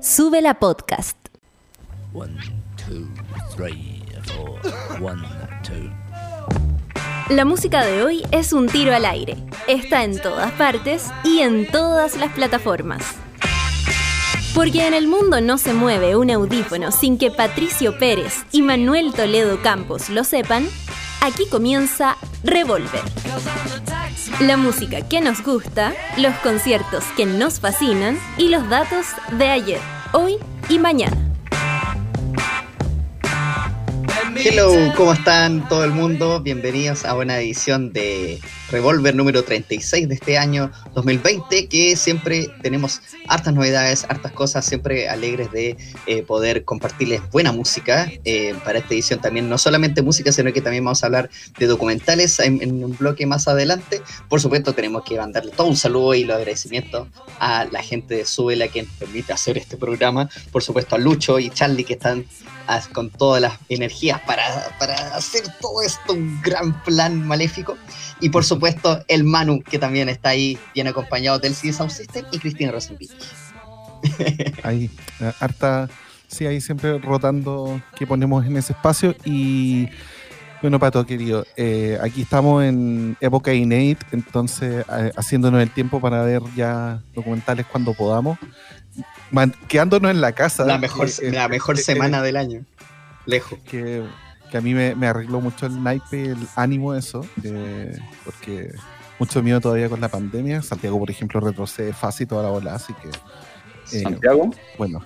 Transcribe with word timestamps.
Sube 0.00 0.40
la 0.40 0.54
podcast. 0.54 1.16
La 7.28 7.44
música 7.44 7.84
de 7.84 8.04
hoy 8.04 8.22
es 8.30 8.52
un 8.52 8.68
tiro 8.68 8.94
al 8.94 9.04
aire. 9.04 9.36
Está 9.66 10.04
en 10.04 10.20
todas 10.20 10.52
partes 10.52 11.06
y 11.24 11.40
en 11.40 11.66
todas 11.66 12.16
las 12.16 12.32
plataformas. 12.32 13.02
Porque 14.54 14.86
en 14.86 14.94
el 14.94 15.08
mundo 15.08 15.40
no 15.40 15.58
se 15.58 15.74
mueve 15.74 16.14
un 16.14 16.30
audífono 16.30 16.92
sin 16.92 17.18
que 17.18 17.32
Patricio 17.32 17.98
Pérez 17.98 18.44
y 18.52 18.62
Manuel 18.62 19.12
Toledo 19.12 19.60
Campos 19.62 20.10
lo 20.10 20.22
sepan, 20.22 20.68
aquí 21.22 21.46
comienza 21.50 22.16
Revolver. 22.44 23.02
La 24.40 24.56
música 24.56 25.00
que 25.08 25.20
nos 25.20 25.42
gusta, 25.42 25.92
los 26.16 26.34
conciertos 26.36 27.04
que 27.16 27.26
nos 27.26 27.58
fascinan 27.58 28.18
y 28.36 28.48
los 28.48 28.68
datos 28.68 29.06
de 29.32 29.48
ayer, 29.48 29.80
hoy 30.12 30.36
y 30.68 30.78
mañana. 30.78 31.27
Hello, 34.36 34.92
¿cómo 34.96 35.12
están 35.12 35.68
todo 35.68 35.84
el 35.84 35.90
mundo? 35.90 36.40
Bienvenidos 36.40 37.04
a 37.04 37.14
una 37.14 37.38
edición 37.38 37.92
de 37.92 38.40
Revolver 38.70 39.14
número 39.14 39.42
36 39.42 40.08
de 40.08 40.14
este 40.14 40.36
año 40.36 40.70
2020, 40.94 41.68
que 41.68 41.96
siempre 41.96 42.50
tenemos 42.62 43.00
hartas 43.26 43.54
novedades, 43.54 44.04
hartas 44.08 44.32
cosas, 44.32 44.66
siempre 44.66 45.08
alegres 45.08 45.50
de 45.52 45.76
eh, 46.06 46.22
poder 46.22 46.64
compartirles 46.64 47.22
buena 47.30 47.52
música. 47.52 48.10
Eh, 48.24 48.54
para 48.64 48.80
esta 48.80 48.94
edición 48.94 49.20
también, 49.20 49.48
no 49.48 49.56
solamente 49.56 50.02
música, 50.02 50.30
sino 50.30 50.52
que 50.52 50.60
también 50.60 50.84
vamos 50.84 51.02
a 51.02 51.06
hablar 51.06 51.30
de 51.58 51.66
documentales 51.66 52.38
en, 52.40 52.84
un 52.84 52.96
bloque 52.96 53.24
más 53.26 53.48
adelante. 53.48 54.02
Por 54.28 54.40
supuesto, 54.40 54.74
tenemos 54.74 55.04
que 55.04 55.16
mandarle 55.16 55.52
todo 55.52 55.68
un 55.68 55.76
saludo 55.76 56.14
y 56.14 56.24
los 56.24 56.36
agradecimientos 56.36 57.08
a 57.38 57.64
la 57.64 57.82
gente 57.82 58.16
de 58.16 58.24
Suela 58.26 58.68
que 58.68 58.82
nos 58.82 58.92
permite 58.94 59.32
hacer 59.32 59.56
este 59.56 59.76
programa. 59.76 60.28
Por 60.52 60.62
supuesto, 60.62 60.96
a 60.96 60.98
Lucho 60.98 61.38
y 61.38 61.50
Charlie 61.50 61.84
que 61.84 61.94
están 61.94 62.26
con 62.92 63.10
todas 63.10 63.40
las 63.40 63.54
energías 63.68 64.17
para, 64.26 64.76
para 64.78 64.94
hacer 65.16 65.42
todo 65.60 65.82
esto 65.82 66.12
un 66.12 66.40
gran 66.42 66.82
plan 66.82 67.26
maléfico. 67.26 67.76
Y 68.20 68.30
por 68.30 68.44
supuesto, 68.44 69.04
el 69.08 69.24
Manu, 69.24 69.62
que 69.62 69.78
también 69.78 70.08
está 70.08 70.30
ahí, 70.30 70.58
bien 70.74 70.88
acompañado 70.88 71.38
del 71.38 71.54
CD 71.54 71.72
Sound 71.72 71.90
System, 71.90 72.24
y 72.32 72.38
Cristina 72.38 72.72
Rosenbich. 72.72 73.12
ahí, 74.62 74.90
eh, 75.20 75.32
harta, 75.40 75.88
sí, 76.26 76.46
ahí 76.46 76.60
siempre 76.60 76.98
rotando 76.98 77.80
que 77.96 78.06
ponemos 78.06 78.44
en 78.46 78.56
ese 78.56 78.72
espacio. 78.72 79.14
Y 79.24 79.88
bueno, 80.60 80.78
Pato, 80.78 81.04
querido, 81.06 81.46
eh, 81.56 81.98
aquí 82.02 82.22
estamos 82.22 82.64
en 82.64 83.16
época 83.20 83.52
inédita, 83.52 84.06
entonces 84.12 84.84
eh, 84.98 85.12
haciéndonos 85.16 85.62
el 85.62 85.70
tiempo 85.70 86.00
para 86.00 86.22
ver 86.22 86.42
ya 86.56 87.00
documentales 87.14 87.66
cuando 87.66 87.94
podamos 87.94 88.38
quedándonos 89.68 90.10
en 90.10 90.20
la 90.20 90.32
casa. 90.32 90.64
La 90.64 90.78
mejor, 90.78 91.08
la 91.22 91.48
mejor 91.48 91.78
semana 91.78 92.22
del 92.22 92.36
año. 92.36 92.64
Lejos. 93.28 93.58
Que, 93.70 94.02
a 94.54 94.60
mí 94.62 94.72
me, 94.72 95.06
arregló 95.06 95.42
mucho 95.42 95.66
el 95.66 95.82
naipe, 95.82 96.30
el 96.30 96.48
ánimo 96.56 96.94
eso, 96.94 97.24
porque 98.24 98.72
mucho 99.18 99.42
miedo 99.42 99.60
todavía 99.60 99.90
con 99.90 100.00
la 100.00 100.08
pandemia. 100.08 100.62
Santiago, 100.62 100.98
por 100.98 101.10
ejemplo, 101.10 101.38
retrocede 101.38 101.92
fácil 101.92 102.26
toda 102.26 102.44
la 102.44 102.48
bola, 102.48 102.74
así 102.74 102.94
que... 102.94 103.08
Eh, 103.98 104.02
¿Santiago? 104.02 104.50
Bueno, 104.78 105.04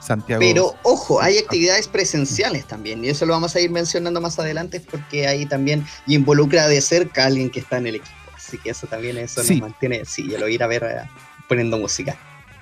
Santiago... 0.00 0.40
Pero 0.40 0.74
ojo, 0.84 1.20
hay 1.20 1.36
actividades 1.36 1.86
presenciales 1.86 2.64
también, 2.64 3.04
y 3.04 3.10
eso 3.10 3.26
lo 3.26 3.34
vamos 3.34 3.54
a 3.54 3.60
ir 3.60 3.70
mencionando 3.70 4.22
más 4.22 4.38
adelante 4.38 4.80
porque 4.80 5.26
ahí 5.26 5.44
también 5.44 5.86
involucra 6.06 6.66
de 6.66 6.80
cerca 6.80 7.24
a 7.24 7.26
alguien 7.26 7.50
que 7.50 7.60
está 7.60 7.76
en 7.76 7.88
el 7.88 7.96
equipo. 7.96 8.16
Así 8.34 8.56
que 8.56 8.70
eso 8.70 8.86
también 8.86 9.18
eso 9.18 9.42
nos 9.42 9.60
mantiene, 9.60 10.06
sí, 10.06 10.22
lo 10.22 10.48
ir 10.48 10.62
a 10.62 10.66
ver 10.66 10.82
eh, 10.82 11.08
poniendo 11.46 11.76
música. 11.76 12.16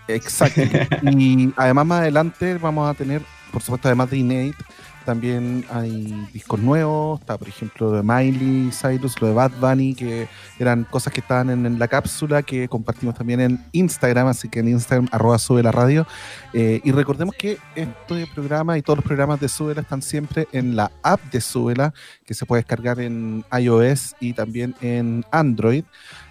Exacto. 0.09 0.63
y 1.03 1.53
además 1.57 1.87
más 1.87 2.01
adelante 2.01 2.55
vamos 2.55 2.91
a 2.91 2.95
tener, 2.95 3.23
por 3.53 3.63
supuesto, 3.63 3.87
además 3.87 4.11
de 4.11 4.17
Innate, 4.17 4.65
también 5.09 5.65
hay 5.71 6.29
discos 6.35 6.61
nuevos, 6.61 7.19
está 7.19 7.39
por 7.39 7.49
ejemplo 7.49 7.93
de 7.93 8.03
Miley 8.03 8.71
Cyrus, 8.71 9.19
lo 9.23 9.29
de 9.29 9.33
Bad 9.33 9.53
Bunny, 9.59 9.95
que 9.95 10.29
eran 10.59 10.85
cosas 10.85 11.15
que 11.15 11.21
estaban 11.21 11.49
en, 11.49 11.79
la 11.79 11.89
cápsula 11.89 12.43
que 12.43 12.69
compartimos 12.69 13.15
también 13.15 13.41
en 13.41 13.65
Instagram, 13.73 14.27
así 14.27 14.51
que 14.51 14.61
en 14.61 14.69
Instagram 14.69 15.09
arroba 15.11 15.39
sube 15.39 15.63
la 15.63 15.73
radio. 15.73 16.07
Eh, 16.53 16.83
y 16.85 16.93
recordemos 16.93 17.35
que 17.37 17.57
este 17.75 18.27
programa 18.35 18.77
y 18.77 18.83
todos 18.83 18.99
los 18.99 19.07
programas 19.07 19.41
de 19.41 19.49
Súbela 19.49 19.81
están 19.81 20.03
siempre 20.03 20.47
en 20.53 20.77
la 20.77 20.93
app 21.03 21.23
de 21.33 21.41
Súbela, 21.41 21.95
que 22.27 22.35
se 22.35 22.45
puede 22.45 22.61
descargar 22.61 23.01
en 23.01 23.47
iOS 23.51 24.15
y 24.21 24.35
también 24.35 24.75
en 24.83 25.25
Android 25.31 25.85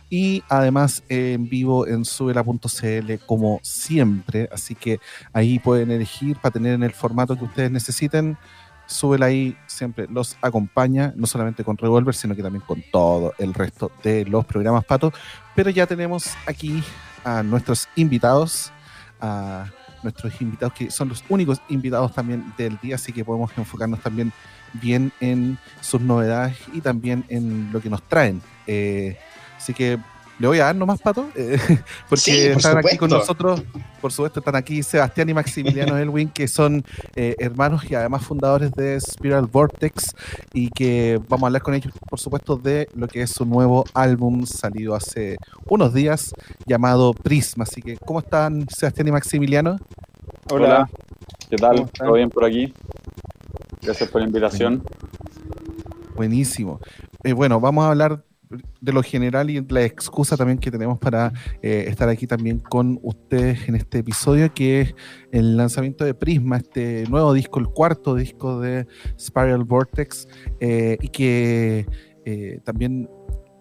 y 0.09 0.43
además 0.49 1.03
en 1.09 1.49
vivo 1.49 1.87
en 1.87 2.05
subela.cl 2.05 3.13
como 3.25 3.59
siempre. 3.63 4.49
Así 4.51 4.75
que 4.75 4.99
ahí 5.33 5.59
pueden 5.59 5.91
elegir 5.91 6.37
para 6.37 6.53
tener 6.53 6.73
en 6.73 6.83
el 6.83 6.93
formato 6.93 7.35
que 7.35 7.45
ustedes 7.45 7.71
necesiten. 7.71 8.37
Súbela 8.87 9.27
ahí 9.27 9.55
siempre 9.67 10.07
los 10.09 10.37
acompaña, 10.41 11.13
no 11.15 11.27
solamente 11.27 11.63
con 11.63 11.77
Revolver, 11.77 12.15
sino 12.15 12.35
que 12.35 12.41
también 12.41 12.63
con 12.65 12.83
todo 12.91 13.33
el 13.37 13.53
resto 13.53 13.91
de 14.03 14.25
los 14.25 14.45
programas 14.45 14.85
Pato. 14.85 15.13
Pero 15.55 15.69
ya 15.69 15.85
tenemos 15.85 16.35
aquí 16.47 16.83
a 17.23 17.43
nuestros 17.43 17.87
invitados, 17.95 18.71
a 19.21 19.67
nuestros 20.03 20.41
invitados 20.41 20.73
que 20.73 20.89
son 20.89 21.09
los 21.09 21.23
únicos 21.29 21.61
invitados 21.69 22.13
también 22.13 22.53
del 22.57 22.77
día, 22.81 22.95
así 22.95 23.13
que 23.13 23.25
podemos 23.25 23.51
enfocarnos 23.57 24.01
también 24.01 24.31
bien 24.73 25.11
en 25.19 25.57
sus 25.81 26.01
novedades 26.01 26.57
y 26.73 26.81
también 26.81 27.25
en 27.29 27.71
lo 27.71 27.81
que 27.81 27.89
nos 27.89 28.01
traen. 28.03 28.41
Eh, 28.65 29.17
Así 29.57 29.73
que 29.73 29.97
le 30.39 30.47
voy 30.47 30.59
a 30.59 30.65
dar 30.65 30.75
nomás, 30.75 31.01
Pato, 31.01 31.29
eh, 31.35 31.57
porque 32.09 32.51
están 32.51 32.77
aquí 32.77 32.97
con 32.97 33.09
nosotros, 33.09 33.63
por 33.99 34.11
supuesto, 34.11 34.39
están 34.39 34.55
aquí 34.55 34.83
Sebastián 34.83 35.29
y 35.29 35.33
Maximiliano 35.33 35.97
Elwin, 35.97 36.29
que 36.29 36.47
son 36.47 36.83
eh, 37.15 37.35
hermanos 37.39 37.89
y 37.89 37.95
además 37.95 38.23
fundadores 38.23 38.71
de 38.73 38.99
Spiral 38.99 39.47
Vortex, 39.47 40.15
y 40.53 40.69
que 40.69 41.19
vamos 41.27 41.43
a 41.43 41.47
hablar 41.47 41.61
con 41.63 41.73
ellos, 41.73 41.93
por 42.07 42.19
supuesto, 42.19 42.55
de 42.55 42.87
lo 42.95 43.07
que 43.07 43.23
es 43.23 43.31
su 43.31 43.45
nuevo 43.45 43.83
álbum 43.93 44.45
salido 44.45 44.95
hace 44.95 45.37
unos 45.65 45.93
días, 45.93 46.33
llamado 46.65 47.13
Prisma. 47.13 47.63
Así 47.63 47.81
que, 47.81 47.97
¿cómo 47.97 48.19
están 48.19 48.67
Sebastián 48.69 49.07
y 49.07 49.11
Maximiliano? 49.11 49.77
Hola, 50.51 50.87
¿qué 51.49 51.57
tal? 51.57 51.89
¿Todo 51.91 52.13
bien 52.13 52.29
por 52.29 52.45
aquí? 52.45 52.73
Gracias 53.81 54.09
por 54.09 54.21
la 54.21 54.27
invitación. 54.27 54.83
Buenísimo. 56.15 56.79
Eh, 57.23 57.33
bueno, 57.33 57.59
vamos 57.59 57.85
a 57.85 57.89
hablar 57.89 58.23
de 58.81 58.93
lo 58.93 59.03
general 59.03 59.49
y 59.49 59.61
la 59.69 59.83
excusa 59.83 60.37
también 60.37 60.57
que 60.57 60.71
tenemos 60.71 60.97
para 60.99 61.33
eh, 61.61 61.85
estar 61.87 62.07
aquí 62.09 62.27
también 62.27 62.59
con 62.59 62.99
ustedes 63.01 63.67
en 63.67 63.75
este 63.75 63.99
episodio, 63.99 64.53
que 64.53 64.81
es 64.81 64.95
el 65.31 65.57
lanzamiento 65.57 66.05
de 66.05 66.13
Prisma, 66.13 66.57
este 66.57 67.05
nuevo 67.09 67.33
disco, 67.33 67.59
el 67.59 67.67
cuarto 67.67 68.15
disco 68.15 68.59
de 68.59 68.87
Spiral 69.19 69.63
Vortex, 69.63 70.27
eh, 70.59 70.97
y 71.01 71.09
que 71.09 71.85
eh, 72.25 72.59
también, 72.63 73.09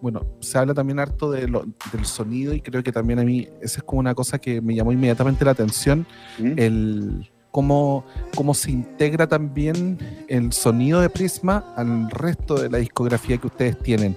bueno, 0.01 0.25
se 0.39 0.57
habla 0.57 0.73
también 0.73 0.99
harto 0.99 1.31
de 1.31 1.41
del 1.41 2.05
sonido 2.05 2.53
y 2.53 2.61
creo 2.61 2.83
que 2.83 2.91
también 2.91 3.19
a 3.19 3.23
mí 3.23 3.47
esa 3.61 3.79
es 3.79 3.83
como 3.83 3.99
una 3.99 4.15
cosa 4.15 4.39
que 4.39 4.61
me 4.61 4.75
llamó 4.75 4.91
inmediatamente 4.91 5.43
la 5.43 5.51
atención, 5.51 6.05
¿Mm? 6.39 6.53
el 6.57 7.31
Cómo, 7.49 8.05
cómo, 8.35 8.53
se 8.53 8.69
integra 8.69 9.25
también 9.25 9.97
el 10.27 10.51
sonido 10.51 11.01
de 11.01 11.09
Prisma 11.09 11.63
al 11.75 12.11
resto 12.11 12.53
de 12.53 12.69
la 12.69 12.77
discografía 12.77 13.37
que 13.37 13.47
ustedes 13.47 13.79
tienen 13.79 14.15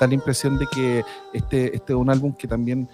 da 0.00 0.06
la 0.06 0.14
impresión 0.14 0.58
de 0.58 0.66
que 0.66 1.04
este, 1.32 1.76
este 1.76 1.92
es 1.92 1.98
un 1.98 2.10
álbum 2.10 2.32
que 2.32 2.48
también 2.48 2.88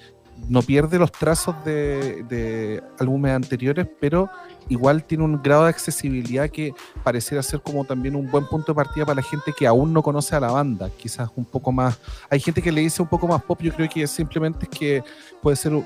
no 0.48 0.62
pierde 0.62 0.98
los 0.98 1.10
trazos 1.10 1.54
de, 1.64 2.82
álbumes 2.98 3.32
anteriores, 3.32 3.86
pero 4.00 4.28
igual 4.68 5.04
tiene 5.04 5.24
un 5.24 5.42
grado 5.42 5.64
de 5.64 5.70
accesibilidad 5.70 6.48
que 6.50 6.72
pareciera 7.02 7.42
ser 7.42 7.60
como 7.60 7.84
también 7.84 8.14
un 8.14 8.30
buen 8.30 8.46
punto 8.46 8.72
de 8.72 8.76
partida 8.76 9.04
para 9.04 9.16
la 9.16 9.22
gente 9.22 9.52
que 9.56 9.66
aún 9.66 9.92
no 9.92 10.02
conoce 10.02 10.36
a 10.36 10.40
la 10.40 10.50
banda. 10.50 10.90
Quizás 10.90 11.30
un 11.36 11.44
poco 11.44 11.72
más. 11.72 11.98
Hay 12.30 12.40
gente 12.40 12.62
que 12.62 12.70
le 12.70 12.80
dice 12.80 13.02
un 13.02 13.08
poco 13.08 13.26
más 13.26 13.42
pop, 13.42 13.60
yo 13.60 13.72
creo 13.72 13.88
que 13.88 14.06
simplemente 14.06 14.68
es 14.70 14.78
que 14.78 15.04
puede 15.42 15.56
ser 15.56 15.74
un 15.74 15.84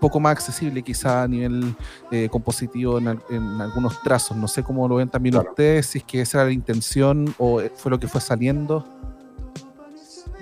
poco 0.00 0.20
más 0.20 0.32
accesible, 0.32 0.82
quizás 0.82 1.24
a 1.24 1.28
nivel 1.28 1.74
eh, 2.10 2.28
compositivo 2.30 2.98
en, 2.98 3.08
algunos 3.60 4.00
trazos. 4.02 4.36
No 4.36 4.48
sé 4.48 4.62
cómo 4.62 4.88
lo 4.88 4.96
ven 4.96 5.08
también 5.08 5.36
ustedes, 5.36 5.86
si 5.86 5.98
es 5.98 6.04
que 6.04 6.20
esa 6.22 6.38
era 6.38 6.46
la 6.46 6.52
intención 6.52 7.34
o 7.38 7.60
fue 7.74 7.90
lo 7.90 7.98
que 7.98 8.08
fue 8.08 8.20
saliendo 8.20 8.84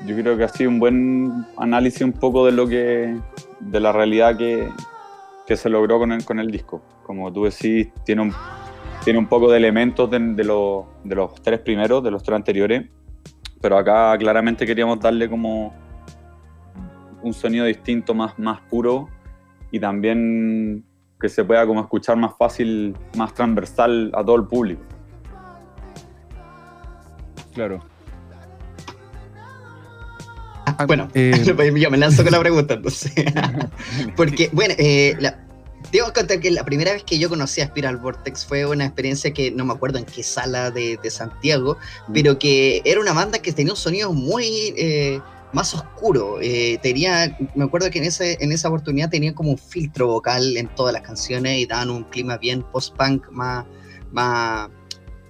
yo 0.06 0.16
creo 0.16 0.36
que 0.36 0.44
ha 0.44 0.48
sido 0.48 0.70
un 0.70 0.78
buen 0.78 1.46
análisis 1.56 2.02
un 2.02 2.12
poco 2.12 2.46
de 2.46 2.52
lo 2.52 2.66
que, 2.66 3.16
de 3.60 3.80
la 3.80 3.92
realidad 3.92 4.36
que, 4.36 4.68
que 5.46 5.56
se 5.56 5.68
logró 5.68 5.98
con 5.98 6.12
el, 6.12 6.24
con 6.24 6.38
el 6.38 6.50
disco. 6.50 6.82
Como 7.04 7.32
tú 7.32 7.44
decís, 7.44 7.88
tiene 8.04 8.22
un, 8.22 8.32
tiene 9.04 9.18
un 9.18 9.26
poco 9.26 9.50
de 9.50 9.56
elementos 9.56 10.10
de, 10.10 10.18
de, 10.18 10.44
de 10.44 11.14
los 11.14 11.42
tres 11.42 11.60
primeros, 11.60 12.02
de 12.02 12.10
los 12.10 12.22
tres 12.22 12.36
anteriores, 12.36 12.86
pero 13.60 13.76
acá 13.76 14.16
claramente 14.18 14.66
queríamos 14.66 15.00
darle 15.00 15.28
como 15.28 15.74
un 17.22 17.32
sonido 17.32 17.64
distinto, 17.64 18.14
más, 18.14 18.38
más 18.38 18.60
puro 18.62 19.08
y 19.70 19.80
también 19.80 20.84
que 21.20 21.28
se 21.28 21.44
pueda 21.44 21.66
como 21.66 21.80
escuchar 21.80 22.16
más 22.16 22.36
fácil, 22.36 22.94
más 23.16 23.34
transversal 23.34 24.12
a 24.14 24.24
todo 24.24 24.36
el 24.36 24.46
público. 24.46 24.82
Claro. 27.54 27.80
Ah, 30.78 30.86
bueno, 30.86 31.08
eh, 31.14 31.32
yo 31.76 31.90
me 31.90 31.98
lanzo 31.98 32.22
con 32.22 32.32
la 32.32 32.40
pregunta 32.40 32.74
entonces. 32.74 33.12
Porque, 34.16 34.50
bueno, 34.52 34.74
eh, 34.78 35.16
Debo 35.92 36.12
contar 36.12 36.40
que 36.40 36.50
la 36.50 36.64
primera 36.64 36.92
vez 36.92 37.02
que 37.02 37.18
yo 37.18 37.28
conocí 37.28 37.60
a 37.60 37.66
Spiral 37.66 37.96
Vortex 37.96 38.44
fue 38.44 38.66
una 38.66 38.84
experiencia 38.84 39.32
que 39.32 39.50
no 39.50 39.64
me 39.64 39.72
acuerdo 39.72 39.98
en 39.98 40.04
qué 40.04 40.22
sala 40.22 40.70
de, 40.70 40.98
Santiago, 41.08 41.78
mm. 42.08 42.12
pero 42.12 42.38
que 42.38 42.82
era 42.84 43.00
una 43.00 43.12
banda 43.12 43.38
que 43.38 43.52
tenía 43.52 43.72
un 43.72 43.78
sonido 43.78 44.12
muy 44.12 44.74
eh, 44.76 45.20
más 45.52 45.72
oscuro. 45.74 46.38
Eh, 46.42 46.78
tenía, 46.82 47.36
me 47.54 47.64
acuerdo 47.64 47.90
que 47.90 47.98
en, 47.98 48.04
ese, 48.04 48.36
en 48.40 48.52
esa 48.52 48.68
oportunidad 48.68 49.08
tenía 49.08 49.34
como 49.34 49.52
un 49.52 49.58
filtro 49.58 50.08
vocal 50.08 50.56
en 50.58 50.68
todas 50.74 50.92
las 50.92 51.02
canciones 51.02 51.58
y 51.58 51.66
daban 51.66 51.90
un 51.90 52.04
clima 52.04 52.36
bien 52.36 52.62
post-punk 52.70 53.30
más, 53.30 53.64
más, 54.12 54.68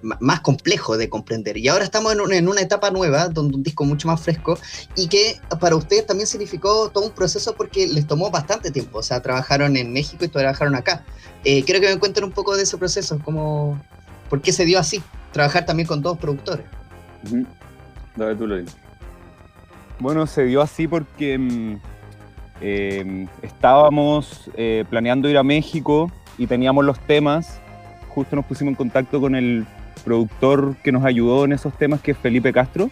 más 0.01 0.41
complejo 0.41 0.97
de 0.97 1.09
comprender. 1.09 1.57
Y 1.57 1.67
ahora 1.67 1.83
estamos 1.83 2.13
en 2.13 2.47
una, 2.47 2.61
etapa 2.61 2.91
nueva, 2.91 3.29
donde 3.29 3.55
un 3.55 3.63
disco 3.63 3.85
mucho 3.85 4.07
más 4.07 4.21
fresco 4.21 4.57
y 4.95 5.07
que 5.07 5.39
para 5.59 5.75
ustedes 5.75 6.05
también 6.05 6.27
significó 6.27 6.89
todo 6.89 7.05
un 7.05 7.11
proceso 7.11 7.55
porque 7.55 7.87
les 7.87 8.07
tomó 8.07 8.29
bastante 8.29 8.71
tiempo. 8.71 8.99
O 8.99 9.03
sea, 9.03 9.21
trabajaron 9.21 9.77
en 9.77 9.93
México 9.93 10.25
y 10.25 10.27
trabajaron 10.27 10.75
acá. 10.75 11.03
Eh, 11.43 11.63
quiero 11.63 11.79
que 11.79 11.93
me 11.93 11.99
cuenten 11.99 12.23
un 12.23 12.31
poco 12.31 12.55
de 12.55 12.63
ese 12.63 12.77
proceso, 12.77 13.19
como, 13.23 13.81
¿por 14.29 14.41
qué 14.41 14.51
se 14.51 14.65
dio 14.65 14.79
así? 14.79 15.01
Trabajar 15.31 15.65
también 15.65 15.87
con 15.87 16.01
dos 16.01 16.17
productores. 16.17 16.65
Dale 18.15 18.35
tú, 18.35 18.47
lo 18.47 18.57
Bueno, 19.99 20.27
se 20.27 20.43
dio 20.45 20.61
así 20.61 20.87
porque 20.87 21.37
mm, 21.37 21.75
eh, 22.61 23.27
estábamos 23.41 24.49
eh, 24.55 24.83
planeando 24.89 25.29
ir 25.29 25.37
a 25.37 25.43
México 25.43 26.11
y 26.37 26.47
teníamos 26.47 26.85
los 26.85 26.99
temas. 26.99 27.59
Justo 28.09 28.35
nos 28.35 28.45
pusimos 28.45 28.71
en 28.71 28.75
contacto 28.75 29.21
con 29.21 29.35
el 29.35 29.65
productor 29.99 30.75
que 30.83 30.91
nos 30.91 31.05
ayudó 31.05 31.45
en 31.45 31.53
esos 31.53 31.77
temas, 31.77 32.01
que 32.01 32.11
es 32.11 32.17
Felipe 32.17 32.51
Castro, 32.51 32.89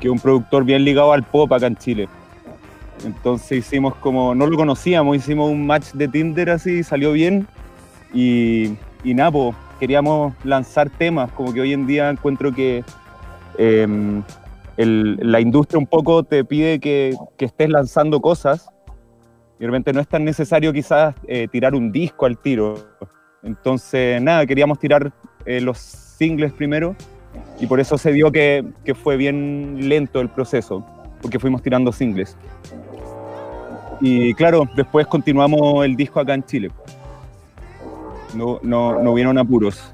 que 0.00 0.08
es 0.08 0.12
un 0.12 0.20
productor 0.20 0.64
bien 0.64 0.84
ligado 0.84 1.12
al 1.12 1.22
pop 1.22 1.52
acá 1.52 1.66
en 1.66 1.76
Chile. 1.76 2.08
Entonces 3.04 3.58
hicimos 3.58 3.94
como, 3.96 4.34
no 4.34 4.46
lo 4.46 4.56
conocíamos, 4.56 5.16
hicimos 5.16 5.50
un 5.50 5.66
match 5.66 5.92
de 5.92 6.08
Tinder 6.08 6.50
así, 6.50 6.82
salió 6.82 7.12
bien. 7.12 7.46
Y, 8.14 8.74
y 9.04 9.14
nada, 9.14 9.52
queríamos 9.78 10.34
lanzar 10.44 10.90
temas, 10.90 11.30
como 11.32 11.52
que 11.52 11.60
hoy 11.60 11.72
en 11.72 11.86
día 11.86 12.08
encuentro 12.08 12.52
que 12.52 12.84
em, 13.58 14.22
la 14.76 15.40
industria 15.40 15.78
un 15.78 15.86
poco 15.86 16.22
te 16.22 16.44
pide 16.44 16.80
que, 16.80 17.14
que, 17.36 17.44
estés 17.46 17.68
lanzando 17.68 18.20
cosas. 18.20 18.70
Y 19.58 19.62
realmente 19.62 19.92
no 19.92 20.00
es 20.00 20.08
tan 20.08 20.24
necesario 20.24 20.72
quizás 20.72 21.14
eh, 21.26 21.48
tirar 21.50 21.74
un 21.74 21.90
disco 21.90 22.26
al 22.26 22.38
tiro. 22.38 22.74
Entonces, 23.42 24.20
nada, 24.20 24.44
queríamos 24.46 24.78
tirar 24.78 25.12
eh, 25.46 25.60
los 25.60 25.78
singles 25.78 26.52
primero 26.52 26.96
y 27.60 27.66
por 27.66 27.80
eso 27.80 27.96
se 27.96 28.12
dio 28.12 28.30
que, 28.30 28.64
fue 29.02 29.16
bien 29.16 29.88
lento 29.88 30.20
el 30.20 30.28
proceso, 30.28 30.84
porque 31.22 31.38
fuimos 31.38 31.62
tirando 31.62 31.92
singles. 31.92 32.36
Y 34.00 34.34
claro, 34.34 34.68
después 34.76 35.06
continuamos 35.06 35.84
el 35.84 35.96
disco 35.96 36.20
acá 36.20 36.34
en 36.34 36.44
Chile. 36.44 36.70
No, 38.34 38.60
no, 38.62 39.02
no 39.02 39.12
hubieron 39.12 39.38
apuros. 39.38 39.92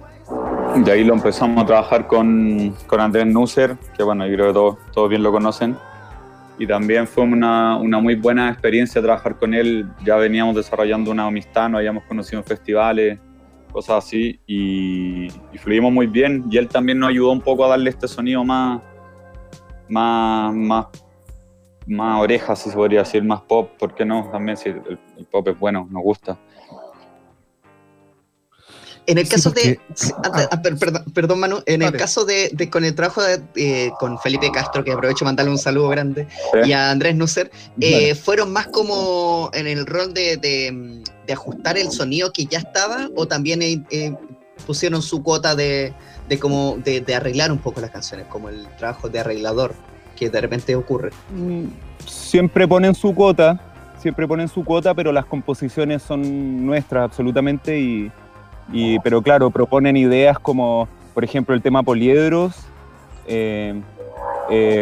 De 0.84 0.90
ahí 0.90 1.04
lo 1.04 1.14
empezamos 1.14 1.62
a 1.62 1.66
trabajar 1.66 2.06
con, 2.06 2.75
con 2.87 3.00
Andrés 3.00 3.26
Nusser, 3.26 3.76
que 3.96 4.02
bueno, 4.02 4.26
yo 4.26 4.34
creo 4.34 4.46
que 4.49 4.52
todos, 4.52 4.78
todos 4.93 5.08
bien 5.08 5.22
lo 5.22 5.31
conocen. 5.31 5.76
Y 6.58 6.66
también 6.66 7.06
fue 7.06 7.25
una, 7.25 7.76
una, 7.76 7.99
muy 8.00 8.14
buena 8.14 8.50
experiencia 8.50 9.00
trabajar 9.00 9.37
con 9.37 9.54
él. 9.54 9.87
Ya 10.04 10.16
veníamos 10.16 10.56
desarrollando 10.56 11.10
una 11.10 11.26
amistad, 11.26 11.69
nos 11.69 11.78
habíamos 11.78 12.04
conocido 12.04 12.40
en 12.40 12.44
festivales, 12.44 13.19
cosas 13.73 14.05
así, 14.05 14.41
y, 14.47 15.27
y, 15.53 15.59
fluimos 15.59 15.93
muy 15.93 16.07
bien. 16.07 16.45
Y 16.51 16.59
él 16.59 16.69
también 16.69 16.99
nos 16.99 17.11
ayudó 17.11 17.33
un 17.33 17.41
poco 17.41 17.65
a 17.65 17.69
darle 17.69 17.91
este 17.91 18.07
sonido 18.07 18.45
más, 18.45 18.83
más, 19.89 20.55
más, 20.55 20.87
más 21.87 22.21
oreja, 22.21 22.57
si 22.57 22.71
se 22.71 22.77
podría 22.77 23.01
decir, 23.01 23.23
más 23.25 23.43
pop, 23.43 23.71
¿por 23.79 23.95
qué 23.95 24.05
no? 24.05 24.29
También 24.31 24.57
si 24.57 24.69
el, 24.69 24.99
pop 25.31 25.49
es 25.49 25.59
bueno, 25.59 25.87
nos 25.91 26.03
gusta. 26.03 26.39
En 29.06 29.19
el 29.19 29.28
caso 29.28 29.50
de. 29.50 29.81
Ah, 30.25 30.49
ah, 30.50 30.62
perdón, 31.12 31.40
Manu. 31.40 31.62
En 31.66 31.82
el 31.82 31.93
caso 31.93 32.25
de, 32.25 32.50
con 32.70 32.84
el 32.84 32.94
trabajo 32.94 33.22
de, 33.22 33.43
eh, 33.56 33.90
con 33.99 34.19
Felipe 34.19 34.50
Castro, 34.52 34.84
que 34.84 34.93
aprovecho 34.93 35.25
mandarle 35.25 35.50
un 35.50 35.58
saludo 35.58 35.88
grande, 35.88 36.28
y 36.64 36.72
a 36.72 36.90
Andrés 36.90 37.16
Nusser, 37.16 37.50
eh, 37.81 38.14
¿fueron 38.14 38.52
más 38.52 38.69
como 38.69 39.50
en 39.54 39.66
el 39.66 39.87
rol 39.87 40.14
de, 40.14 41.02
de 41.26 41.32
ajustar 41.32 41.78
el 41.78 41.90
sonido 41.90 42.32
que 42.32 42.46
ya 42.46 42.58
estaba 42.58 43.08
o 43.16 43.26
también 43.26 43.62
eh, 43.62 43.82
eh, 43.90 44.14
pusieron 44.66 45.02
su 45.02 45.22
cuota 45.22 45.54
de, 45.54 45.93
de 46.28 46.38
como 46.38 46.78
de, 46.78 47.04
arreglar 47.14 47.52
un 47.52 47.58
poco 47.58 47.81
las 47.81 47.90
canciones, 47.90 48.26
como 48.26 48.49
el 48.49 48.66
trabajo 48.78 49.08
de 49.08 49.20
arreglador 49.20 49.75
que 50.16 50.31
de 50.31 50.40
repente 50.40 50.75
ocurre? 50.75 51.10
Mm, 51.34 51.66
siempre 52.06 52.66
ponen 52.66 52.94
su 52.94 53.14
cuota, 53.14 53.60
siempre 54.00 54.26
ponen 54.26 54.49
su 54.49 54.64
cuota, 54.64 54.94
pero 54.94 55.12
las 55.12 55.26
composiciones 55.26 56.02
son 56.02 56.66
nuestras 56.66 57.04
absolutamente 57.04 57.78
y, 57.78 58.10
y 58.70 58.99
pero 59.00 59.23
claro, 59.23 59.50
proponen 59.50 59.97
ideas 59.97 60.38
como, 60.38 60.88
por 61.14 61.25
ejemplo, 61.25 61.55
el 61.55 61.62
tema 61.62 61.82
poliedros, 61.82 62.67
eh, 63.26 63.81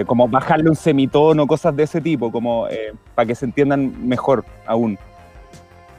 como 0.07 0.27
bajarle 0.29 0.69
un 0.69 0.77
semitono, 0.77 1.47
cosas 1.47 1.77
de 1.77 1.85
ese 1.85 2.01
tipo, 2.01 2.33
como 2.33 2.67
para 3.15 3.27
que 3.27 3.35
se 3.35 3.45
entiendan 3.45 4.09
mejor 4.09 4.45
aún. 4.67 4.99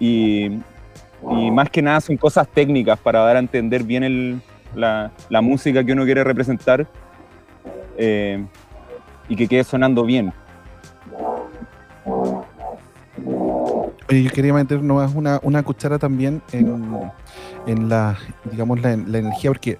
Y, 0.01 0.59
más 1.51 1.69
que 1.69 1.83
nada 1.83 2.01
son 2.01 2.17
cosas 2.17 2.47
técnicas 2.47 2.97
para 2.97 3.19
dar 3.19 3.35
a 3.35 3.39
entender 3.39 3.83
bien 3.83 4.41
la, 4.73 5.11
música 5.41 5.83
que 5.83 5.93
uno 5.93 6.03
quiere 6.03 6.23
representar 6.23 6.87
eh, 7.97 8.43
y 9.29 9.35
que 9.35 9.47
quede 9.47 9.63
sonando 9.63 10.03
bien. 10.03 10.33
Oye, 14.11 14.23
yo 14.23 14.29
quería 14.31 14.53
meter 14.53 14.83
nomás 14.83 15.15
una, 15.15 15.39
una 15.41 15.63
cuchara 15.63 15.97
también 15.97 16.41
en, 16.51 17.87
la, 17.87 18.17
digamos, 18.51 18.81
la, 18.81 18.91
energía, 18.91 19.51
porque 19.51 19.79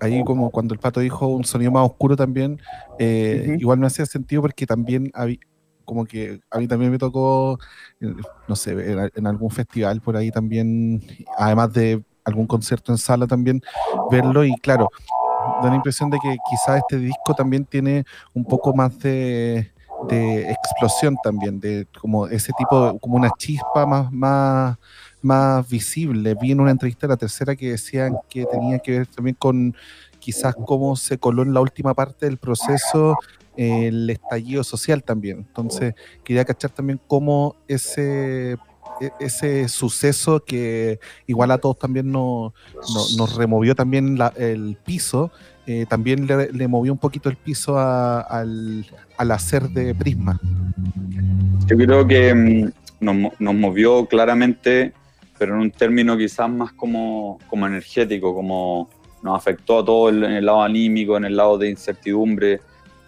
ahí 0.00 0.22
como 0.22 0.50
cuando 0.50 0.74
el 0.74 0.80
pato 0.80 1.00
dijo 1.00 1.28
un 1.28 1.44
sonido 1.44 1.72
más 1.72 1.86
oscuro 1.86 2.14
también, 2.14 2.60
eh, 2.98 3.56
igual 3.58 3.78
me 3.78 3.86
hacía 3.86 4.04
sentido 4.04 4.42
porque 4.42 4.66
también 4.66 5.10
había, 5.14 5.38
como 5.86 6.04
que 6.04 6.40
a 6.50 6.58
mí 6.58 6.68
también 6.68 6.90
me 6.90 6.98
tocó, 6.98 7.58
eh, 8.02 8.14
no 8.46 8.54
sé, 8.54 8.72
en, 9.14 9.26
algún 9.26 9.50
festival 9.50 10.02
por 10.02 10.18
ahí 10.18 10.30
también, 10.30 11.02
además 11.38 11.72
de 11.72 12.04
algún 12.22 12.46
concierto 12.46 12.92
en 12.92 12.98
sala 12.98 13.26
también, 13.26 13.62
verlo 14.10 14.44
y 14.44 14.54
claro, 14.56 14.90
da 15.62 15.70
la 15.70 15.76
impresión 15.76 16.10
de 16.10 16.18
que 16.18 16.36
quizás 16.50 16.80
este 16.80 16.98
disco 16.98 17.32
también 17.34 17.64
tiene 17.64 18.04
un 18.34 18.44
poco 18.44 18.74
más 18.74 18.98
de, 18.98 19.72
explosión 20.10 21.16
también, 21.22 21.60
de 21.60 21.86
como 22.00 22.26
ese 22.26 22.52
tipo, 22.56 22.98
como 22.98 23.16
una 23.16 23.30
chispa 23.38 23.86
más, 23.86 24.12
más, 24.12 24.76
más 25.22 25.68
visible. 25.68 26.34
Vi 26.40 26.52
en 26.52 26.60
una 26.60 26.70
entrevista 26.70 27.06
la 27.06 27.16
tercera 27.16 27.56
que 27.56 27.70
decían 27.70 28.16
que 28.28 28.44
tenía 28.46 28.78
que 28.78 28.98
ver 28.98 29.06
también 29.06 29.36
con 29.38 29.74
quizás 30.18 30.54
cómo 30.66 30.96
se 30.96 31.18
coló 31.18 31.42
en 31.42 31.52
la 31.52 31.60
última 31.60 31.92
parte 31.94 32.26
del 32.26 32.38
proceso 32.38 33.16
el 33.56 34.10
estallido 34.10 34.64
social 34.64 35.02
también. 35.02 35.38
Entonces, 35.38 35.94
quería 36.24 36.44
cachar 36.44 36.70
también 36.70 37.00
cómo 37.06 37.56
ese, 37.68 38.52
e, 39.00 39.10
ese 39.20 39.68
suceso 39.68 40.44
que 40.44 40.98
igual 41.26 41.50
a 41.50 41.58
todos 41.58 41.78
también 41.78 42.10
nos, 42.10 42.52
nos 43.16 43.36
removió 43.36 43.74
también 43.74 44.18
el 44.36 44.76
piso, 44.84 45.30
eh, 45.66 45.86
también 45.88 46.26
le, 46.26 46.68
movió 46.68 46.92
un 46.92 46.98
poquito 46.98 47.28
el 47.28 47.36
piso 47.36 47.78
al, 47.78 48.84
hacer 49.16 49.68
de 49.70 49.94
Prisma. 49.94 50.38
Yo 51.66 51.76
creo 51.76 52.06
que 52.06 52.34
mm, 52.34 52.70
nos, 53.00 53.40
nos, 53.40 53.54
movió 53.54 54.06
claramente, 54.06 54.92
pero 55.38 55.54
en 55.54 55.60
un 55.62 55.70
término 55.70 56.16
quizás 56.16 56.50
más 56.50 56.72
como, 56.72 57.38
como 57.48 57.66
energético, 57.66 58.34
como 58.34 58.90
nos 59.22 59.38
afectó 59.38 59.78
a 59.78 59.84
todo 59.84 60.10
en 60.10 60.24
el 60.24 60.44
lado 60.44 60.62
anímico, 60.62 61.16
en 61.16 61.24
el 61.24 61.36
lado 61.36 61.56
de 61.56 61.70
incertidumbre, 61.70 62.60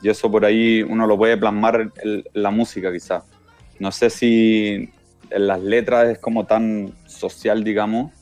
y 0.02 0.08
eso 0.08 0.30
por 0.30 0.44
ahí 0.44 0.82
uno 0.82 1.06
lo 1.06 1.18
puede 1.18 1.36
plasmar 1.36 1.92
en 2.02 2.24
la 2.32 2.50
música 2.50 2.90
quizás. 2.92 3.24
No 3.78 3.92
sé 3.92 4.08
si 4.08 4.90
en 5.30 5.46
las 5.46 5.60
letras 5.60 6.08
es 6.08 6.18
como 6.18 6.46
tan 6.46 6.92
social, 7.06 7.62
digamos, 7.64 8.12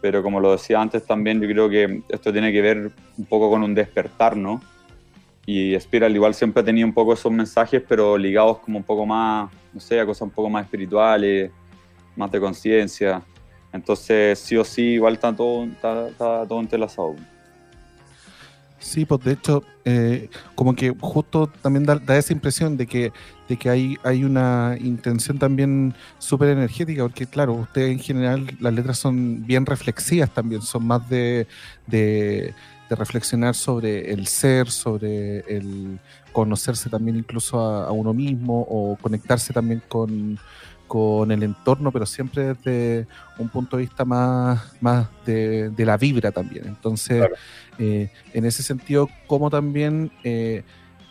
pero 0.00 0.22
como 0.22 0.40
lo 0.40 0.52
decía 0.52 0.80
antes 0.80 1.04
también, 1.04 1.40
yo 1.40 1.48
creo 1.48 1.68
que 1.68 2.02
esto 2.08 2.32
tiene 2.32 2.52
que 2.52 2.60
ver 2.60 2.90
un 3.16 3.24
poco 3.24 3.50
con 3.50 3.62
un 3.62 3.74
despertar, 3.74 4.36
¿no? 4.36 4.60
Y 5.46 5.78
Spiral 5.78 6.14
igual 6.14 6.34
siempre 6.34 6.62
ha 6.62 6.64
tenido 6.64 6.86
un 6.86 6.92
poco 6.92 7.12
esos 7.12 7.30
mensajes, 7.30 7.82
pero 7.86 8.18
ligados 8.18 8.58
como 8.58 8.78
un 8.78 8.84
poco 8.84 9.06
más, 9.06 9.50
no 9.72 9.80
sé, 9.80 10.00
a 10.00 10.06
cosas 10.06 10.22
un 10.22 10.30
poco 10.30 10.50
más 10.50 10.64
espirituales, 10.64 11.50
más 12.16 12.30
de 12.30 12.40
conciencia. 12.40 13.22
Entonces, 13.72 14.38
sí 14.38 14.56
o 14.56 14.64
sí, 14.64 14.82
igual 14.94 15.14
está 15.14 15.34
todo, 15.34 15.64
está, 15.64 16.08
está 16.08 16.46
todo 16.46 16.60
entrelazado. 16.60 17.14
Sí, 18.78 19.06
pues 19.06 19.24
de 19.24 19.32
hecho, 19.32 19.64
eh, 19.84 20.28
como 20.54 20.74
que 20.74 20.94
justo 21.00 21.50
también 21.62 21.84
da, 21.86 22.18
esa 22.18 22.32
impresión 22.32 22.76
de 22.76 22.86
que, 22.86 23.12
de 23.48 23.56
que 23.56 23.70
hay, 23.70 23.96
hay 24.04 24.22
una 24.22 24.76
intención 24.78 25.38
también 25.38 25.94
súper 26.18 26.50
energética, 26.50 27.02
porque 27.02 27.26
claro, 27.26 27.54
ustedes 27.54 27.90
en 27.90 27.98
general 27.98 28.46
las 28.60 28.74
letras 28.74 28.98
son 28.98 29.46
bien 29.46 29.64
reflexivas 29.64 30.30
también, 30.30 30.60
son 30.60 30.86
más 30.86 31.08
de, 31.08 31.46
de, 31.86 32.54
reflexionar 32.90 33.54
sobre 33.54 34.12
el 34.12 34.26
ser, 34.26 34.70
sobre 34.70 35.40
el 35.40 35.98
conocerse 36.32 36.90
también 36.90 37.16
incluso 37.16 37.58
a, 37.58 37.90
uno 37.90 38.12
mismo 38.14 38.60
o 38.68 38.96
conectarse 39.00 39.52
también 39.52 39.82
con, 39.88 40.38
con 40.86 41.30
el 41.30 41.42
entorno, 41.42 41.90
pero 41.90 42.06
siempre 42.06 42.54
desde 42.54 43.06
un 43.38 43.48
punto 43.48 43.76
de 43.76 43.82
vista 43.82 44.04
más, 44.04 44.76
más 44.80 45.08
de, 45.24 45.72
la 45.78 45.96
vibra 45.96 46.32
también. 46.32 46.66
Entonces, 46.66 47.28
eh, 47.78 48.10
en 48.32 48.44
ese 48.44 48.62
sentido, 48.62 49.08
como 49.26 49.50
también 49.50 50.10
eh, 50.24 50.62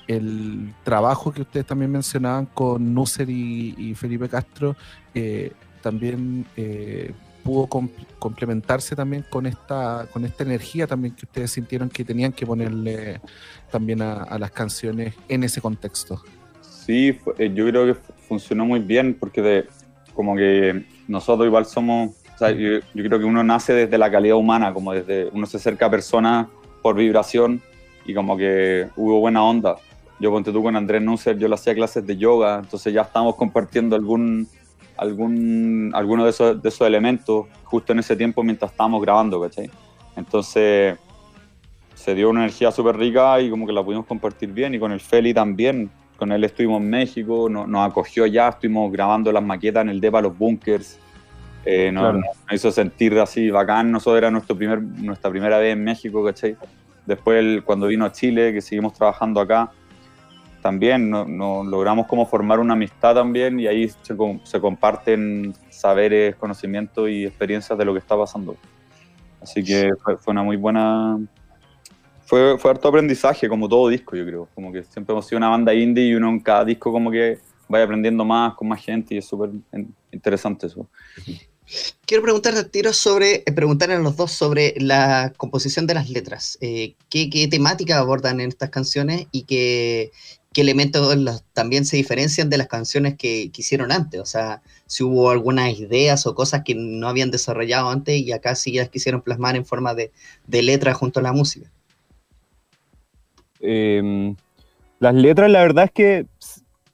el 0.07 0.73
trabajo 0.83 1.31
que 1.31 1.41
ustedes 1.41 1.65
también 1.65 1.91
mencionaban 1.91 2.45
con 2.45 2.93
Nusser 2.93 3.29
y, 3.29 3.93
Felipe 3.95 4.29
Castro, 4.29 4.75
eh, 5.13 5.51
también 5.81 6.45
pudo 7.43 7.67
complementarse 8.17 8.95
también 8.95 9.23
con 9.29 9.45
esta, 9.45 10.07
con 10.11 10.25
esta 10.25 10.43
energía 10.43 10.87
también 10.87 11.13
que 11.13 11.25
ustedes 11.25 11.51
sintieron 11.51 11.89
que 11.89 12.03
tenían 12.03 12.31
que 12.31 12.45
ponerle 12.45 13.21
también 13.71 14.01
a 14.01 14.39
las 14.39 14.51
canciones 14.51 15.13
en 15.27 15.43
ese 15.43 15.61
contexto. 15.61 16.21
Sí, 16.85 17.17
eh, 17.39 17.51
yo 17.53 17.67
creo 17.67 17.85
que 17.85 17.99
funcionó 18.27 18.65
muy 18.65 18.79
bien 18.79 19.15
porque 19.19 19.41
de, 19.41 19.65
como 20.13 20.35
que 20.35 20.85
nosotros 21.07 21.47
igual 21.47 21.65
somos, 21.65 22.11
o 22.33 22.37
sea, 22.37 22.51
yo, 22.51 22.79
creo 22.93 23.19
que 23.19 23.25
uno 23.25 23.43
nace 23.43 23.73
desde 23.73 23.97
la 23.97 24.09
calidad 24.09 24.37
humana, 24.37 24.73
como 24.73 24.93
desde 24.93 25.29
uno 25.33 25.45
se 25.45 25.57
acerca 25.57 25.87
a 25.87 25.89
personas 25.91 26.47
por 26.81 26.95
vibración 26.95 27.61
y 28.05 28.13
como 28.13 28.37
que 28.37 28.87
hubo 28.95 29.19
buena 29.19 29.43
onda. 29.43 29.75
Yo 30.19 30.31
ponte 30.31 30.51
tú 30.51 30.63
con 30.63 30.75
Andrés 30.75 31.01
Nusser, 31.01 31.37
yo 31.37 31.47
le 31.47 31.55
hacía 31.55 31.75
clases 31.75 32.05
de 32.05 32.15
yoga, 32.15 32.59
entonces 32.63 32.93
ya 32.93 33.01
estamos 33.01 33.35
compartiendo 33.35 33.95
algún, 33.95 34.47
algún, 34.95 35.91
alguno 35.93 36.23
de 36.23 36.29
esos, 36.29 36.61
de 36.61 36.69
esos 36.69 36.87
elementos 36.87 37.47
justo 37.63 37.91
en 37.91 37.99
ese 37.99 38.15
tiempo 38.15 38.41
mientras 38.41 38.71
estábamos 38.71 39.01
grabando, 39.01 39.41
¿cachai? 39.41 39.69
Entonces 40.15 40.97
se 41.95 42.15
dio 42.15 42.29
una 42.29 42.41
energía 42.41 42.71
súper 42.71 42.95
rica 42.95 43.41
y 43.41 43.49
como 43.49 43.65
que 43.65 43.73
la 43.73 43.83
pudimos 43.83 44.05
compartir 44.05 44.51
bien 44.51 44.73
y 44.73 44.79
con 44.79 44.91
el 44.91 44.99
Feli 44.99 45.33
también, 45.33 45.89
con 46.15 46.31
él 46.31 46.43
estuvimos 46.43 46.81
en 46.81 46.89
México, 46.89 47.49
nos 47.49 47.89
acogió 47.89 48.23
allá, 48.23 48.49
estuvimos 48.49 48.91
grabando 48.91 49.31
las 49.31 49.43
maquetas 49.43 49.81
en 49.81 49.89
el 49.89 50.01
DEPA 50.01 50.21
Los 50.21 50.37
Bunkers. 50.37 50.99
Eh, 51.65 51.91
nos, 51.91 52.23
hizo 52.51 52.71
sentir 52.71 53.17
así 53.19 53.49
bacán. 53.49 53.91
Nosotros 53.91 54.19
era 54.19 54.31
nuestro 54.31 54.55
primer, 54.55 54.81
nuestra 54.81 55.29
primera 55.29 55.57
vez 55.57 55.73
en 55.73 55.83
México, 55.83 56.23
¿cachai? 56.23 56.55
Después, 57.05 57.61
cuando 57.63 57.87
vino 57.87 58.05
a 58.05 58.11
Chile, 58.11 58.53
que 58.53 58.61
seguimos 58.61 58.93
trabajando 58.93 59.39
acá, 59.41 59.71
también 60.61 61.11
nos 61.11 61.67
logramos 61.67 62.07
como 62.07 62.25
formar 62.25 62.59
una 62.59 62.73
amistad 62.73 63.13
también 63.13 63.59
y 63.59 63.67
ahí 63.67 63.87
se, 63.87 64.15
se, 64.43 64.59
comparten 64.59 65.53
saberes, 65.69 66.35
conocimientos 66.37 67.07
y 67.07 67.25
experiencias 67.25 67.77
de 67.77 67.85
lo 67.85 67.93
que 67.93 67.99
está 67.99 68.17
pasando. 68.17 68.55
Así 69.41 69.63
que 69.63 69.91
fue, 70.03 70.17
fue 70.17 70.31
una 70.31 70.41
muy 70.41 70.57
buena 70.57 71.19
fue, 72.25 72.57
fue 72.57 72.71
harto 72.71 72.87
aprendizaje, 72.87 73.47
como 73.47 73.69
todo 73.69 73.89
disco, 73.89 74.15
yo 74.15 74.25
creo. 74.25 74.49
Como 74.55 74.71
que 74.71 74.83
siempre 74.83 75.13
hemos 75.13 75.27
sido 75.27 75.37
una 75.37 75.49
banda 75.49 75.73
indie 75.73 76.07
y 76.07 76.15
uno 76.15 76.29
en 76.29 76.39
cada 76.39 76.65
disco 76.65 76.91
como 76.91 77.11
que 77.11 77.39
vaya 77.67 77.85
aprendiendo 77.85 78.23
más 78.25 78.55
con 78.55 78.67
más 78.67 78.83
gente 78.83 79.15
y 79.15 79.17
es 79.17 79.25
súper 79.25 79.49
interesante 80.11 80.67
eso. 80.67 80.87
Quiero 82.05 82.21
preguntar 82.21 82.55
a 82.55 82.63
tiro 82.63 82.93
sobre, 82.93 83.43
eh, 83.45 83.51
preguntarle 83.51 83.95
a 83.95 83.99
los 83.99 84.15
dos 84.15 84.31
sobre 84.31 84.75
la 84.77 85.33
composición 85.35 85.87
de 85.87 85.95
las 85.95 86.09
letras. 86.09 86.57
Eh, 86.61 86.95
¿qué, 87.09 87.29
¿qué, 87.29 87.47
temática 87.47 87.97
abordan 87.97 88.39
en 88.39 88.49
estas 88.49 88.69
canciones 88.69 89.25
y 89.31 89.43
qué, 89.43 90.11
qué 90.53 90.61
elementos 90.61 91.43
también 91.53 91.85
se 91.85 91.97
diferencian 91.97 92.49
de 92.49 92.59
las 92.59 92.67
canciones 92.67 93.15
que, 93.17 93.49
que, 93.51 93.61
hicieron 93.61 93.91
antes? 93.91 94.21
O 94.21 94.25
sea, 94.25 94.61
si 94.85 95.03
hubo 95.03 95.31
algunas 95.31 95.79
ideas 95.79 96.27
o 96.27 96.35
cosas 96.35 96.61
que 96.63 96.75
no 96.75 97.07
habían 97.07 97.31
desarrollado 97.31 97.89
antes 97.89 98.19
y 98.19 98.31
acá 98.31 98.53
sí 98.53 98.73
las 98.73 98.89
quisieron 98.89 99.21
plasmar 99.21 99.55
en 99.55 99.65
forma 99.65 99.95
de, 99.95 100.11
de 100.45 100.61
letra 100.61 100.93
junto 100.93 101.19
a 101.19 101.23
la 101.23 101.33
música. 101.33 101.71
Em, 103.65 104.35
las 104.99 105.13
letras, 105.13 105.49
la 105.49 105.61
verdad 105.61 105.85
es 105.85 105.91
que 105.91 106.25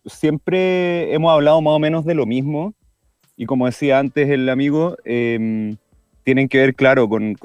siempre 0.06 1.14
hemos 1.14 1.32
hablado 1.32 1.62
más 1.62 1.74
o 1.74 1.80
menos 1.80 2.06
de 2.06 2.16
lo 2.16 2.26
mismo. 2.26 2.74
Y 3.38 3.46
como 3.46 3.66
decía 3.66 4.00
antes 4.00 4.30
el 4.30 4.48
amigo, 4.50 4.96
em, 5.04 5.76
tienen 6.24 6.48
que 6.48 6.60
ver, 6.60 6.76
claro, 6.76 7.10
con, 7.10 7.36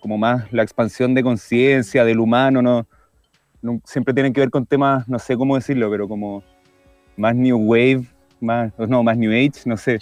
como 0.00 0.18
más 0.18 0.52
la 0.52 0.62
expansión 0.62 1.14
de 1.14 1.22
conciencia 1.22 2.04
del 2.04 2.20
humano, 2.20 2.62
¿no? 2.62 2.86
Siempre 3.84 4.12
tienen 4.12 4.32
que 4.32 4.40
ver 4.40 4.50
con 4.50 4.66
temas, 4.66 5.08
no 5.08 5.18
sé 5.18 5.36
cómo 5.36 5.54
decirlo, 5.54 5.90
pero 5.90 6.06
como 6.06 6.42
más 7.16 7.34
New 7.34 7.56
Wave, 7.56 8.04
más, 8.40 8.72
no, 8.78 9.02
más 9.02 9.16
New 9.16 9.32
Age, 9.32 9.62
no 9.64 9.76
sé. 9.76 9.98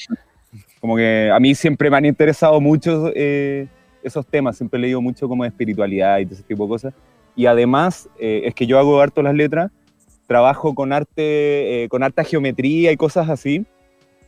Como 0.80 0.97
que 0.97 1.30
a 1.32 1.38
mí 1.38 1.54
siempre 1.54 1.88
me 1.88 1.97
han 1.97 2.04
interesado 2.06 2.61
mucho 2.61 3.12
eh, 3.14 3.68
esos 4.02 4.26
temas, 4.26 4.56
siempre 4.56 4.78
he 4.78 4.82
leído 4.82 5.00
mucho 5.00 5.28
como 5.28 5.44
de 5.44 5.50
espiritualidad 5.50 6.18
y 6.18 6.23
ese 6.23 6.42
tipo 6.42 6.64
de 6.64 6.68
cosas. 6.68 6.94
Y 7.35 7.47
además, 7.47 8.09
eh, 8.19 8.43
es 8.45 8.55
que 8.55 8.67
yo 8.67 8.79
hago 8.79 9.01
harto 9.01 9.23
las 9.23 9.35
letras, 9.35 9.71
trabajo 10.27 10.75
con 10.75 10.93
arte, 10.93 11.85
eh, 11.85 11.89
con 11.89 12.03
harta 12.03 12.25
geometría 12.25 12.93
y 12.93 12.97
cosas 12.97 13.29
así. 13.29 13.65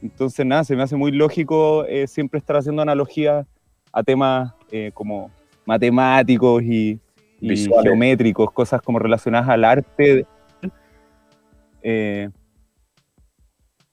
Entonces, 0.03 0.45
nada, 0.45 0.65
se 0.65 0.77
me 0.77 0.83
hace 0.83 0.97
muy 0.97 1.13
lógico 1.13 1.85
eh, 1.87 2.07
siempre 2.07 2.39
estar 2.39 2.57
haciendo 2.57 2.83
analogías 2.83 3.47
a 3.93 4.03
temas 4.03 4.53
como 4.93 5.31
matemáticos 5.65 6.61
y, 6.65 6.99
geométricos, 7.41 8.51
cosas 8.51 8.83
como 8.83 8.99
relacionadas 8.99 9.49
al 9.49 9.65
arte. 9.65 10.27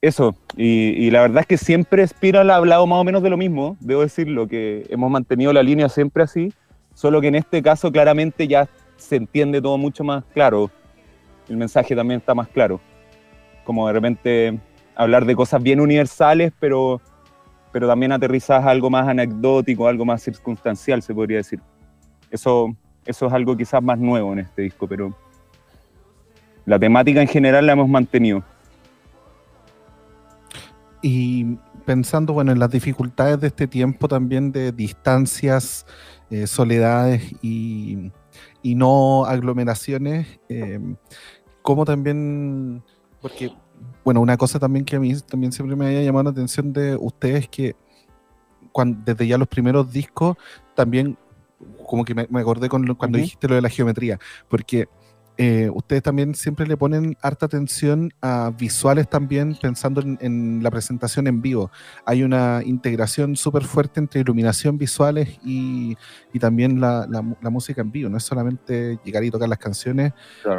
eso, 0.00 0.34
y, 0.56 1.06
y, 1.06 1.10
la 1.12 1.20
verdad 1.22 1.42
es 1.42 1.46
que 1.46 1.56
siempre 1.56 2.04
Spiral 2.04 2.50
ha 2.50 2.56
hablado 2.56 2.84
más 2.88 2.98
o 2.98 3.04
menos 3.04 3.22
de 3.22 3.30
lo 3.30 3.36
mismo, 3.36 3.76
debo 3.78 4.00
decirlo, 4.00 4.48
que 4.48 4.84
hemos 4.88 5.08
mantenido 5.08 5.52
la 5.52 5.62
línea 5.62 5.88
siempre 5.88 6.24
así, 6.24 6.52
solo 6.94 7.20
que 7.20 7.28
en 7.28 7.36
este 7.36 7.62
caso 7.62 7.92
claramente 7.92 8.48
ya 8.48 8.68
se 9.02 9.16
entiende 9.16 9.60
todo 9.60 9.78
mucho 9.78 10.04
más 10.04 10.24
claro. 10.32 10.70
El 11.48 11.56
mensaje 11.56 11.94
también 11.94 12.20
está 12.20 12.34
más 12.34 12.48
claro. 12.48 12.80
Como 13.64 13.86
de 13.86 13.92
repente 13.92 14.60
hablar 14.94 15.24
de 15.24 15.34
cosas 15.34 15.62
bien 15.62 15.80
universales, 15.80 16.52
pero, 16.58 17.00
pero 17.72 17.86
también 17.86 18.12
aterrizas 18.12 18.64
algo 18.64 18.90
más 18.90 19.08
anecdótico, 19.08 19.88
algo 19.88 20.04
más 20.04 20.22
circunstancial, 20.22 21.02
se 21.02 21.14
podría 21.14 21.38
decir. 21.38 21.60
Eso, 22.30 22.74
eso 23.04 23.26
es 23.26 23.32
algo 23.32 23.56
quizás 23.56 23.82
más 23.82 23.98
nuevo 23.98 24.32
en 24.32 24.40
este 24.40 24.62
disco, 24.62 24.86
pero 24.86 25.14
la 26.64 26.78
temática 26.78 27.20
en 27.20 27.28
general 27.28 27.66
la 27.66 27.72
hemos 27.72 27.88
mantenido. 27.88 28.42
Y 31.02 31.58
pensando 31.84 32.32
bueno, 32.32 32.52
en 32.52 32.60
las 32.60 32.70
dificultades 32.70 33.40
de 33.40 33.48
este 33.48 33.66
tiempo 33.66 34.06
también 34.06 34.52
de 34.52 34.70
distancias, 34.70 35.84
eh, 36.30 36.46
soledades 36.46 37.32
y, 37.42 38.12
y 38.62 38.74
no 38.74 39.24
aglomeraciones, 39.24 40.40
eh, 40.48 40.78
como 41.62 41.84
también, 41.84 42.82
porque, 43.20 43.52
bueno, 44.04 44.20
una 44.20 44.36
cosa 44.36 44.58
también 44.58 44.84
que 44.84 44.96
a 44.96 45.00
mí 45.00 45.14
también 45.20 45.52
siempre 45.52 45.76
me 45.76 45.86
haya 45.86 46.02
llamado 46.02 46.24
la 46.24 46.30
atención 46.30 46.72
de 46.72 46.96
ustedes 46.96 47.48
que 47.48 47.76
cuando, 48.72 49.00
desde 49.04 49.26
ya 49.26 49.38
los 49.38 49.48
primeros 49.48 49.92
discos 49.92 50.36
también 50.74 51.16
como 51.86 52.04
que 52.04 52.14
me, 52.14 52.40
acordé 52.40 52.68
con 52.68 52.94
cuando 52.94 53.18
dijiste 53.18 53.48
lo 53.48 53.54
de 53.54 53.62
la 53.62 53.68
geometría, 53.68 54.18
porque 54.48 54.88
eh, 55.44 55.68
ustedes 55.74 56.04
también 56.04 56.36
siempre 56.36 56.68
le 56.68 56.76
ponen 56.76 57.16
harta 57.20 57.46
atención 57.46 58.12
a 58.20 58.52
visuales 58.56 59.10
también, 59.10 59.58
pensando 59.60 60.00
en, 60.00 60.62
la 60.62 60.70
presentación 60.70 61.26
en 61.26 61.42
vivo. 61.42 61.68
Hay 62.06 62.22
una 62.22 62.62
integración 62.64 63.34
súper 63.34 63.64
fuerte 63.64 63.98
entre 63.98 64.20
iluminación, 64.20 64.78
visuales 64.78 65.40
y, 65.44 65.96
también 66.38 66.80
la, 66.80 67.08
música 67.50 67.80
en 67.80 67.90
vivo. 67.90 68.08
No 68.08 68.18
es 68.18 68.22
solamente 68.22 69.00
llegar 69.04 69.24
y 69.24 69.32
tocar 69.32 69.48
las 69.48 69.58
canciones. 69.58 70.12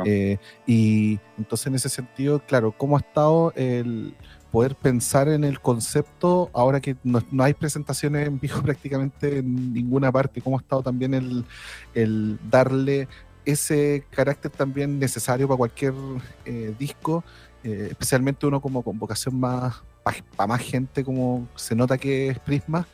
Eh, 0.04 0.38
y 0.68 1.18
entonces 1.38 1.68
en 1.68 1.76
ese 1.76 1.88
sentido, 1.88 2.42
claro, 2.46 2.76
¿cómo 2.78 2.98
ha 2.98 3.00
estado 3.00 3.54
el 3.56 4.14
poder 4.52 4.76
pensar 4.76 5.30
en 5.30 5.46
el 5.46 5.62
concepto 5.62 6.50
ahora 6.52 6.82
que 6.82 6.98
no, 7.06 7.24
hay 7.42 7.54
presentaciones 7.54 8.28
en 8.28 8.38
vivo 8.38 8.62
prácticamente 8.62 9.38
en 9.38 9.72
ninguna 9.72 10.12
parte? 10.12 10.42
¿Cómo 10.42 10.58
ha 10.58 10.62
estado 10.62 10.84
también 10.84 11.14
el, 11.14 11.46
el 11.94 12.38
darle 12.50 13.08
ese 13.46 14.06
carácter 14.10 14.52
también 14.52 15.00
necesario 15.00 15.48
para 15.48 15.58
cualquier 15.58 15.94
eh, 16.46 16.74
disco, 16.78 17.24
eh, 17.64 17.88
especialmente 17.92 18.46
uno 18.46 18.62
como 18.62 18.82
con 18.82 18.98
vocación 18.98 19.40
más 19.40 19.82
para 20.36 20.48
más 20.48 20.62
gente, 20.62 21.02
como 21.04 21.48
se 21.56 21.76
nota 21.76 21.98
que 21.98 22.28
es 22.28 22.40
Prisma, 22.40 22.86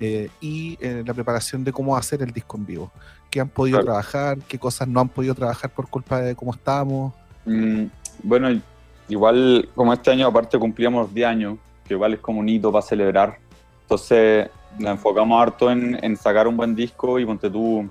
eh, 0.00 0.28
y 0.40 0.76
la 0.80 1.14
preparación 1.14 1.62
de 1.62 1.72
cómo 1.72 1.96
hacer 1.96 2.22
el 2.22 2.32
disco 2.32 2.56
en 2.56 2.66
vivo. 2.66 2.92
¿Qué 3.30 3.40
han 3.40 3.48
podido 3.48 3.84
trabajar? 3.84 4.38
¿Qué 4.48 4.58
cosas 4.58 4.88
no 4.88 4.98
han 4.98 5.08
podido 5.08 5.32
trabajar 5.32 5.70
por 5.70 5.88
culpa 5.88 6.20
de 6.20 6.34
cómo 6.34 6.52
estábamos? 6.52 7.14
Mm, 7.44 7.84
bueno, 8.24 8.60
igual 9.08 9.68
como 9.76 9.92
este 9.92 10.10
año 10.10 10.26
aparte 10.26 10.58
cumplíamos 10.58 11.14
10 11.14 11.28
años, 11.28 11.58
que 11.86 11.94
igual 11.94 12.14
es 12.14 12.20
como 12.20 12.40
un 12.40 12.48
hito 12.48 12.72
para 12.72 12.82
celebrar. 12.82 13.38
Entonces 13.82 14.50
nos 14.76 14.90
enfocamos 14.90 15.40
harto 15.40 15.70
en, 15.70 16.02
en 16.04 16.16
sacar 16.16 16.48
un 16.48 16.56
buen 16.56 16.74
disco 16.74 17.20
y 17.20 17.24
ponte 17.24 17.48
tú 17.48 17.88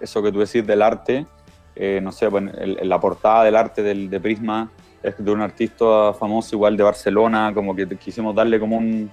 eso 0.00 0.22
que 0.22 0.32
tú 0.32 0.40
decís 0.40 0.66
del 0.66 0.82
arte, 0.82 1.26
eh, 1.74 2.00
no 2.02 2.12
sé, 2.12 2.28
bueno, 2.28 2.52
la 2.82 3.00
portada 3.00 3.44
del 3.44 3.56
arte 3.56 3.82
del, 3.82 4.10
de 4.10 4.20
Prisma 4.20 4.70
es 5.02 5.14
de 5.18 5.30
un 5.30 5.40
artista 5.40 6.12
famoso 6.12 6.56
igual 6.56 6.76
de 6.76 6.82
Barcelona, 6.82 7.52
como 7.54 7.74
que 7.74 7.86
quisimos 7.96 8.34
darle 8.34 8.60
como 8.60 8.76
un, 8.76 9.10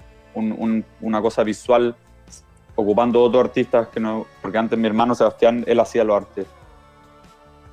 una 1.01 1.21
cosa 1.21 1.43
visual 1.43 1.95
ocupando 2.75 3.23
otros 3.23 3.45
artistas 3.45 3.87
que 3.87 3.99
no, 3.99 4.25
porque 4.41 4.57
antes 4.57 4.77
mi 4.77 4.87
hermano 4.87 5.15
Sebastián, 5.15 5.63
él 5.67 5.79
hacía 5.79 6.03
los 6.03 6.17
artes. 6.17 6.45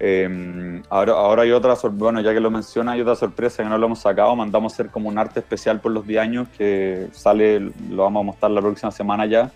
Eh, 0.01 0.83
ahora, 0.91 1.13
ahora 1.13 1.43
hay 1.43 1.53
otra, 1.53 1.75
bueno, 1.93 2.21
ya 2.21 2.33
que 2.33 2.41
lo 2.41 2.51
menciona, 2.51 2.93
hay 2.93 3.03
otra 3.03 3.15
sorpresa 3.15 3.63
que 3.63 3.69
no 3.69 3.79
lo 3.79 3.87
hemos 3.87 4.01
sacado. 4.01 4.35
Mandamos 4.35 4.73
hacer 4.73 4.89
como 4.91 5.09
un 5.09 5.19
arte 5.19 5.41
especial 5.41 5.81
por 5.81 5.93
los 5.93 6.07
10 6.07 6.21
años 6.21 6.49
que 6.57 7.09
sale, 7.13 7.61
lo 7.61 8.03
vamos 8.03 8.21
a 8.21 8.25
mostrar 8.25 8.51
la 8.51 8.61
próxima 8.61 8.91
semana 8.91 9.27
ya. 9.27 9.53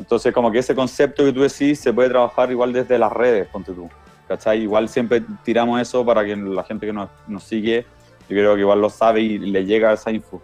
Entonces, 0.00 0.32
como 0.32 0.50
que 0.50 0.58
ese 0.58 0.74
concepto 0.74 1.24
que 1.24 1.32
tú 1.32 1.42
decís 1.42 1.78
se 1.78 1.92
puede 1.92 2.08
trabajar 2.08 2.50
igual 2.50 2.72
desde 2.72 2.98
las 2.98 3.12
redes, 3.12 3.46
ponte 3.48 3.72
tú. 3.72 3.88
¿Cachai? 4.26 4.62
Igual 4.62 4.88
siempre 4.88 5.22
tiramos 5.44 5.80
eso 5.80 6.04
para 6.04 6.24
que 6.24 6.34
la 6.34 6.64
gente 6.64 6.86
que 6.86 6.92
nos, 6.92 7.10
nos 7.28 7.44
sigue, 7.44 7.84
yo 8.28 8.36
creo 8.36 8.54
que 8.54 8.60
igual 8.60 8.80
lo 8.80 8.88
sabe 8.88 9.20
y 9.20 9.38
le 9.38 9.64
llega 9.64 9.92
esa 9.92 10.10
info. 10.10 10.40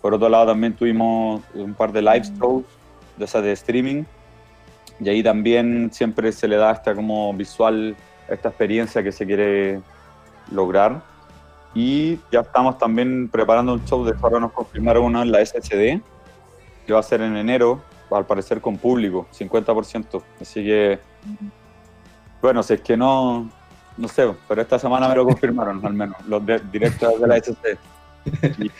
Por 0.00 0.14
otro 0.14 0.28
lado, 0.28 0.46
también 0.46 0.74
tuvimos 0.74 1.42
un 1.54 1.74
par 1.74 1.92
de 1.92 2.00
live 2.00 2.22
shows 2.38 2.64
de 3.16 3.24
esas 3.24 3.42
de 3.42 3.52
streaming 3.52 4.04
y 5.00 5.08
ahí 5.08 5.22
también 5.22 5.90
siempre 5.92 6.30
se 6.30 6.46
le 6.46 6.56
da 6.56 6.70
esta 6.70 6.94
como 6.94 7.32
visual 7.34 7.96
esta 8.28 8.50
experiencia 8.50 9.02
que 9.02 9.10
se 9.10 9.26
quiere 9.26 9.80
lograr. 10.50 11.02
Y 11.74 12.20
ya 12.30 12.40
estamos 12.40 12.78
también 12.78 13.28
preparando 13.28 13.72
un 13.72 13.84
show 13.84 14.04
de 14.04 14.14
ahora 14.22 14.38
nos 14.38 14.52
confirmaron 14.52 15.04
uno 15.04 15.22
en 15.22 15.32
la 15.32 15.44
SHD, 15.44 16.00
que 16.86 16.92
va 16.92 17.00
a 17.00 17.02
ser 17.02 17.22
en 17.22 17.36
enero, 17.36 17.80
al 18.14 18.26
parecer 18.26 18.60
con 18.60 18.78
público, 18.78 19.26
50%. 19.36 20.22
Así 20.40 20.64
que, 20.64 20.98
bueno, 22.40 22.62
si 22.62 22.74
es 22.74 22.80
que 22.80 22.96
no, 22.96 23.50
no 23.96 24.08
sé, 24.08 24.32
pero 24.48 24.62
esta 24.62 24.78
semana 24.78 25.08
me 25.08 25.16
lo 25.16 25.24
confirmaron, 25.24 25.84
al 25.84 25.94
menos, 25.94 26.16
los 26.26 26.42
directores 26.70 27.20
de 27.20 27.26
la 27.26 27.38
SHD. 27.38 27.78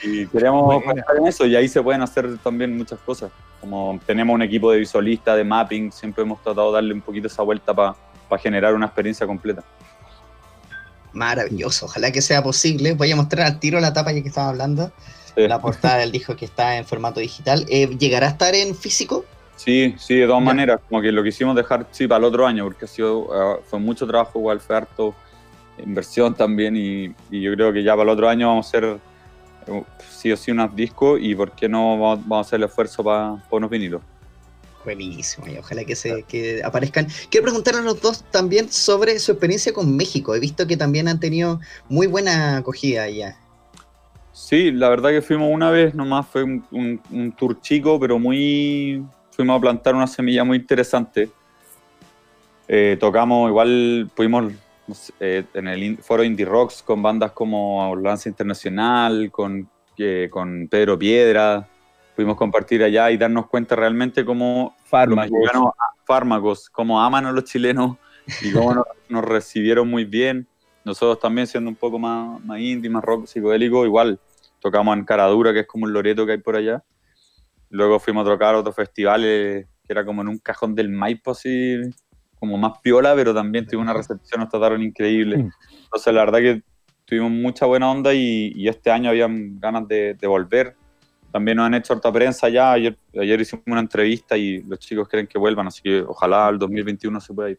Y, 0.05 0.27
queremos 0.29 0.83
pensar 0.85 1.17
en 1.17 1.27
eso 1.27 1.45
y 1.47 1.57
ahí 1.57 1.67
se 1.67 1.83
pueden 1.83 2.01
hacer 2.03 2.39
también 2.39 2.77
muchas 2.77 2.99
cosas. 3.01 3.33
Como 3.61 3.99
tenemos 4.07 4.35
un 4.35 4.43
equipo 4.43 4.71
de 4.71 4.79
visualistas, 4.79 5.37
de 5.37 5.45
mapping, 5.45 5.91
siempre 5.91 6.23
hemos 6.23 6.41
tratado 6.43 6.69
de 6.69 6.75
darle 6.75 6.95
un 6.95 7.01
poquito 7.01 7.27
esa 7.27 7.43
vuelta 7.43 7.75
para 7.75 7.97
para 8.33 8.43
generar 8.43 8.75
una 8.75 8.87
experiencia 8.87 9.27
completa. 9.27 9.63
Maravilloso, 11.13 11.85
ojalá 11.85 12.11
que 12.13 12.23
sea 12.23 12.43
posible. 12.43 12.95
Voy 12.95 13.13
a 13.13 13.17
mostrar 13.17 13.47
al 13.47 13.61
tiro 13.61 13.79
la 13.79 13.93
tapa 13.93 14.11
ya 14.11 14.23
que 14.23 14.29
estaba 14.29 14.49
hablando. 14.49 14.91
La 15.37 15.61
portada 15.61 15.99
del 15.99 16.13
disco 16.13 16.37
que 16.37 16.45
está 16.45 16.77
en 16.77 16.85
formato 16.85 17.21
digital. 17.21 17.65
Eh, 17.69 17.89
¿Llegará 17.99 18.27
a 18.27 18.31
estar 18.31 18.55
en 18.55 18.75
físico? 18.75 19.25
Sí, 19.57 19.95
sí, 19.99 20.17
de 20.17 20.27
todas 20.27 20.43
maneras. 20.43 20.81
Como 20.89 21.01
que 21.01 21.13
lo 21.13 21.23
quisimos 21.23 21.55
dejar 21.55 21.87
sí, 21.91 22.07
para 22.07 22.19
el 22.19 22.25
otro 22.25 22.47
año, 22.47 22.65
porque 22.65 22.85
ha 22.85 22.89
sido, 22.89 23.21
uh, 23.21 23.63
fue 23.65 23.79
mucho 23.79 24.07
trabajo, 24.07 24.39
igual 24.39 24.61
fue 24.61 24.77
harto 24.77 25.15
inversión 25.79 26.35
también. 26.35 26.77
Y, 26.77 27.15
y, 27.31 27.41
yo 27.41 27.55
creo 27.55 27.73
que 27.73 27.83
ya 27.83 27.93
para 27.93 28.05
el 28.05 28.09
otro 28.11 28.29
año 28.29 28.49
vamos 28.49 28.67
a 28.67 28.69
hacer 28.69 28.99
uh, 29.69 29.85
sí 30.11 30.33
o 30.33 30.37
sí 30.37 30.51
unos 30.51 30.75
discos 30.75 31.19
y 31.23 31.35
por 31.35 31.53
qué 31.53 31.69
no 31.69 31.99
vamos, 31.99 32.21
vamos 32.27 32.47
a 32.47 32.49
hacer 32.49 32.57
el 32.59 32.65
esfuerzo 32.65 33.03
para, 33.03 33.37
para 33.37 33.57
unos 33.57 33.71
vinilos. 33.71 34.03
Buenísimo, 34.85 35.47
y 35.47 35.57
ojalá 35.59 35.85
que 35.85 35.95
se 35.95 36.25
que 36.25 36.61
aparezcan. 36.65 37.07
Quiero 37.31 37.45
preguntar 37.45 37.77
a 37.77 37.83
los 37.83 38.01
dos 38.01 38.25
también 38.33 38.71
sobre 38.71 39.21
su 39.21 39.31
experiencia 39.31 39.73
con 39.73 39.97
México. 39.97 40.35
He 40.35 40.41
visto 40.41 40.67
que 40.67 40.77
también 40.77 41.07
han 41.07 41.21
tenido 41.21 41.61
muy 41.89 42.09
buena 42.09 42.57
acogida 42.57 43.05
allá. 43.05 43.37
Sí, 44.33 44.71
la 44.73 44.89
verdad 44.89 45.11
que 45.11 45.23
fuimos 45.23 45.51
una 45.53 45.71
vez 45.71 45.95
nomás, 45.95 46.27
fue 46.27 46.43
un, 46.43 47.35
tour 47.37 47.61
chico, 47.61 48.01
pero 48.01 48.19
muy. 48.19 49.05
Fuimos 49.31 49.57
a 49.57 49.61
plantar 49.61 49.95
una 49.95 50.07
semilla 50.07 50.45
muy 50.45 50.59
interesante. 50.59 51.31
Eh, 52.69 52.97
tocamos, 52.99 53.49
igual 53.49 54.11
pudimos 54.15 54.53
eh, 55.21 55.45
en 55.55 55.69
el 55.69 55.99
foro 55.99 56.25
Indie 56.25 56.45
Rocks 56.45 56.83
con 56.83 57.03
bandas 57.03 57.33
como 57.33 57.95
Lanza 57.97 58.29
Internacional, 58.29 59.31
con, 59.31 59.69
eh, 59.99 60.29
con 60.31 60.69
Pedro 60.69 60.99
Piedra, 60.99 61.67
pudimos 62.15 62.37
compartir 62.37 62.83
allá 62.83 63.11
y 63.11 63.17
darnos 63.17 63.47
cuenta 63.47 63.77
realmente 63.77 64.25
cómo 64.25 64.77
fármacos, 64.85 65.39
fármacos 66.05 66.71
cómo 66.71 67.03
aman 67.03 67.27
a 67.27 67.33
los 67.33 67.45
chilenos 67.45 67.97
y 68.43 68.53
cómo 68.53 68.85
nos, 69.09 69.25
recibieron 69.25 69.89
muy 69.89 70.05
bien. 70.05 70.47
Nosotros 70.85 71.21
también 71.21 71.47
siendo 71.47 71.71
un 71.71 71.77
poco 71.77 71.99
más, 71.99 72.43
más 72.45 72.59
indie, 72.61 72.91
más 72.91 73.05
rock 73.05 73.27
psicodélico, 73.27 73.85
igual 73.85 74.19
tocamos 74.61 74.97
en 74.97 75.05
Caradura, 75.05 75.53
que 75.53 75.61
es 75.61 75.67
como 75.67 75.85
un 75.85 75.93
loreto 75.93 76.27
que 76.27 76.33
hay 76.33 76.39
por 76.39 76.57
allá. 76.57 76.83
Luego 77.71 77.99
fuimos 77.99 78.27
a 78.27 78.31
tocar 78.31 78.55
otros 78.55 78.75
festivales 78.75 79.67
que 79.85 79.93
era 79.93 80.05
como 80.05 80.23
en 80.23 80.29
un 80.29 80.39
cajón 80.39 80.75
del 80.75 80.89
Maipo, 80.89 81.33
así 81.33 81.81
como 82.39 82.57
más 82.59 82.79
piola, 82.83 83.15
pero 83.15 83.35
también 83.35 83.67
tuvo 83.67 83.81
una 83.81 83.93
recepción, 83.93 84.41
nos 84.41 84.51
trataron 84.51 84.83
increíble. 84.83 85.39
Mm. 85.39 85.51
Entonces, 85.85 86.15
la 86.15 86.25
verdad 86.25 86.39
que 86.41 86.63
tuvimos 87.05 87.31
mucha 87.31 87.67
buena 87.67 87.91
onda 87.91 88.13
y, 88.15 88.67
este 88.69 88.91
año 88.91 89.11
habían 89.11 89.59
ganas 89.59 89.87
de, 89.89 90.15
de 90.15 90.27
volver 90.27 90.77
también 91.33 91.57
nos 91.57 91.67
han 91.67 91.75
hecho 91.75 91.95
harta 91.95 92.13
prensa 92.13 92.49
ya. 92.51 92.73
Ayer, 92.73 92.97
ayer 93.19 93.41
hicimos 93.41 93.65
una 93.67 93.81
entrevista 93.81 94.37
y 94.37 94.63
los 94.63 94.79
chicos 94.79 95.09
quieren 95.09 95.27
que 95.27 95.39
vuelvan, 95.39 95.67
así 95.67 95.81
que 95.83 96.03
ojalá 96.03 96.49
el 96.51 96.59
2021 96.59 97.21
se 97.21 97.33
pueda 97.35 97.51
ir. 97.51 97.59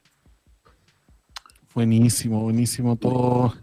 Buenísimo, 1.73 2.41
buenísimo 2.41 2.95
todo. 2.95 3.53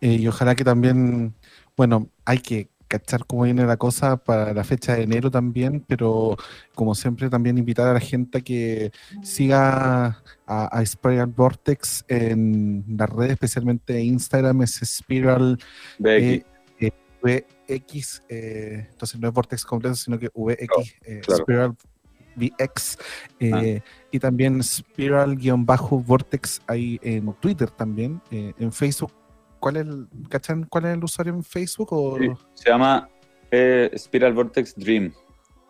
Eh, 0.00 0.14
y 0.14 0.28
ojalá 0.28 0.54
que 0.54 0.64
también, 0.64 1.34
bueno, 1.76 2.08
hay 2.24 2.38
que 2.38 2.68
cachar 2.88 3.26
cómo 3.26 3.42
viene 3.42 3.66
la 3.66 3.76
cosa 3.76 4.16
para 4.16 4.54
la 4.54 4.62
fecha 4.62 4.94
de 4.94 5.02
enero 5.02 5.30
también, 5.30 5.84
pero 5.86 6.36
como 6.74 6.94
siempre 6.94 7.28
también 7.28 7.58
invitar 7.58 7.88
a 7.88 7.94
la 7.94 8.00
gente 8.00 8.38
a 8.38 8.40
que 8.40 8.92
siga 9.22 10.22
a, 10.46 10.66
a 10.66 10.86
Spiral 10.86 11.26
Vortex 11.26 12.04
en 12.08 12.84
las 12.96 13.10
redes, 13.10 13.32
especialmente 13.32 14.00
Instagram, 14.00 14.62
es 14.62 14.80
Spiral. 14.84 15.58
Eh, 16.04 16.44
VX, 17.22 18.22
eh, 18.28 18.86
entonces 18.90 19.18
no 19.18 19.28
es 19.28 19.34
Vortex 19.34 19.64
completo, 19.64 19.96
sino 19.96 20.18
que 20.18 20.28
VX, 20.32 20.94
eh, 21.02 21.20
Spiral 21.28 21.76
VX, 22.36 22.98
eh, 23.40 23.82
ah. 23.82 23.84
y 24.10 24.18
también 24.18 24.62
Spiral-Vortex 24.62 26.62
ahí 26.66 26.98
en 27.02 27.32
Twitter 27.34 27.70
también, 27.70 28.20
en 28.30 28.72
Facebook. 28.72 29.12
¿Cuál 29.58 29.76
es 29.76 29.86
el, 29.86 30.06
¿cachan 30.28 30.64
cuál 30.64 30.84
es 30.84 30.94
el 30.94 31.02
usuario 31.02 31.34
en 31.34 31.42
Facebook? 31.42 31.88
O? 31.92 32.18
se 32.54 32.70
llama 32.70 33.08
Spiral 33.96 34.34
Vortex 34.34 34.74
Dream. 34.76 35.12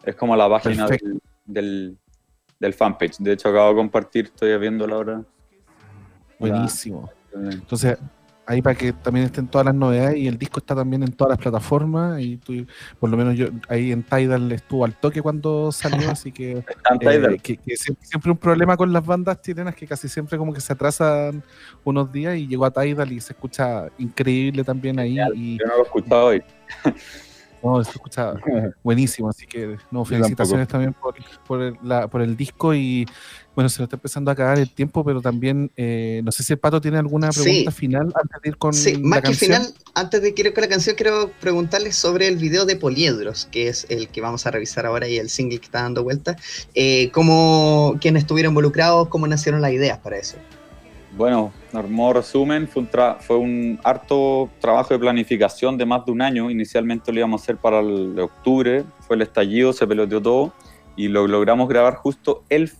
Es 0.04 0.14
como 0.16 0.36
la 0.36 0.48
página 0.48 0.86
del, 1.46 1.96
del, 2.58 2.74
fanpage. 2.74 3.18
De 3.18 3.32
hecho, 3.32 3.48
acabo 3.48 3.70
de 3.70 3.76
compartir, 3.76 4.26
estoy 4.26 4.58
viendo 4.58 4.86
la 4.86 4.96
hora. 4.96 5.24
Buenísimo. 6.38 7.10
Entonces, 7.34 7.98
ahí 8.46 8.62
para 8.62 8.76
que 8.76 8.92
también 8.92 9.26
estén 9.26 9.48
todas 9.48 9.64
las 9.64 9.74
novedades 9.74 10.16
y 10.16 10.28
el 10.28 10.38
disco 10.38 10.60
está 10.60 10.74
también 10.74 11.02
en 11.02 11.12
todas 11.12 11.30
las 11.30 11.38
plataformas 11.38 12.20
y 12.20 12.36
tú, 12.36 12.64
por 13.00 13.10
lo 13.10 13.16
menos 13.16 13.36
yo 13.36 13.48
ahí 13.68 13.90
en 13.90 14.04
Tidal 14.04 14.52
estuvo 14.52 14.84
al 14.84 14.94
toque 14.94 15.20
cuando 15.20 15.72
salió, 15.72 16.08
así 16.10 16.30
que, 16.30 16.64
eh, 17.00 17.38
que, 17.42 17.76
siempre, 17.76 18.30
un 18.30 18.38
problema 18.38 18.76
con 18.76 18.92
las 18.92 19.04
bandas 19.04 19.42
chilenas 19.42 19.74
que 19.74 19.86
casi 19.86 20.08
siempre 20.08 20.38
como 20.38 20.52
que 20.52 20.60
se 20.60 20.72
atrasan 20.72 21.42
unos 21.84 22.12
días 22.12 22.36
y 22.36 22.46
llegó 22.46 22.64
a 22.64 22.70
Tidal 22.70 23.10
y 23.12 23.20
se 23.20 23.32
escucha 23.32 23.88
increíble 23.98 24.62
también 24.62 24.98
ahí. 25.00 25.18
Y, 25.34 25.58
yo 25.58 25.66
no 25.66 25.76
lo 25.76 25.80
he 25.80 25.86
escuchado 25.86 26.26
hoy. 26.26 26.42
No, 27.62 27.82
se 27.82 27.90
escucha 27.90 28.34
buenísimo, 28.84 29.28
así 29.28 29.44
que 29.44 29.76
no, 29.90 30.04
felicitaciones 30.04 30.68
también 30.68 30.92
por, 30.92 31.16
por 32.10 32.22
el 32.22 32.36
disco 32.36 32.72
y 32.74 33.06
bueno, 33.56 33.70
se 33.70 33.80
nos 33.80 33.86
está 33.86 33.96
empezando 33.96 34.30
a 34.30 34.34
acabar 34.34 34.58
el 34.58 34.68
tiempo, 34.68 35.02
pero 35.02 35.22
también 35.22 35.70
eh, 35.78 36.20
no 36.22 36.30
sé 36.30 36.42
si 36.42 36.52
el 36.52 36.58
Pato 36.58 36.78
tiene 36.78 36.98
alguna 36.98 37.30
pregunta 37.30 37.70
final 37.70 38.12
antes 38.14 38.42
de 38.42 38.48
ir 38.50 38.58
con 38.58 38.74
sí, 38.74 38.98
más 38.98 39.22
que 39.22 39.32
final, 39.32 39.72
antes 39.94 40.20
de 40.20 40.34
ir 40.36 40.52
con 40.52 40.60
la 40.60 40.68
canción, 40.68 40.94
quiero 40.94 41.30
preguntarles 41.40 41.96
sobre 41.96 42.28
el 42.28 42.36
video 42.36 42.66
de 42.66 42.76
Poliedros, 42.76 43.48
que 43.50 43.68
es 43.68 43.86
el 43.88 44.08
que 44.08 44.20
vamos 44.20 44.46
a 44.46 44.50
revisar 44.50 44.84
ahora 44.84 45.08
y 45.08 45.16
el 45.16 45.30
single 45.30 45.58
que 45.58 45.64
está 45.64 45.80
dando 45.80 46.04
vuelta. 46.04 46.36
Eh, 46.74 47.10
¿Cómo, 47.12 47.96
quiénes 47.98 48.24
estuvieron 48.24 48.50
involucrados? 48.50 49.08
¿Cómo 49.08 49.26
nacieron 49.26 49.62
las 49.62 49.72
ideas 49.72 49.96
para 50.00 50.18
eso? 50.18 50.36
Bueno, 51.16 51.50
modo 51.88 52.12
resumen, 52.12 52.68
fue 52.68 52.82
un, 52.82 52.90
fue 53.20 53.38
un 53.38 53.80
harto 53.84 54.50
trabajo 54.60 54.92
de 54.92 55.00
planificación 55.00 55.78
de 55.78 55.86
más 55.86 56.04
de 56.04 56.12
un 56.12 56.20
año. 56.20 56.50
Inicialmente 56.50 57.10
lo 57.10 57.20
íbamos 57.20 57.40
a 57.40 57.42
hacer 57.42 57.56
para 57.56 57.80
el 57.80 58.18
octubre, 58.20 58.84
fue 59.00 59.16
el 59.16 59.22
estallido, 59.22 59.72
se 59.72 59.86
peloteó 59.86 60.20
todo 60.20 60.52
y 60.94 61.08
lo 61.08 61.26
logramos 61.26 61.68
grabar 61.68 61.94
justo 61.94 62.42
el 62.50 62.70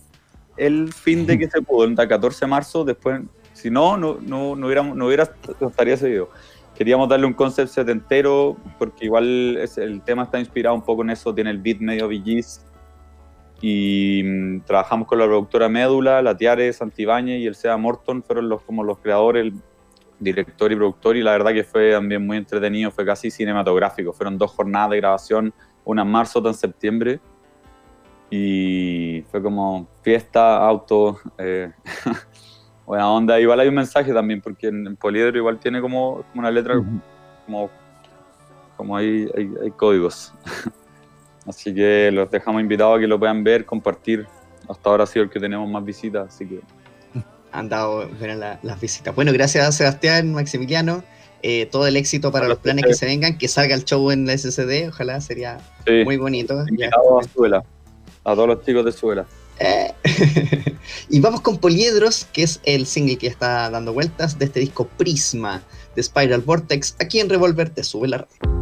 el 0.57 0.91
fin 0.93 1.25
de 1.25 1.37
que 1.37 1.47
se 1.49 1.61
pudo, 1.61 1.85
el 1.85 1.95
14 1.95 2.45
de 2.45 2.49
marzo, 2.49 2.83
después, 2.83 3.21
si 3.53 3.69
no, 3.69 3.97
no, 3.97 4.17
no, 4.21 4.55
no, 4.55 4.65
hubiéramos, 4.65 4.97
no 4.97 5.07
hubiera, 5.07 5.29
estaría 5.61 5.93
ese 5.93 6.09
video. 6.09 6.29
Queríamos 6.75 7.09
darle 7.09 7.25
un 7.25 7.33
concept 7.33 7.69
setentero, 7.69 8.55
porque 8.77 9.05
igual 9.05 9.57
es, 9.57 9.77
el 9.77 10.01
tema 10.01 10.23
está 10.23 10.39
inspirado 10.39 10.75
un 10.75 10.83
poco 10.83 11.01
en 11.01 11.09
eso, 11.09 11.33
tiene 11.33 11.49
el 11.49 11.57
beat 11.57 11.79
medio 11.79 12.07
VGs, 12.07 12.65
y 13.61 14.21
mm, 14.23 14.61
trabajamos 14.61 15.07
con 15.07 15.17
la 15.17 15.25
productora 15.25 15.69
Médula, 15.69 16.21
la 16.21 16.37
Tiare, 16.37 16.71
Santibáñez 16.73 17.39
y 17.39 17.47
el 17.47 17.55
Sea 17.55 17.77
Morton, 17.77 18.21
fueron 18.21 18.49
los, 18.49 18.61
como 18.61 18.83
los 18.83 18.99
creadores, 18.99 19.45
el 19.45 19.53
director 20.19 20.71
y 20.71 20.75
productor, 20.75 21.17
y 21.17 21.23
la 21.23 21.31
verdad 21.31 21.53
que 21.53 21.63
fue 21.63 21.91
también 21.91 22.25
muy 22.25 22.37
entretenido, 22.37 22.91
fue 22.91 23.05
casi 23.05 23.31
cinematográfico, 23.31 24.13
fueron 24.13 24.37
dos 24.37 24.51
jornadas 24.51 24.91
de 24.91 24.97
grabación, 24.97 25.53
una 25.83 26.03
en 26.03 26.09
marzo, 26.09 26.39
otra 26.39 26.51
en 26.51 26.57
septiembre, 26.57 27.19
y 28.29 29.23
fue 29.31 29.41
como 29.41 29.87
fiesta, 30.01 30.57
auto, 30.57 31.19
eh, 31.37 31.71
buena 32.85 33.09
onda. 33.09 33.39
Igual 33.39 33.61
hay 33.61 33.69
un 33.69 33.75
mensaje 33.75 34.13
también, 34.13 34.41
porque 34.41 34.67
en, 34.67 34.95
Poliedro 34.97 35.37
igual 35.37 35.59
tiene 35.59 35.79
como, 35.81 36.25
una 36.35 36.51
letra, 36.51 36.75
como, 37.45 37.69
como 38.75 38.97
hay, 38.97 39.29
hay, 39.35 39.71
códigos. 39.71 40.33
así 41.47 41.73
que 41.73 42.09
los 42.11 42.29
dejamos 42.29 42.61
invitados 42.61 42.97
a 42.97 42.99
que 42.99 43.07
lo 43.07 43.17
puedan 43.17 43.43
ver, 43.43 43.65
compartir. 43.65 44.27
Hasta 44.67 44.89
ahora 44.89 45.03
ha 45.05 45.07
sido 45.07 45.23
el 45.23 45.29
que 45.29 45.39
tenemos 45.39 45.69
más 45.69 45.85
visitas, 45.85 46.27
así 46.27 46.45
que... 46.45 46.59
han 47.53 47.69
dado 47.69 48.09
buenas 48.19 48.59
las 48.61 48.81
visitas. 48.81 49.15
Bueno, 49.15 49.31
gracias 49.31 49.65
a 49.65 49.71
Sebastián, 49.71 50.33
Maximiliano. 50.33 51.03
Eh, 51.43 51.67
todo 51.67 51.87
el 51.87 51.95
éxito 51.95 52.31
para 52.31 52.47
los 52.47 52.57
planes 52.57 52.83
que 52.83 52.95
se 52.95 53.05
vengan, 53.05 53.37
que 53.37 53.47
salga 53.47 53.75
el 53.75 53.85
show 53.85 54.09
en 54.11 54.25
la 54.25 54.35
SCD, 54.35 54.89
ojalá 54.89 55.21
sería 55.21 55.59
muy 56.03 56.17
bonito. 56.17 56.59
A, 56.59 56.65
a 58.27 58.35
todos 58.35 58.47
los 58.49 58.65
chicos 58.65 58.83
de 58.83 58.91
Suela. 58.91 59.25
Eh, 59.59 59.93
y 61.09 61.19
vamos 61.21 61.41
con 61.41 61.57
Poliedros, 61.57 62.27
que 62.33 62.43
es 62.43 62.59
el 62.63 62.85
single 62.85 63.17
que 63.17 63.27
está 63.27 63.69
dando 63.69 63.93
vueltas 63.93 64.37
de 64.37 64.45
este 64.45 64.59
disco 64.59 64.87
Prisma 64.97 65.63
de 65.95 66.03
Spiral 66.03 66.41
Vortex, 66.41 66.95
aquí 66.99 67.19
en 67.19 67.29
Revolver 67.29 67.69
te 67.69 67.83
sube 67.83 68.09
la 68.09 68.17
radio. 68.19 68.56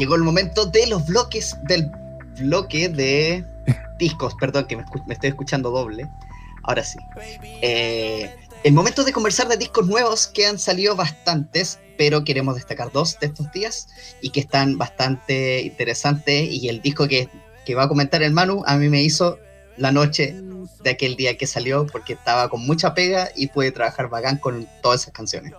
Llegó 0.00 0.14
el 0.14 0.22
momento 0.22 0.64
de 0.64 0.86
los 0.86 1.06
bloques 1.06 1.58
del 1.64 1.90
bloque 2.40 2.88
de 2.88 3.44
discos, 3.98 4.34
perdón, 4.40 4.66
que 4.66 4.76
me, 4.76 4.84
estoy 5.10 5.28
escuchando 5.28 5.70
doble. 5.70 6.08
Ahora 6.62 6.82
sí. 6.82 6.98
Eh, 7.60 8.34
el 8.64 8.72
momento 8.72 9.04
de 9.04 9.12
conversar 9.12 9.46
de 9.48 9.58
discos 9.58 9.86
nuevos 9.86 10.26
que 10.26 10.46
han 10.46 10.58
salido 10.58 10.96
bastantes, 10.96 11.78
pero 11.98 12.24
queremos 12.24 12.54
destacar 12.54 12.90
dos 12.90 13.18
de 13.20 13.26
estos 13.26 13.52
días 13.52 13.88
y 14.22 14.30
que 14.30 14.40
están 14.40 14.78
bastante 14.78 15.60
interesantes. 15.60 16.50
Y 16.50 16.70
el 16.70 16.80
disco 16.80 17.06
que, 17.06 17.28
que 17.66 17.74
va 17.74 17.82
a 17.82 17.88
comentar 17.88 18.22
el 18.22 18.32
Manu 18.32 18.62
a 18.66 18.78
mí 18.78 18.88
me 18.88 19.02
hizo 19.02 19.38
la 19.76 19.92
noche 19.92 20.34
de 20.82 20.90
aquel 20.90 21.16
día 21.16 21.36
que 21.36 21.46
salió 21.46 21.86
porque 21.86 22.14
estaba 22.14 22.48
con 22.48 22.64
mucha 22.66 22.94
pega 22.94 23.28
y 23.36 23.48
pude 23.48 23.70
trabajar 23.70 24.08
bacán 24.08 24.38
con 24.38 24.66
todas 24.80 25.02
esas 25.02 25.12
canciones. 25.12 25.52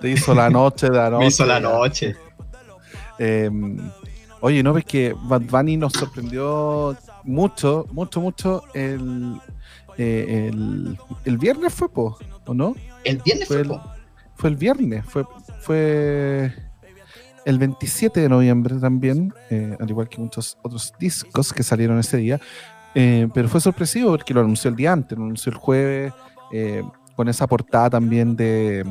Te 0.00 0.10
hizo 0.10 0.34
la 0.34 0.50
noche 0.50 0.90
de 0.90 0.96
la 0.96 1.10
noche. 1.10 1.20
Me 1.20 1.28
hizo 1.28 1.46
la 1.46 1.60
noche. 1.60 2.16
Em, 3.18 3.78
oye, 4.40 4.62
¿no 4.62 4.72
ves 4.72 4.84
que 4.84 5.14
Bad 5.24 5.42
Bunny 5.42 5.76
nos 5.76 5.92
sorprendió 5.92 6.96
mucho, 7.24 7.86
mucho, 7.92 8.20
mucho 8.20 8.62
el, 8.74 9.40
eh, 9.96 10.50
el, 11.24 11.38
viernes 11.38 11.72
fue, 11.74 11.88
po, 11.88 12.18
¿o 12.46 12.54
no? 12.54 12.74
El 13.04 13.18
viernes 13.18 13.48
fue, 13.48 13.64
fue, 13.64 13.78
fue 14.34 14.50
el 14.50 14.56
viernes, 14.56 15.04
fue, 15.06 15.24
fue 15.60 16.52
el 17.44 17.58
27 17.58 18.20
de 18.20 18.28
noviembre 18.28 18.76
también, 18.76 19.32
eh, 19.50 19.76
al 19.78 19.88
igual 19.88 20.08
que 20.08 20.20
muchos 20.20 20.58
otros 20.62 20.92
discos 20.98 21.52
que 21.52 21.62
salieron 21.62 21.98
ese 21.98 22.16
día. 22.16 22.40
Eh, 22.94 23.28
pero 23.34 23.48
fue 23.48 23.60
sorpresivo 23.60 24.10
porque 24.10 24.32
lo 24.32 24.40
anunció 24.40 24.70
el 24.70 24.76
día 24.76 24.92
antes, 24.92 25.18
lo 25.18 25.24
anunció 25.24 25.52
el 25.52 25.58
jueves, 25.58 26.12
con 27.14 27.28
esa 27.28 27.46
portada 27.46 27.90
también 27.90 28.36
de, 28.36 28.84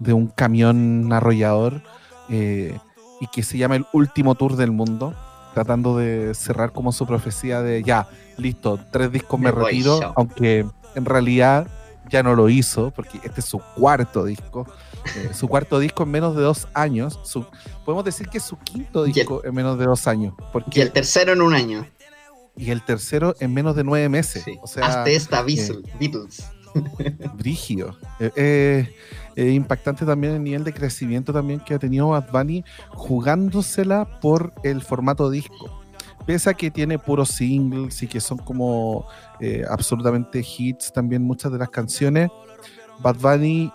de 0.00 0.12
un 0.12 0.26
camión 0.26 1.12
arrollador 1.12 1.82
eh, 2.28 2.76
y 3.20 3.26
que 3.28 3.42
se 3.42 3.58
llama 3.58 3.76
el 3.76 3.86
último 3.92 4.34
tour 4.34 4.56
del 4.56 4.72
mundo, 4.72 5.14
tratando 5.54 5.96
de 5.96 6.34
cerrar 6.34 6.72
como 6.72 6.92
su 6.92 7.06
profecía 7.06 7.62
de 7.62 7.82
ya, 7.82 8.08
listo, 8.36 8.80
tres 8.90 9.12
discos 9.12 9.38
me, 9.38 9.50
retiro, 9.50 10.12
aunque 10.16 10.66
en 10.94 11.04
realidad 11.04 11.68
ya 12.08 12.22
no 12.22 12.34
lo 12.34 12.48
hizo, 12.48 12.90
porque 12.90 13.20
este 13.22 13.40
es 13.40 13.46
su 13.46 13.58
cuarto 13.58 14.24
disco. 14.24 14.66
Eh, 15.16 15.30
su 15.32 15.48
cuarto 15.48 15.78
disco 15.78 16.02
en 16.02 16.10
menos 16.10 16.36
de 16.36 16.42
dos 16.42 16.68
años. 16.74 17.18
podemos 17.84 18.04
decir 18.04 18.28
que 18.28 18.38
es 18.38 18.44
su 18.44 18.58
quinto 18.58 19.04
disco 19.04 19.42
en 19.44 19.54
menos 19.54 19.78
de 19.78 19.86
dos 19.86 20.06
años. 20.06 20.34
Porque, 20.52 20.80
y 20.80 20.82
el 20.82 20.92
tercero 20.92 21.32
en 21.32 21.42
un 21.42 21.54
año. 21.54 21.86
y 22.56 22.70
el 22.70 22.84
tercero 22.84 23.34
en 23.40 23.54
menos 23.54 23.76
de 23.76 23.84
nueve 23.84 24.08
meses. 24.08 24.44
O 24.60 24.66
sea, 24.66 24.86
Hasta 24.86 25.10
esta 25.10 25.42
Beatles. 25.42 26.50
Brigio. 27.34 27.96
Eh, 28.18 28.94
eh, 29.36 29.50
impactante 29.50 30.04
también 30.04 30.34
el 30.34 30.42
nivel 30.42 30.64
de 30.64 30.72
crecimiento 30.72 31.32
también 31.32 31.60
que 31.60 31.74
ha 31.74 31.78
tenido 31.78 32.08
Bad 32.08 32.30
Bunny 32.30 32.64
jugándosela 32.90 34.20
por 34.20 34.52
el 34.62 34.82
formato 34.82 35.30
disco. 35.30 35.80
Pese 36.26 36.50
a 36.50 36.54
que 36.54 36.70
tiene 36.70 36.98
puros 36.98 37.30
singles 37.30 38.02
y 38.02 38.06
que 38.06 38.20
son 38.20 38.38
como 38.38 39.06
eh, 39.40 39.64
absolutamente 39.68 40.44
hits 40.44 40.92
también 40.92 41.22
muchas 41.22 41.50
de 41.50 41.58
las 41.58 41.70
canciones, 41.70 42.30
Bad 43.00 43.16
Bunny 43.16 43.72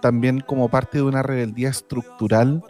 también 0.00 0.40
como 0.40 0.68
parte 0.68 0.98
de 0.98 1.02
una 1.02 1.22
rebeldía 1.22 1.70
estructural 1.70 2.62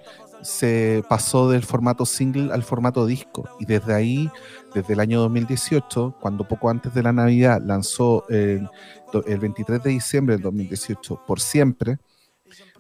se 0.43 1.03
pasó 1.09 1.51
del 1.51 1.63
formato 1.63 2.07
single 2.07 2.53
al 2.53 2.63
formato 2.63 3.07
disco 3.07 3.49
y 3.59 3.67
desde 3.67 3.95
ahí, 3.95 4.31
desde 4.75 4.95
el 4.95 5.01
año 5.01 5.21
2018, 5.21 6.17
cuando 6.21 6.47
poco 6.47 6.71
antes 6.71 6.93
de 6.95 7.03
la 7.03 7.13
Navidad 7.13 7.61
lanzó 7.65 8.29
el, 8.29 8.69
el 9.27 9.39
23 9.39 9.83
de 9.83 9.91
diciembre 9.91 10.35
del 10.35 10.43
2018 10.43 11.23
por 11.27 11.41
siempre, 11.41 11.99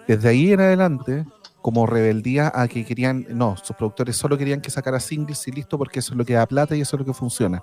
desde 0.06 0.28
ahí 0.28 0.52
en 0.52 0.60
adelante, 0.60 1.26
como 1.60 1.86
rebeldía 1.86 2.50
a 2.54 2.68
que 2.68 2.84
querían, 2.84 3.26
no, 3.30 3.56
sus 3.56 3.76
productores 3.76 4.16
solo 4.16 4.38
querían 4.38 4.60
que 4.60 4.70
sacara 4.70 5.00
singles 5.00 5.46
y 5.48 5.52
listo 5.52 5.76
porque 5.76 5.98
eso 5.98 6.12
es 6.12 6.18
lo 6.18 6.24
que 6.24 6.34
da 6.34 6.46
plata 6.46 6.76
y 6.76 6.80
eso 6.80 6.96
es 6.96 7.00
lo 7.00 7.06
que 7.06 7.12
funciona. 7.12 7.62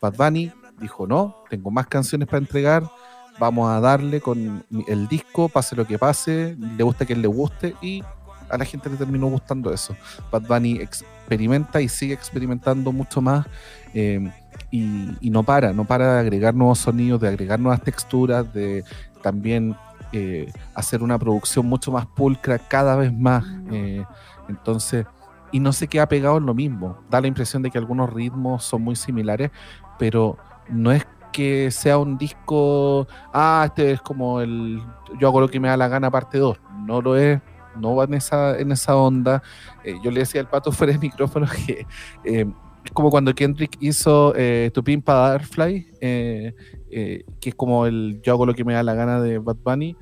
Bad 0.00 0.14
Bunny 0.14 0.52
dijo, 0.80 1.06
no, 1.06 1.44
tengo 1.48 1.70
más 1.70 1.86
canciones 1.86 2.26
para 2.26 2.38
entregar, 2.38 2.90
vamos 3.38 3.70
a 3.70 3.80
darle 3.80 4.20
con 4.20 4.64
el 4.86 5.08
disco, 5.08 5.48
pase 5.48 5.76
lo 5.76 5.86
que 5.86 5.98
pase, 5.98 6.56
le 6.58 6.82
gusta 6.82 7.06
que 7.06 7.14
le 7.14 7.28
guste 7.28 7.74
y 7.80 8.02
a 8.48 8.56
la 8.56 8.64
gente 8.64 8.90
le 8.90 8.96
terminó 8.96 9.26
gustando 9.26 9.72
eso. 9.72 9.96
Bad 10.30 10.42
Bunny 10.42 10.80
experimenta 11.28 11.82
y 11.82 11.88
sigue 11.88 12.14
experimentando 12.14 12.90
mucho 12.90 13.20
más 13.20 13.46
eh, 13.92 14.32
y, 14.70 15.30
no 15.30 15.42
para, 15.42 15.74
no 15.74 15.84
para 15.84 16.14
de 16.14 16.20
agregar 16.20 16.54
nuevos 16.54 16.78
sonidos, 16.78 17.20
de 17.20 17.28
agregar 17.28 17.60
nuevas 17.60 17.82
texturas, 17.82 18.50
de 18.54 18.82
también 19.22 19.76
eh, 20.12 20.50
hacer 20.74 21.02
una 21.02 21.18
producción 21.18 21.66
mucho 21.66 21.92
más 21.92 22.06
pulcra 22.06 22.58
cada 22.58 22.96
vez 22.96 23.12
más. 23.12 23.44
Eh, 23.70 24.04
entonces, 24.48 25.04
y 25.52 25.60
no 25.60 25.72
se 25.72 25.86
queda 25.86 26.08
pegado 26.08 26.38
en 26.38 26.46
lo 26.46 26.54
mismo. 26.54 26.98
Da 27.10 27.20
la 27.20 27.26
impresión 27.26 27.62
de 27.62 27.70
que 27.70 27.78
algunos 27.78 28.10
ritmos 28.10 28.64
son 28.64 28.82
muy 28.82 28.96
similares, 28.96 29.50
pero 29.98 30.38
no 30.70 30.92
es 30.92 31.06
que 31.32 31.70
sea 31.70 31.98
un 31.98 32.16
disco, 32.16 33.06
ah, 33.34 33.64
este 33.66 33.92
es 33.92 34.00
como 34.00 34.40
el 34.40 34.82
yo 35.18 35.28
hago 35.28 35.40
lo 35.40 35.48
que 35.48 35.60
me 35.60 35.68
da 35.68 35.76
la 35.76 35.88
gana 35.88 36.10
parte 36.10 36.38
2. 36.38 36.58
No 36.86 37.02
lo 37.02 37.16
es, 37.16 37.40
no 37.78 37.96
va 37.96 38.04
en 38.04 38.14
esa, 38.14 38.58
en 38.58 38.72
esa 38.72 38.96
onda. 38.96 39.42
Eh, 39.84 39.94
yo 40.02 40.10
le 40.10 40.20
decía 40.20 40.40
al 40.40 40.48
pato 40.48 40.72
fuera 40.72 40.92
de 40.92 40.98
micrófono 40.98 41.46
que 41.66 41.86
eh, 42.24 42.46
es 42.84 42.92
como 42.92 43.10
cuando 43.10 43.34
Kendrick 43.34 43.76
hizo 43.80 44.32
eh, 44.36 44.70
Tu 44.72 44.82
Pimpa 44.82 45.14
Darfly, 45.14 45.86
eh, 46.00 46.54
que 46.90 47.48
es 47.48 47.54
como 47.54 47.86
el 47.86 48.20
Yo 48.22 48.32
hago 48.32 48.46
lo 48.46 48.54
que 48.54 48.64
me 48.64 48.74
da 48.74 48.82
la 48.82 48.94
gana 48.94 49.20
de 49.20 49.38
Bad 49.38 49.56
Bunny. 49.64 49.96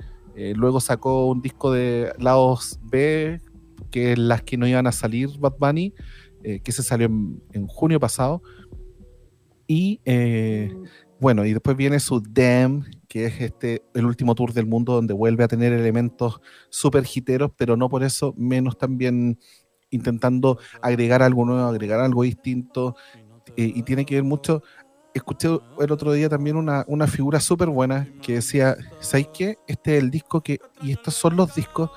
luego 0.55 0.79
sacó 0.79 1.27
un 1.27 1.41
disco 1.41 1.71
de 1.71 2.13
lados 2.19 2.79
B, 2.83 3.41
que 3.91 4.13
es 4.13 4.19
las 4.19 4.43
que 4.43 4.57
no 4.57 4.67
iban 4.67 4.87
a 4.87 4.91
salir 4.91 5.29
Bad 5.39 5.55
Bunny, 5.59 5.93
que 6.63 6.71
se 6.71 6.83
salió 6.83 7.07
en, 7.07 7.41
en 7.51 7.67
junio 7.67 7.99
pasado. 7.99 8.41
Y 9.67 9.99
bueno, 11.19 11.45
y 11.45 11.53
después 11.53 11.75
viene 11.75 11.99
su 11.99 12.21
Damn, 12.21 12.85
que 13.07 13.25
es 13.25 13.41
este 13.41 13.83
el 13.93 14.05
último 14.05 14.35
tour 14.35 14.53
del 14.53 14.67
mundo 14.67 14.93
donde 14.93 15.13
vuelve 15.13 15.43
a 15.43 15.47
tener 15.47 15.73
elementos 15.73 16.41
súper 16.69 17.05
hiteros, 17.11 17.51
pero 17.57 17.75
no 17.75 17.89
por 17.89 18.03
eso 18.03 18.33
menos 18.37 18.77
también 18.77 19.39
intentando 19.89 20.59
agregar 20.81 21.23
algo 21.23 21.45
nuevo, 21.45 21.67
agregar 21.67 21.99
algo 21.99 22.23
distinto, 22.23 22.95
eh, 23.55 23.71
y 23.75 23.83
tiene 23.83 24.05
que 24.05 24.15
ver 24.15 24.23
mucho. 24.23 24.61
Escuché 25.13 25.47
el 25.79 25.91
otro 25.91 26.11
día 26.11 26.29
también 26.29 26.57
una, 26.57 26.85
una 26.87 27.07
figura 27.07 27.39
súper 27.39 27.69
buena 27.69 28.07
que 28.21 28.33
decía, 28.35 28.77
¿sabes 28.99 29.29
qué? 29.33 29.57
Este 29.67 29.97
es 29.97 30.03
el 30.03 30.11
disco 30.11 30.41
que, 30.41 30.59
y 30.81 30.91
estos 30.91 31.15
son 31.15 31.35
los 31.35 31.55
discos 31.55 31.89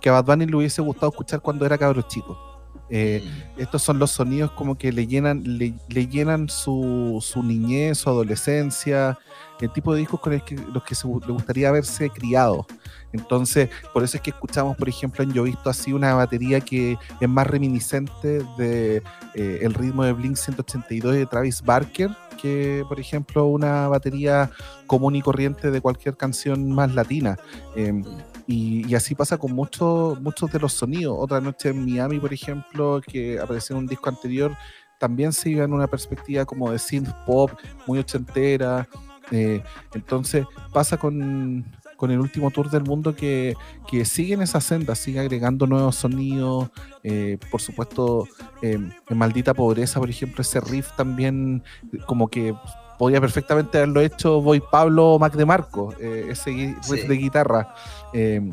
que 0.00 0.08
a 0.08 0.12
Bad 0.12 0.24
Bunny 0.24 0.46
le 0.46 0.56
hubiese 0.56 0.82
gustado 0.82 1.12
escuchar 1.12 1.40
cuando 1.40 1.64
era 1.64 1.78
cabro 1.78 2.02
chico 2.02 2.53
eh, 2.90 3.22
mm. 3.24 3.60
estos 3.60 3.82
son 3.82 3.98
los 3.98 4.10
sonidos 4.10 4.50
como 4.52 4.76
que 4.76 4.92
le 4.92 5.06
llenan, 5.06 5.42
le, 5.44 6.06
llenan 6.06 6.48
su, 6.48 7.18
su, 7.22 7.42
niñez, 7.42 7.98
su 7.98 8.10
adolescencia, 8.10 9.18
el 9.60 9.72
tipo 9.72 9.94
de 9.94 10.00
discos 10.00 10.20
con 10.20 10.32
el 10.32 10.42
que, 10.42 10.56
los 10.56 10.82
que 10.82 10.94
le 11.26 11.32
gustaría 11.32 11.68
haberse 11.68 12.10
criado. 12.10 12.66
Entonces, 13.14 13.70
por 13.92 14.02
eso 14.02 14.16
es 14.16 14.22
que 14.22 14.30
escuchamos, 14.30 14.76
por 14.76 14.88
ejemplo, 14.88 15.22
en 15.22 15.32
Yo 15.32 15.44
Visto 15.44 15.70
así 15.70 15.92
una 15.92 16.14
batería 16.14 16.60
que 16.60 16.98
es 17.20 17.28
más 17.28 17.46
reminiscente 17.46 18.42
de 18.58 19.02
eh, 19.34 19.58
el 19.62 19.72
ritmo 19.72 20.02
de 20.02 20.12
Blink 20.12 20.36
182 20.36 21.14
de 21.14 21.26
Travis 21.26 21.62
Barker, 21.62 22.10
que, 22.42 22.84
por 22.88 22.98
ejemplo, 22.98 23.46
una 23.46 23.86
batería 23.86 24.50
común 24.88 25.14
y 25.14 25.22
corriente 25.22 25.70
de 25.70 25.80
cualquier 25.80 26.16
canción 26.16 26.72
más 26.72 26.92
latina. 26.92 27.36
Em, 27.76 28.02
y, 28.48 28.92
así 28.96 29.14
pasa 29.14 29.38
con 29.38 29.52
muchos 29.52 30.20
muchos 30.20 30.50
de 30.50 30.58
los 30.58 30.72
sonidos. 30.72 31.16
Otra 31.16 31.40
noche 31.40 31.68
en 31.68 31.84
Miami, 31.84 32.18
por 32.18 32.32
ejemplo, 32.34 33.00
que 33.00 33.38
apareció 33.38 33.76
en 33.76 33.82
un 33.82 33.86
disco 33.86 34.08
anterior, 34.08 34.56
también 34.98 35.32
se 35.32 35.50
iba 35.50 35.64
en 35.64 35.72
una 35.72 35.86
perspectiva 35.86 36.44
como 36.44 36.72
de 36.72 36.80
synth 36.80 37.10
pop, 37.26 37.52
muy 37.86 38.00
ochentera. 38.00 38.88
Eh, 39.30 39.62
entonces 39.94 40.46
pasa 40.72 40.96
con, 40.96 41.64
el 42.10 42.20
último 42.20 42.50
tour 42.50 42.70
del 42.70 42.84
mundo 42.84 43.14
que, 43.14 43.54
que 43.88 44.04
sigue 44.04 44.34
en 44.34 44.42
esa 44.42 44.60
senda, 44.60 44.94
sigue 44.94 45.20
agregando 45.20 45.66
nuevos 45.66 45.96
sonidos. 45.96 46.70
Eh, 47.02 47.38
por 47.50 47.60
supuesto, 47.60 48.26
en 48.62 48.92
Maldita 49.10 49.54
Pobreza, 49.54 50.00
por 50.00 50.10
ejemplo, 50.10 50.42
ese 50.42 50.60
riff 50.60 50.88
también 50.96 51.62
como 52.06 52.28
que 52.28 52.54
podía 52.98 53.20
perfectamente 53.20 53.78
haberlo 53.78 54.00
hecho 54.00 54.40
Voy 54.40 54.60
Pablo 54.60 55.18
Mac 55.18 55.34
de 55.34 55.44
Marco, 55.44 55.94
eh, 56.00 56.28
ese 56.30 56.76
riff 56.88 57.08
de 57.08 57.16
guitarra. 57.16 57.74
Eh, 58.12 58.50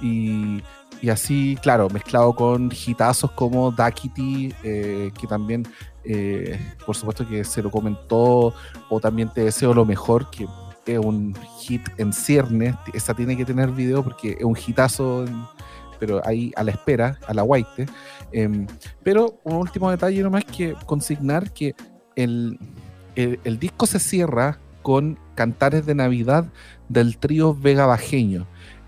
y, 0.00 0.62
así, 1.10 1.58
claro, 1.62 1.88
mezclado 1.90 2.34
con 2.34 2.70
hitazos 2.70 3.30
como 3.32 3.70
Dakity, 3.72 4.54
eh, 4.62 5.10
que 5.18 5.26
también, 5.26 5.66
por 6.86 6.96
supuesto 6.96 7.26
que 7.26 7.44
se 7.44 7.62
lo 7.62 7.70
comentó, 7.70 8.54
o 8.88 9.00
también 9.00 9.28
Te 9.32 9.44
deseo 9.44 9.74
lo 9.74 9.84
mejor, 9.84 10.30
que 10.30 10.46
es 10.86 10.98
un 10.98 11.34
hit 11.60 11.82
en 11.98 12.12
ciernes, 12.12 12.74
esa 12.92 13.14
tiene 13.14 13.36
que 13.36 13.44
tener 13.44 13.70
video 13.70 14.02
porque 14.02 14.36
es 14.38 14.44
un 14.44 14.56
hitazo, 14.56 15.24
pero 15.98 16.20
ahí 16.26 16.52
a 16.56 16.64
la 16.64 16.72
espera, 16.72 17.18
a 17.26 17.34
la 17.34 17.44
white. 17.44 17.86
Em, 18.32 18.66
pero 19.02 19.38
un 19.44 19.56
último 19.56 19.90
detalle 19.90 20.22
nomás 20.22 20.44
que 20.44 20.74
consignar 20.86 21.52
que 21.52 21.74
el, 22.16 22.58
el, 23.14 23.58
disco 23.58 23.86
se 23.86 23.98
cierra 23.98 24.58
con 24.82 25.18
Cantares 25.34 25.86
de 25.86 25.94
Navidad 25.94 26.46
del 26.88 27.18
trío 27.18 27.54
Vega 27.54 27.86
Bajeño. 27.86 28.46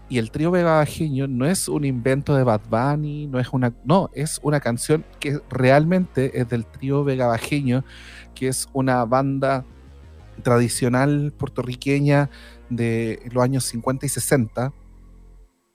Y 0.09 0.19
el 0.19 0.31
trío 0.31 0.51
Vega 0.51 0.77
Bajeño 0.77 1.27
no 1.29 1.47
es 1.47 1.69
un 1.69 1.85
invento 1.85 2.35
de 2.35 2.45
Bad 2.45 2.63
Bunny, 2.69 3.27
no 3.27 3.41
es 3.41 3.49
una. 3.53 3.73
No, 3.85 4.11
es 4.15 4.39
una 4.43 4.61
canción 4.61 5.05
que 5.19 5.41
realmente 5.49 6.39
es 6.39 6.49
del 6.49 6.67
trío 6.67 7.05
Vega 7.05 7.27
Bajeño, 7.27 7.85
que 8.35 8.49
es 8.49 8.69
una 8.73 9.05
banda 9.05 9.65
tradicional 10.43 11.33
puertorriqueña 11.37 12.31
de 12.71 13.21
los 13.33 13.43
años 13.43 13.65
50 13.65 14.07
y 14.07 14.09
60. 14.09 14.73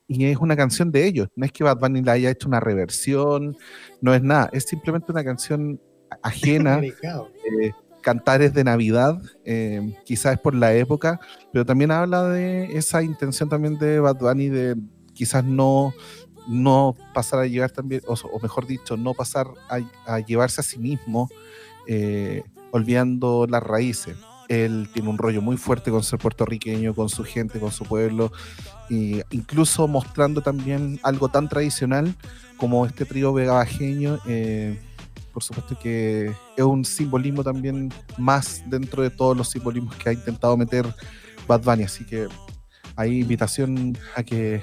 Y 0.08 0.26
es 0.26 0.38
una 0.38 0.56
canción 0.56 0.92
de 0.92 1.06
ellos. 1.06 1.28
No 1.36 1.46
es 1.46 1.52
que 1.52 1.64
Bad 1.64 1.80
Bunny 1.80 2.02
la 2.02 2.14
haya 2.14 2.32
hecho 2.32 2.48
una 2.48 2.60
reversión, 2.60 3.56
no 4.02 4.14
es 4.14 4.24
nada. 4.24 4.50
Es 4.52 4.64
simplemente 4.64 5.12
una 5.12 5.24
canción 5.24 5.80
ajena 6.24 6.82
cantares 8.02 8.54
de 8.54 8.64
Navidad, 8.64 9.22
eh, 9.46 9.94
quizás 10.06 10.34
es 10.34 10.40
por 10.40 10.56
la 10.56 10.74
época, 10.74 11.20
pero 11.52 11.66
también 11.66 11.92
habla 11.92 12.28
de 12.30 12.78
esa 12.78 13.04
intención 13.04 13.50
también 13.50 13.78
de 13.78 14.00
Bad 14.00 14.18
Bunny 14.18 14.50
de 14.50 14.76
quizás 15.14 15.44
no, 15.44 15.94
no 16.48 16.96
pasar 17.14 17.40
a 17.40 17.48
llevar 17.48 17.72
también, 17.72 18.02
o, 18.08 18.40
mejor 18.42 18.66
dicho, 18.66 18.98
no 18.98 19.14
pasar 19.14 19.48
a, 20.08 20.20
llevarse 20.20 20.62
a 20.62 20.64
sí 20.64 20.80
mismo, 20.80 21.30
eh, 21.88 22.44
olvidando 22.72 23.46
las 23.48 23.64
raíces. 23.64 24.18
Él 24.50 24.90
tiene 24.92 25.10
un 25.10 25.18
rollo 25.18 25.42
muy 25.42 25.58
fuerte 25.58 25.92
con 25.92 26.04
ser 26.04 26.20
puertorriqueño, 26.20 26.94
con 26.94 27.08
su 27.08 27.24
gente, 27.24 27.60
con 27.60 27.72
su 27.72 27.86
pueblo, 27.86 28.32
e 28.90 29.24
incluso 29.30 29.88
mostrando 29.88 30.42
también 30.42 31.00
algo 31.04 31.30
tan 31.30 31.48
tradicional 31.48 32.14
como 32.58 32.86
este 32.86 33.06
trío 33.06 33.32
vegabajeño. 33.32 34.20
Eh, 34.28 34.78
por 35.32 35.44
supuesto 35.44 35.78
que 35.80 36.34
es 36.58 36.64
un 36.64 36.84
simbolismo 36.84 37.44
también 37.44 37.94
más 38.18 38.64
dentro 38.66 39.04
de 39.04 39.12
todos 39.12 39.38
los 39.38 39.50
simbolismos 39.50 39.96
que 39.96 40.10
ha 40.10 40.14
intentado 40.14 40.58
meter 40.58 40.86
Bad 41.48 41.62
Bunny, 41.62 41.84
así 41.84 42.04
que 42.04 42.28
hay 42.96 43.20
invitación 43.20 43.98
a 44.16 44.24
que 44.24 44.62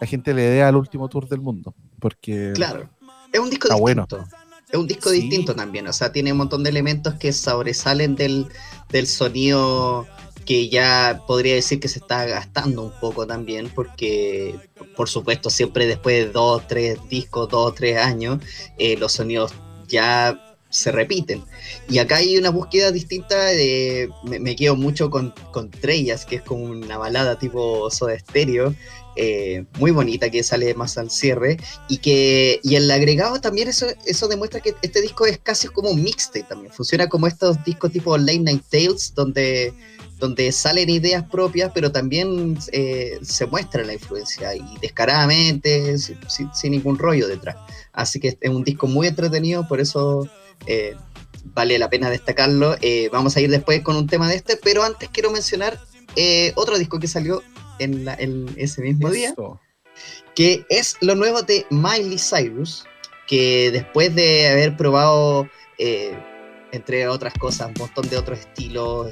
la 0.00 0.06
gente 0.06 0.32
le 0.32 0.42
dé 0.42 0.62
al 0.62 0.76
último 0.76 1.08
tour 1.08 1.28
del 1.28 1.40
mundo, 1.40 1.74
porque 2.00 2.52
claro, 2.54 2.88
es 3.32 3.38
un 3.38 3.50
disco 3.50 3.68
distinto. 3.68 4.24
Es 4.72 4.78
un 4.78 4.86
disco 4.86 5.10
distinto 5.10 5.54
también, 5.54 5.86
o 5.88 5.92
sea, 5.92 6.12
tiene 6.12 6.32
un 6.32 6.38
montón 6.38 6.62
de 6.62 6.70
elementos 6.70 7.14
que 7.14 7.32
sobresalen 7.32 8.14
del, 8.14 8.46
del 8.90 9.06
sonido 9.06 10.06
que 10.44 10.68
ya 10.68 11.22
podría 11.26 11.54
decir 11.54 11.80
que 11.80 11.88
se 11.88 11.98
está 12.00 12.24
gastando 12.24 12.82
un 12.82 12.92
poco 13.00 13.26
también, 13.26 13.70
porque 13.72 14.54
por 14.96 15.08
supuesto 15.08 15.50
siempre 15.50 15.86
después 15.86 16.26
de 16.26 16.32
dos, 16.32 16.66
tres 16.66 16.98
discos, 17.08 17.48
dos, 17.48 17.74
tres 17.74 17.98
años, 17.98 18.38
eh, 18.78 18.96
los 18.96 19.12
sonidos 19.12 19.52
ya 19.86 20.49
se 20.70 20.92
repiten. 20.92 21.44
Y 21.88 21.98
acá 21.98 22.16
hay 22.16 22.38
una 22.38 22.50
búsqueda 22.50 22.90
distinta, 22.90 23.36
de, 23.46 24.08
me, 24.24 24.56
quedo 24.56 24.76
mucho 24.76 25.10
con, 25.10 25.34
con 25.52 25.70
Trellas, 25.70 26.24
que 26.24 26.36
es 26.36 26.42
como 26.42 26.64
una 26.64 26.96
balada 26.96 27.38
tipo 27.38 27.90
Soda 27.90 28.18
Stereo, 28.18 28.74
eh, 29.16 29.64
muy 29.78 29.90
bonita 29.90 30.30
que 30.30 30.42
sale 30.42 30.72
más 30.74 30.96
al 30.96 31.10
cierre 31.10 31.58
y 31.88 31.98
que 31.98 32.60
y 32.62 32.76
el 32.76 32.88
agregado 32.90 33.40
también 33.40 33.66
eso, 33.68 33.86
eso 34.06 34.28
demuestra 34.28 34.60
que 34.60 34.74
este 34.82 35.02
disco 35.02 35.26
es 35.26 35.38
casi 35.38 35.66
como 35.66 35.90
un 35.90 36.02
mixtape 36.02 36.44
también, 36.44 36.72
funciona 36.72 37.08
como 37.08 37.26
estos 37.26 37.62
discos 37.64 37.90
tipo 37.90 38.16
Late 38.16 38.38
Night 38.38 38.62
Tales 38.70 39.12
donde 39.14 39.74
donde 40.20 40.52
salen 40.52 40.88
ideas 40.88 41.24
propias, 41.24 41.72
pero 41.74 41.90
también 41.90 42.56
eh, 42.72 43.18
se 43.22 43.46
muestra 43.46 43.82
la 43.82 43.94
influencia 43.94 44.54
y 44.54 44.62
descaradamente, 44.80 45.96
sin, 45.98 46.50
ningún 46.70 46.98
rollo 46.98 47.26
detrás. 47.26 47.56
Así 47.92 48.20
que 48.20 48.36
es 48.38 48.50
un 48.50 48.62
disco 48.62 48.86
muy 48.86 49.08
entretenido, 49.08 49.66
por 49.66 49.80
eso 49.80 50.28
eh, 50.66 50.96
vale 51.44 51.78
la 51.78 51.90
pena 51.90 52.10
destacarlo. 52.10 52.76
Eh, 52.80 53.08
vamos 53.12 53.36
a 53.36 53.40
ir 53.40 53.50
después 53.50 53.82
con 53.82 53.96
un 53.96 54.06
tema 54.06 54.28
de 54.28 54.36
este, 54.36 54.56
pero 54.56 54.82
antes 54.82 55.08
quiero 55.10 55.30
mencionar 55.30 55.78
otro 56.56 56.76
disco 56.76 56.98
que 56.98 57.06
salió 57.06 57.42
en, 57.78 58.52
ese 58.56 58.82
mismo 58.82 59.10
día, 59.10 59.34
que 60.34 60.66
es 60.68 60.96
lo 61.00 61.14
nuevo 61.14 61.42
de 61.42 61.66
Miley 61.70 62.18
Cyrus, 62.18 62.84
que 63.28 63.70
después 63.70 64.14
de 64.14 64.48
haber 64.48 64.76
probado 64.76 65.48
entre 66.72 67.08
otras 67.08 67.34
cosas, 67.34 67.68
un 67.68 67.74
montón 67.78 68.08
de 68.08 68.16
otros 68.16 68.40
estilos, 68.40 69.10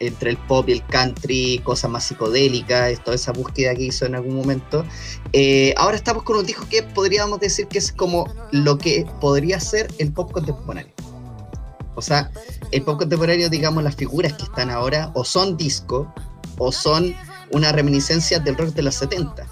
entre 0.00 0.30
el 0.30 0.36
pop 0.36 0.68
y 0.68 0.72
el 0.72 0.86
country, 0.86 1.60
cosas 1.64 1.90
más 1.90 2.04
psicodélicas, 2.04 3.02
toda 3.02 3.14
esa 3.14 3.32
búsqueda 3.32 3.74
que 3.74 3.84
hizo 3.84 4.06
en 4.06 4.14
algún 4.14 4.36
momento. 4.36 4.84
Eh, 5.32 5.74
ahora 5.76 5.96
estamos 5.96 6.22
con 6.22 6.36
un 6.36 6.46
disco 6.46 6.66
que 6.68 6.82
podríamos 6.82 7.40
decir 7.40 7.66
que 7.68 7.78
es 7.78 7.92
como 7.92 8.32
lo 8.52 8.78
que 8.78 9.06
podría 9.20 9.60
ser 9.60 9.88
el 9.98 10.12
pop 10.12 10.32
contemporáneo. 10.32 10.92
O 11.94 12.02
sea, 12.02 12.30
el 12.72 12.82
pop 12.82 12.98
contemporáneo, 12.98 13.48
digamos, 13.48 13.82
las 13.82 13.96
figuras 13.96 14.34
que 14.34 14.44
están 14.44 14.70
ahora 14.70 15.10
o 15.14 15.24
son 15.24 15.56
disco 15.56 16.12
o 16.58 16.72
son 16.72 17.14
una 17.52 17.72
reminiscencia 17.72 18.38
del 18.38 18.56
rock 18.56 18.74
de 18.74 18.82
los 18.82 18.94
70. 18.96 19.46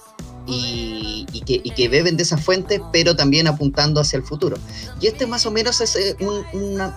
Y, 0.46 1.26
que, 1.46 1.88
beben 1.88 2.16
de 2.16 2.22
esa 2.22 2.37
fuente, 2.37 2.80
pero 2.92 3.16
también 3.16 3.46
apuntando 3.46 4.00
hacia 4.00 4.18
el 4.18 4.22
futuro. 4.22 4.57
Y 5.00 5.07
este 5.07 5.26
más 5.26 5.46
o 5.46 5.50
menos 5.50 5.80
es 5.80 5.96
eh, 5.96 6.16
un, 6.20 6.44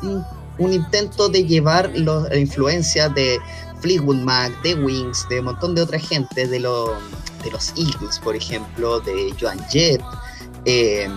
un 0.04 0.26
un 0.58 0.74
intento 0.74 1.30
de 1.30 1.46
llevar 1.46 1.92
la 1.96 2.38
influencia 2.38 3.10
de 3.10 3.40
Fleetwood 3.82 4.18
Mac, 4.18 4.62
de 4.64 4.76
Wings, 4.76 5.28
de 5.30 5.40
un 5.40 5.46
montón 5.46 5.76
de 5.76 5.82
otra 5.82 6.00
gente, 6.00 6.48
de, 6.48 6.60
lo, 6.60 6.96
de 7.44 7.52
los 7.52 7.70
Eagles, 7.78 8.20
por 8.24 8.36
ejemplo, 8.36 9.00
de 9.02 9.34
Joan 9.40 9.60
Jett, 9.70 10.02
eh, 10.66 11.08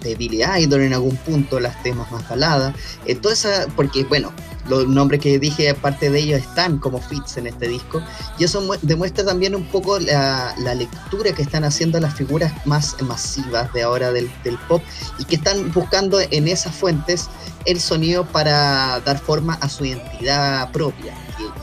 de 0.00 0.14
Billy 0.16 0.42
Idol 0.58 0.82
en 0.82 0.94
algún 0.94 1.16
punto, 1.16 1.60
las 1.60 1.80
temas 1.82 2.10
más 2.10 2.28
baladas. 2.28 2.74
Entonces, 3.06 3.66
porque 3.76 4.04
bueno, 4.04 4.32
los 4.68 4.86
nombres 4.86 5.20
que 5.20 5.38
dije, 5.38 5.70
aparte 5.70 6.10
de 6.10 6.20
ellos, 6.20 6.40
están 6.40 6.78
como 6.78 7.00
fits 7.00 7.36
en 7.36 7.46
este 7.46 7.68
disco. 7.68 8.02
Y 8.38 8.44
eso 8.44 8.62
demuestra 8.82 9.24
también 9.24 9.54
un 9.54 9.64
poco 9.64 9.98
la, 9.98 10.54
lectura 10.74 11.32
que 11.32 11.42
están 11.42 11.64
haciendo 11.64 12.00
las 12.00 12.14
figuras 12.14 12.52
más 12.66 13.00
masivas 13.02 13.72
de 13.72 13.82
ahora 13.82 14.12
del, 14.12 14.30
pop 14.68 14.82
y 15.18 15.24
que 15.24 15.36
están 15.36 15.72
buscando 15.72 16.20
en 16.20 16.48
esas 16.48 16.74
fuentes 16.74 17.28
el 17.64 17.80
sonido 17.80 18.24
para 18.24 19.00
dar 19.00 19.18
forma 19.18 19.54
a 19.54 19.68
su 19.68 19.84
identidad 19.84 20.70
propia 20.72 21.14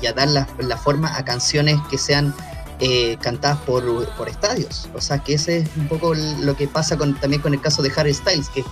y, 0.01 0.05
a 0.05 0.13
dar 0.13 0.27
la, 0.29 0.77
forma 0.77 1.15
a 1.17 1.25
canciones 1.25 1.79
que 1.89 1.97
sean 1.97 2.33
eh, 2.79 3.17
cantadas 3.21 3.59
por, 3.59 3.83
estadios. 4.27 4.89
O 4.93 5.01
sea, 5.01 5.19
que 5.19 5.33
ese 5.33 5.59
es 5.59 5.69
un 5.75 5.87
poco 5.87 6.13
lo 6.13 6.55
que 6.55 6.67
pasa 6.67 6.97
con, 6.97 7.19
también 7.19 7.41
con 7.41 7.53
el 7.53 7.61
caso 7.61 7.81
de 7.81 7.91
Harry 7.95 8.13
Styles, 8.13 8.49
que 8.49 8.63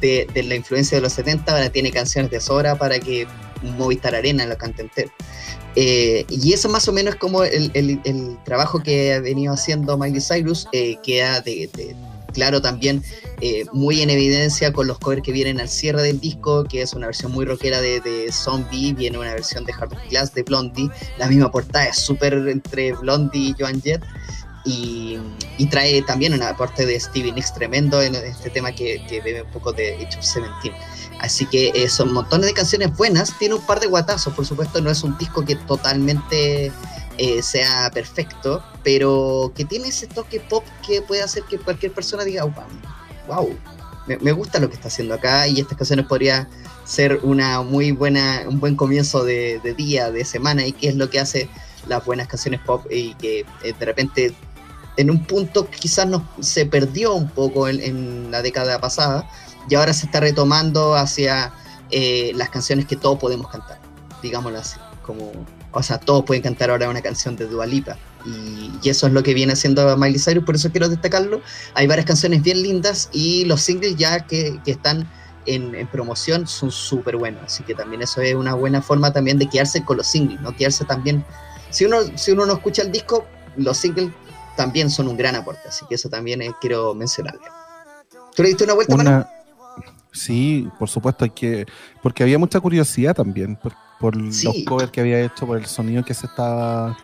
de, 0.00 0.42
la 0.42 0.54
influencia 0.54 0.96
de 0.96 1.02
los 1.02 1.12
70 1.12 1.52
ahora 1.52 1.70
tiene 1.70 1.90
canciones 1.90 2.30
de 2.30 2.40
sobra 2.40 2.76
para 2.76 2.98
que 2.98 3.26
Movistar 3.62 4.14
Arena 4.14 4.46
la 4.46 4.56
cante 4.56 4.82
entero. 4.82 5.10
Eh, 5.76 6.24
y 6.28 6.52
eso 6.52 6.68
más 6.68 6.88
o 6.88 6.92
menos 6.92 7.14
es 7.14 7.20
como 7.20 7.44
el, 7.44 8.38
trabajo 8.44 8.82
que 8.82 9.14
ha 9.14 9.20
venido 9.20 9.54
haciendo 9.54 9.96
Miley 9.96 10.20
Cyrus, 10.20 10.66
eh, 10.72 10.96
queda 11.02 11.40
de, 11.40 11.70
claro 12.32 12.60
también 12.60 13.02
eh, 13.40 13.64
muy 13.72 14.02
en 14.02 14.10
evidencia 14.10 14.72
con 14.72 14.86
los 14.86 14.98
covers 14.98 15.22
que 15.22 15.32
vienen 15.32 15.60
al 15.60 15.68
cierre 15.68 16.02
del 16.02 16.20
disco, 16.20 16.64
que 16.64 16.82
es 16.82 16.92
una 16.92 17.06
versión 17.06 17.32
muy 17.32 17.44
rockera 17.44 17.80
de, 17.80 18.00
Zombie, 18.32 18.92
viene 18.94 19.18
una 19.18 19.32
versión 19.32 19.64
de 19.64 19.72
Hard 19.72 19.96
Glass 20.10 20.34
de 20.34 20.42
Blondie, 20.42 20.90
la 21.18 21.28
misma 21.28 21.50
portada 21.50 21.86
es 21.86 21.96
súper 21.96 22.34
entre 22.48 22.92
Blondie 22.94 23.50
y 23.50 23.54
Joan 23.58 23.80
Jett. 23.80 24.02
Y, 24.66 25.18
trae 25.70 26.02
también 26.02 26.34
una 26.34 26.50
aporte 26.50 26.84
de 26.84 26.98
Stevie 27.00 27.32
Nicks 27.32 27.54
tremendo 27.54 28.02
en 28.02 28.14
este 28.14 28.50
tema 28.50 28.72
que, 28.72 29.02
que 29.08 29.20
bebe 29.20 29.42
un 29.42 29.50
poco 29.50 29.72
de 29.72 29.94
Age 29.94 30.18
of 30.18 30.24
Seventeen. 30.24 30.74
Así 31.20 31.44
que 31.44 31.70
eh, 31.74 31.88
son 31.90 32.12
montones 32.12 32.46
de 32.46 32.54
canciones 32.54 32.96
buenas, 32.96 33.38
tiene 33.38 33.54
un 33.54 33.66
par 33.66 33.78
de 33.78 33.86
guatazos, 33.86 34.32
por 34.32 34.46
supuesto, 34.46 34.80
no 34.80 34.90
es 34.90 35.02
un 35.02 35.16
disco 35.18 35.44
que 35.44 35.54
totalmente 35.54 36.72
eh, 37.18 37.42
sea 37.42 37.90
perfecto, 37.92 38.64
pero 38.82 39.52
que 39.54 39.66
tiene 39.66 39.88
ese 39.88 40.06
toque 40.06 40.40
pop 40.40 40.64
que 40.86 41.02
puede 41.02 41.22
hacer 41.22 41.42
que 41.42 41.58
cualquier 41.58 41.92
persona 41.92 42.24
diga, 42.24 42.44
wow, 43.28 43.54
me, 44.06 44.32
gusta 44.32 44.58
lo 44.58 44.70
que 44.70 44.76
está 44.76 44.88
haciendo 44.88 45.14
acá 45.14 45.46
y 45.46 45.60
estas 45.60 45.76
canciones 45.76 46.06
podría 46.06 46.48
ser 46.84 47.20
una 47.22 47.60
muy 47.60 47.92
buena, 47.92 48.44
un 48.48 48.58
buen 48.58 48.74
comienzo 48.74 49.22
de, 49.22 49.60
día, 49.76 50.10
de 50.10 50.24
semana 50.24 50.66
y 50.66 50.72
que 50.72 50.88
es 50.88 50.96
lo 50.96 51.10
que 51.10 51.20
hace 51.20 51.50
las 51.86 52.02
buenas 52.06 52.28
canciones 52.28 52.60
pop 52.60 52.86
y 52.90 53.12
que 53.16 53.40
eh, 53.62 53.74
de 53.78 53.84
repente 53.84 54.34
en 54.96 55.10
un 55.10 55.22
punto 55.24 55.68
quizás 55.68 56.06
no, 56.06 56.26
se 56.40 56.64
perdió 56.64 57.14
un 57.14 57.28
poco 57.28 57.68
en 57.68 58.30
la 58.30 58.40
década 58.40 58.80
pasada, 58.80 59.28
y 59.70 59.76
ahora 59.76 59.94
se 59.94 60.06
está 60.06 60.20
retomando 60.20 60.94
hacia 60.94 61.52
eh, 61.90 62.32
las 62.34 62.50
canciones 62.50 62.84
que 62.84 62.96
todos 62.96 63.18
podemos 63.18 63.48
cantar, 63.48 63.78
digámoslo 64.20 64.58
así, 64.58 64.78
como, 65.02 65.32
o 65.70 65.82
sea, 65.82 65.98
todos 65.98 66.24
pueden 66.24 66.42
cantar 66.42 66.70
ahora 66.70 66.90
una 66.90 67.00
canción 67.00 67.36
de 67.36 67.46
Dua 67.46 67.66
Lipa, 67.66 67.96
y, 68.26 68.70
eso 68.88 69.06
es 69.06 69.12
lo 69.12 69.22
que 69.22 69.32
viene 69.32 69.52
haciendo 69.52 69.96
Miley 69.96 70.18
Cyrus, 70.18 70.44
por 70.44 70.56
eso 70.56 70.70
quiero 70.70 70.88
destacarlo, 70.88 71.40
hay 71.74 71.86
varias 71.86 72.06
canciones 72.06 72.42
bien 72.42 72.62
lindas 72.62 73.08
y 73.12 73.44
los 73.44 73.62
singles 73.62 73.96
ya 73.96 74.26
que, 74.26 74.60
que 74.64 74.72
están 74.72 75.08
en, 75.46 75.86
promoción 75.86 76.46
son 76.46 76.72
súper 76.72 77.16
buenos, 77.16 77.42
así 77.44 77.62
que 77.62 77.74
también 77.74 78.02
eso 78.02 78.20
es 78.20 78.34
una 78.34 78.54
buena 78.54 78.82
forma 78.82 79.12
también 79.12 79.38
de 79.38 79.48
quedarse 79.48 79.84
con 79.84 79.96
los 79.96 80.08
singles, 80.08 80.40
no 80.40 80.54
quedarse 80.54 80.84
también, 80.84 81.24
si 81.70 81.84
uno, 81.84 81.98
si 82.16 82.32
uno 82.32 82.44
no 82.44 82.54
escucha 82.54 82.82
el 82.82 82.90
disco, 82.90 83.24
los 83.56 83.78
singles 83.78 84.10
también 84.56 84.90
son 84.90 85.06
un 85.06 85.16
gran 85.16 85.36
aporte, 85.36 85.68
así 85.68 85.86
que 85.88 85.94
eso 85.94 86.08
también 86.08 86.42
quiero 86.60 86.92
mencionarlo. 86.94 87.40
¿Tú 88.34 88.42
le 88.42 88.50
diste 88.50 88.64
una 88.64 88.74
vuelta, 88.74 88.94
una... 88.94 89.39
Sí, 90.12 90.68
por 90.78 90.88
supuesto, 90.88 91.24
hay 91.24 91.30
que, 91.30 91.66
porque 92.02 92.22
había 92.22 92.38
mucha 92.38 92.60
curiosidad 92.60 93.14
también 93.14 93.56
por, 93.56 94.16
los 94.16 94.44
covers 94.66 94.90
que 94.90 95.00
había 95.00 95.20
hecho, 95.20 95.46
por 95.46 95.58
el 95.58 95.66
sonido 95.66 96.04
que 96.04 96.14
se 96.14 96.26
estaba 96.26 96.96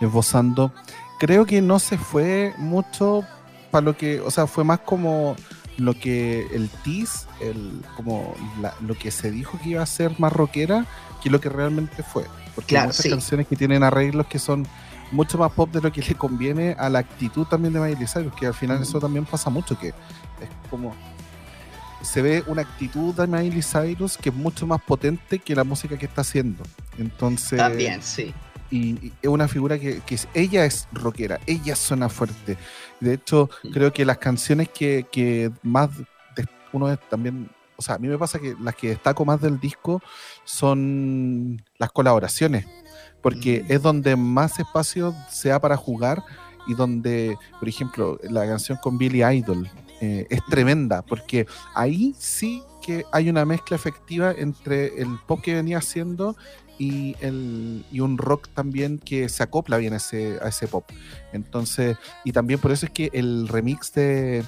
esbozando. 0.00 0.72
Creo 1.18 1.44
que 1.46 1.60
no 1.60 1.78
se 1.78 1.98
fue 1.98 2.54
mucho 2.58 3.24
para 3.70 3.84
lo 3.84 3.96
que, 3.96 4.20
o 4.20 4.30
sea, 4.30 4.46
fue 4.46 4.62
más 4.62 4.80
como 4.80 5.36
lo 5.76 5.98
que 5.98 6.46
el 6.52 6.70
tease, 6.84 7.26
el, 7.40 7.82
como 7.96 8.34
lo 8.80 8.94
que 8.94 9.10
se 9.10 9.30
dijo 9.30 9.58
que 9.62 9.70
iba 9.70 9.82
a 9.82 9.86
ser 9.86 10.18
más 10.18 10.32
rockera, 10.32 10.86
que 11.22 11.30
lo 11.30 11.40
que 11.40 11.48
realmente 11.48 12.02
fue. 12.02 12.24
Porque 12.54 12.78
hay 12.78 12.86
muchas 12.86 13.06
canciones 13.08 13.48
que 13.48 13.56
tienen 13.56 13.82
arreglos 13.82 14.26
que 14.26 14.38
son 14.38 14.66
mucho 15.10 15.38
más 15.38 15.52
pop 15.52 15.70
de 15.72 15.80
lo 15.80 15.92
que 15.92 16.02
le 16.02 16.14
conviene 16.14 16.76
a 16.78 16.88
la 16.88 17.00
actitud 17.00 17.46
también 17.46 17.74
de 17.74 17.80
Miley 17.80 18.06
Cyrus, 18.06 18.32
que 18.34 18.46
al 18.46 18.54
final 18.54 18.80
eso 18.82 19.00
también 19.00 19.24
pasa 19.24 19.50
mucho, 19.50 19.78
que 19.78 19.88
es 19.88 20.48
como 20.70 20.94
se 22.04 22.22
ve 22.22 22.44
una 22.46 22.62
actitud 22.62 23.14
de 23.14 23.26
Miley 23.26 23.62
Cyrus 23.62 24.16
que 24.16 24.28
es 24.28 24.34
mucho 24.34 24.66
más 24.66 24.80
potente 24.82 25.38
que 25.38 25.54
la 25.54 25.64
música 25.64 25.96
que 25.98 26.06
está 26.06 26.20
haciendo. 26.20 26.62
Entonces. 26.98 27.58
También, 27.58 28.02
sí. 28.02 28.32
Y, 28.70 29.12
es 29.22 29.28
una 29.28 29.48
figura 29.48 29.78
que, 29.78 30.02
ella 30.34 30.64
es 30.64 30.88
rockera, 30.92 31.40
ella 31.46 31.76
suena 31.76 32.08
fuerte. 32.08 32.56
De 33.00 33.14
hecho, 33.14 33.50
mm. 33.62 33.70
creo 33.70 33.92
que 33.92 34.04
las 34.04 34.18
canciones 34.18 34.68
que, 34.68 35.50
más 35.62 35.90
uno 36.72 36.96
también, 36.96 37.48
o 37.76 37.82
sea, 37.82 37.94
a 37.94 37.98
mí 37.98 38.08
me 38.08 38.18
pasa 38.18 38.40
que 38.40 38.56
las 38.60 38.74
que 38.74 38.88
destaco 38.88 39.24
más 39.24 39.40
del 39.40 39.60
disco 39.60 40.02
son 40.44 41.62
las 41.78 41.92
colaboraciones, 41.92 42.66
porque 43.22 43.62
mm. 43.62 43.72
es 43.72 43.82
donde 43.82 44.16
más 44.16 44.58
espacio 44.58 45.14
se 45.30 45.50
da 45.50 45.60
para 45.60 45.76
jugar 45.76 46.24
y 46.66 46.74
donde, 46.74 47.36
por 47.60 47.68
ejemplo, 47.68 48.18
la 48.22 48.46
canción 48.46 48.78
con 48.82 48.98
Billy 48.98 49.22
Idol, 49.22 49.70
eh, 50.04 50.26
es 50.28 50.44
tremenda, 50.46 51.02
porque 51.02 51.46
ahí 51.74 52.14
sí 52.18 52.62
que 52.84 53.06
hay 53.12 53.30
una 53.30 53.46
mezcla 53.46 53.74
efectiva 53.76 54.32
entre 54.36 55.00
el 55.00 55.18
pop 55.26 55.40
que 55.40 55.54
venía 55.54 55.78
haciendo 55.78 56.36
y, 56.78 57.16
el, 57.20 57.86
y 57.90 58.00
un 58.00 58.18
rock 58.18 58.48
también 58.54 58.98
que 58.98 59.30
se 59.30 59.42
acopla 59.42 59.78
bien 59.78 59.94
a 59.94 59.96
ese, 59.96 60.38
a 60.42 60.48
ese 60.48 60.68
pop. 60.68 60.84
Entonces, 61.32 61.96
y 62.22 62.32
también 62.32 62.60
por 62.60 62.70
eso 62.70 62.84
es 62.84 62.92
que 62.92 63.08
el 63.14 63.48
remix 63.48 63.92
de, 63.94 64.44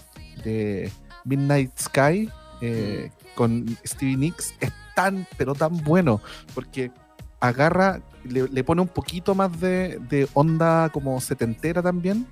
Midnight 1.25 1.73
Sky 1.79 2.31
eh, 2.61 3.11
con 3.35 3.77
Stevie 3.85 4.17
Nicks 4.17 4.55
es 4.61 4.71
tan, 4.95 5.27
pero 5.39 5.55
tan 5.55 5.83
bueno, 5.83 6.21
porque 6.55 6.93
agarra, 7.41 8.01
le, 8.25 8.63
pone 8.63 8.83
un 8.83 8.89
poquito 8.89 9.35
más 9.35 9.59
de, 9.59 9.99
de 10.09 10.29
onda 10.35 10.91
como 10.91 11.21
setentera 11.21 11.83
también 11.83 12.27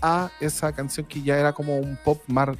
a 0.00 0.30
esa 0.40 0.72
canción 0.72 1.06
que 1.06 1.22
ya 1.22 1.38
era 1.38 1.52
como 1.52 1.78
un 1.78 1.96
pop 2.04 2.20
más 2.26 2.56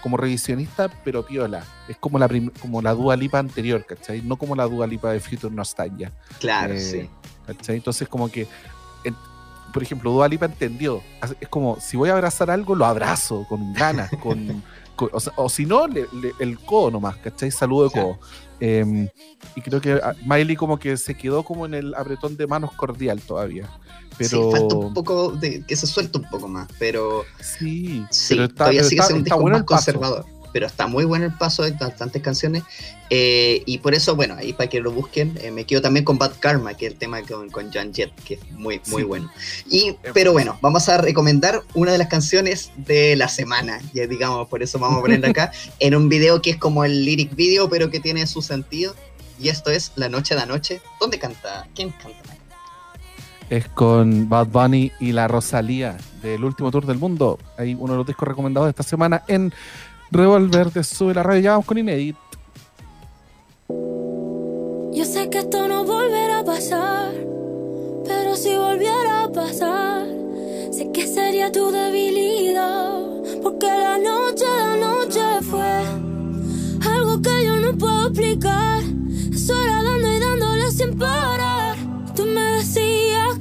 como 0.00 0.16
revisionista, 0.16 0.88
pero 1.04 1.24
piola. 1.26 1.64
Es 1.88 1.96
como 1.96 2.18
la, 2.18 2.28
como 2.60 2.80
la 2.80 2.94
Dua 2.94 3.16
Lipa 3.16 3.38
anterior, 3.38 3.84
¿cachai? 3.84 4.22
No 4.22 4.36
como 4.36 4.54
la 4.54 4.64
Dua 4.64 4.86
Lipa 4.86 5.10
de 5.10 5.20
Future 5.20 5.52
Nostalgia. 5.52 6.12
Claro, 6.38 6.74
eh, 6.74 6.80
sí. 6.80 7.10
¿cachai? 7.46 7.76
Entonces, 7.76 8.08
como 8.08 8.30
que, 8.30 8.46
por 9.72 9.82
ejemplo, 9.82 10.12
Dua 10.12 10.28
Lipa 10.28 10.46
entendió. 10.46 11.02
Es 11.40 11.48
como, 11.48 11.78
si 11.80 11.96
voy 11.96 12.10
a 12.10 12.12
abrazar 12.12 12.50
algo, 12.50 12.74
lo 12.74 12.86
abrazo 12.86 13.46
con 13.48 13.72
ganas, 13.74 14.10
con, 14.22 14.62
o, 15.36 15.48
si 15.48 15.66
no, 15.66 15.86
el 16.38 16.58
codo 16.60 16.92
nomás, 16.92 17.16
¿cachai? 17.16 17.50
Saludo 17.50 17.88
de 17.88 17.90
codo. 17.90 18.18
Em, 18.60 19.08
y 19.56 19.60
creo 19.60 19.80
que 19.80 19.94
ah, 19.94 20.14
Miley 20.24 20.54
como 20.54 20.78
que 20.78 20.96
se 20.96 21.16
quedó 21.16 21.44
como 21.44 21.66
en 21.66 21.74
el 21.74 21.94
apretón 21.94 22.36
de 22.36 22.46
manos 22.46 22.72
cordial 22.72 23.20
todavía. 23.20 23.68
Pero... 24.18 24.50
Sí, 24.52 24.58
falta 24.58 24.74
un 24.74 24.94
poco 24.94 25.32
de 25.32 25.62
que 25.62 25.76
se 25.76 25.86
suelte 25.86 26.18
un 26.18 26.28
poco 26.30 26.48
más, 26.48 26.68
pero 26.78 27.24
sí, 27.40 28.04
pero 28.28 28.44
está, 28.44 28.56
todavía 28.56 28.84
sigue 28.84 29.02
siendo 29.02 29.18
un 29.18 29.24
disco 29.24 29.46
más 29.48 29.62
conservador 29.64 30.26
pero 30.54 30.66
está 30.66 30.86
muy 30.86 31.04
bueno 31.04 31.24
el 31.24 31.34
paso, 31.34 31.64
hay 31.64 31.72
bastantes 31.72 32.22
canciones. 32.22 32.62
Eh, 33.10 33.64
y 33.66 33.78
por 33.78 33.92
eso, 33.92 34.14
bueno, 34.14 34.36
ahí 34.38 34.52
para 34.52 34.70
que 34.70 34.78
lo 34.78 34.92
busquen, 34.92 35.36
eh, 35.42 35.50
me 35.50 35.64
quedo 35.64 35.82
también 35.82 36.04
con 36.04 36.16
Bad 36.16 36.34
Karma, 36.38 36.74
que 36.74 36.86
es 36.86 36.92
el 36.92 36.98
tema 36.98 37.20
con, 37.22 37.50
con 37.50 37.72
John 37.74 37.92
Jett, 37.92 38.14
que 38.22 38.34
es 38.34 38.50
muy, 38.52 38.80
muy 38.86 39.02
bueno. 39.02 39.28
Y, 39.68 39.96
pero 40.14 40.32
bueno, 40.32 40.56
vamos 40.62 40.88
a 40.88 40.98
recomendar 40.98 41.62
una 41.74 41.90
de 41.90 41.98
las 41.98 42.06
canciones 42.06 42.70
de 42.76 43.16
la 43.16 43.26
semana, 43.28 43.80
ya 43.92 44.06
digamos, 44.06 44.46
por 44.46 44.62
eso 44.62 44.78
vamos 44.78 44.98
a 44.98 45.02
ponerla 45.02 45.30
acá, 45.30 45.50
en 45.80 45.96
un 45.96 46.08
video 46.08 46.40
que 46.40 46.50
es 46.50 46.56
como 46.56 46.84
el 46.84 47.04
lyric 47.04 47.34
video, 47.34 47.68
pero 47.68 47.90
que 47.90 47.98
tiene 47.98 48.24
su 48.28 48.40
sentido. 48.40 48.94
Y 49.40 49.48
esto 49.48 49.72
es 49.72 49.90
La 49.96 50.08
Noche 50.08 50.36
de 50.36 50.46
Noche. 50.46 50.80
¿Dónde 51.00 51.18
canta? 51.18 51.66
¿Quién 51.74 51.90
canta? 51.90 52.33
Es 53.50 53.68
con 53.68 54.28
Bad 54.28 54.48
Bunny 54.48 54.90
y 55.00 55.12
la 55.12 55.28
Rosalía 55.28 55.96
del 56.22 56.44
último 56.44 56.70
tour 56.70 56.86
del 56.86 56.98
mundo. 56.98 57.38
Hay 57.58 57.74
uno 57.78 57.92
de 57.92 57.98
los 57.98 58.06
discos 58.06 58.26
recomendados 58.26 58.66
de 58.66 58.70
esta 58.70 58.82
semana 58.82 59.22
en 59.28 59.52
Revolver 60.10 60.72
de 60.72 60.82
Sube 60.82 61.14
la 61.14 61.22
Radio. 61.22 61.40
Ya 61.40 61.50
vamos 61.52 61.66
con 61.66 61.78
Inédit. 61.78 62.16
Yo 64.94 65.04
sé 65.04 65.28
que 65.28 65.38
esto 65.38 65.66
no 65.68 65.84
volverá 65.84 66.38
a 66.38 66.44
pasar, 66.44 67.12
pero 68.06 68.36
si 68.36 68.54
volviera 68.54 69.24
a 69.24 69.32
pasar, 69.32 70.06
sé 70.70 70.90
que 70.92 71.06
sería 71.06 71.50
tu 71.50 71.70
debilidad, 71.70 73.02
porque 73.42 73.66
la 73.66 73.98
noche 73.98 74.44
de 74.44 74.80
noche 74.80 75.20
fue 75.42 76.88
algo 76.88 77.20
que 77.20 77.44
yo 77.44 77.56
no 77.56 77.76
puedo 77.76 78.06
explicar. 78.06 78.82
Eso 79.32 79.54
dando 79.54 80.16
y 80.16 80.20
dándole 80.20 80.70
sin 80.70 80.96
parar. 80.96 81.73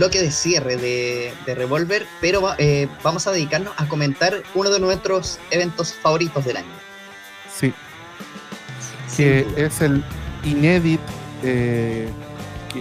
bloque 0.00 0.22
de 0.22 0.30
cierre 0.30 0.78
de, 0.78 1.30
de 1.44 1.54
Revolver, 1.54 2.06
pero 2.22 2.54
eh, 2.56 2.88
vamos 3.02 3.26
a 3.26 3.32
dedicarnos 3.32 3.74
a 3.76 3.86
comentar 3.86 4.42
uno 4.54 4.70
de 4.70 4.80
nuestros 4.80 5.38
eventos 5.50 5.92
favoritos 5.92 6.42
del 6.46 6.56
año. 6.56 6.72
Sí, 7.54 7.70
Sin 9.06 9.26
que 9.26 9.42
duda. 9.42 9.60
es 9.66 9.80
el 9.82 10.02
Inédit, 10.42 11.00
eh, 11.42 12.08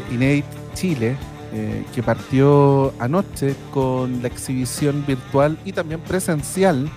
Inédit 0.09 0.45
Chile, 0.75 1.17
eh, 1.51 1.83
que 1.93 2.01
partió 2.01 2.93
anoche 2.99 3.53
con 3.73 4.21
la 4.21 4.29
exhibición 4.29 5.05
virtual 5.05 5.59
y 5.65 5.73
también 5.73 5.99
presencial 5.99 6.89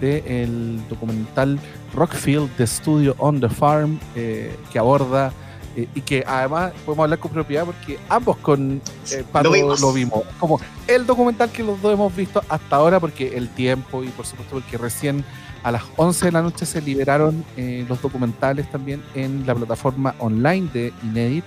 del 0.00 0.80
documental 0.88 1.58
Rockfield 1.92 2.56
de 2.56 2.68
Studio 2.68 3.16
on 3.18 3.40
the 3.40 3.48
Farm, 3.48 3.98
eh, 4.14 4.54
que 4.72 4.78
aborda 4.78 5.32
eh, 5.76 5.86
y 5.94 6.00
que 6.00 6.24
además 6.26 6.72
podemos 6.86 7.04
hablar 7.04 7.18
con 7.18 7.30
propiedad 7.32 7.66
porque 7.66 7.98
ambos 8.08 8.38
con 8.38 8.80
eh, 9.12 9.24
Pato 9.30 9.50
Lo 9.50 9.54
vimos. 9.54 9.80
lo 9.82 9.92
vimos. 9.92 10.22
Como 10.40 10.58
el 10.86 11.04
documental 11.04 11.50
que 11.52 11.62
los 11.62 11.80
dos 11.82 11.92
hemos 11.92 12.16
visto 12.16 12.42
hasta 12.48 12.76
ahora, 12.76 12.98
porque 12.98 13.36
el 13.36 13.50
tiempo 13.50 14.02
y 14.02 14.08
por 14.08 14.24
supuesto 14.24 14.54
porque 14.54 14.78
recién 14.78 15.22
a 15.62 15.70
las 15.70 15.82
11 15.96 16.26
de 16.26 16.32
la 16.32 16.40
noche 16.40 16.64
se 16.64 16.80
liberaron 16.80 17.44
eh, 17.58 17.84
los 17.86 18.00
documentales 18.00 18.70
también 18.70 19.02
en 19.14 19.46
la 19.46 19.54
plataforma 19.54 20.14
online 20.18 20.70
de 20.72 20.94
Inedit. 21.02 21.44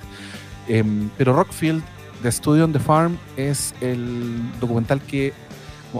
Em, 0.68 1.10
pero 1.18 1.34
Rockfield, 1.34 1.82
The 2.22 2.32
Studio 2.32 2.66
on 2.66 2.74
the 2.74 2.80
Farm, 2.80 3.18
es 3.36 3.74
el 3.82 4.40
documental 4.60 5.02
que 5.02 5.34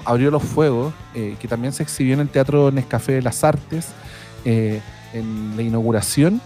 abrió 0.06 0.30
los 0.30 0.44
fuegos, 0.44 0.94
eh, 1.16 1.36
que 1.40 1.48
también 1.48 1.74
se 1.74 1.82
exhibió 1.82 2.14
en 2.14 2.20
el 2.20 2.30
Teatro 2.30 2.70
Nescafé 2.70 3.14
de 3.14 3.22
las 3.24 3.44
Artes 3.44 3.88
en 4.46 5.54
la 5.56 5.64
inauguración 5.64 6.40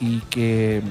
y 0.00 0.20
que 0.30 0.82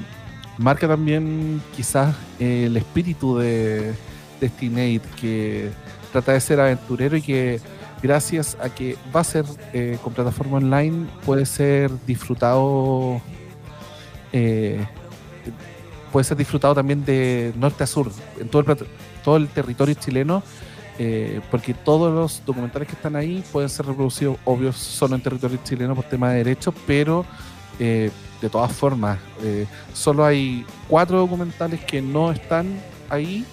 marca 0.58 0.88
también 0.88 1.62
quizás 1.74 2.14
eh, 2.38 2.64
el 2.66 2.76
espíritu 2.76 3.38
de, 3.38 3.94
de 4.40 4.50
Inedit, 4.60 5.04
que 5.20 5.70
trata 6.12 6.32
de 6.32 6.40
ser 6.40 6.60
aventurero 6.60 7.16
y 7.16 7.22
que 7.22 7.60
gracias 8.02 8.56
a 8.60 8.68
que 8.68 8.96
va 9.14 9.20
a 9.20 9.24
ser 9.24 9.44
eh, 9.72 9.98
con 10.02 10.12
plataforma 10.12 10.58
online 10.58 11.06
puede 11.24 11.46
ser 11.46 11.90
disfrutado 12.06 13.20
eh, 14.32 14.86
puede 16.12 16.24
ser 16.24 16.36
disfrutado 16.36 16.74
también 16.74 17.04
de 17.04 17.52
norte 17.56 17.84
a 17.84 17.86
sur 17.86 18.10
en 18.38 18.48
todo 18.48 18.62
el, 18.62 18.78
todo 19.24 19.36
el 19.36 19.48
territorio 19.48 19.94
chileno 19.94 20.42
eh, 20.98 21.40
porque 21.50 21.74
todos 21.74 22.12
los 22.12 22.42
documentales 22.46 22.88
que 22.88 22.94
están 22.94 23.16
ahí 23.16 23.44
pueden 23.52 23.68
ser 23.68 23.86
reproducidos 23.86 24.38
obvio 24.44 24.72
solo 24.72 25.14
en 25.14 25.22
territorio 25.22 25.58
chileno 25.62 25.94
por 25.94 26.04
tema 26.04 26.30
de 26.30 26.38
derechos 26.38 26.74
pero 26.86 27.24
eh, 27.78 28.10
de 28.40 28.48
todas 28.50 28.72
formas 28.72 29.18
eh, 29.42 29.66
solo 29.94 30.24
hay 30.24 30.64
cuatro 30.88 31.18
documentales 31.18 31.80
que 31.84 32.02
no 32.02 32.30
están 32.30 32.80
ahí 33.08 33.44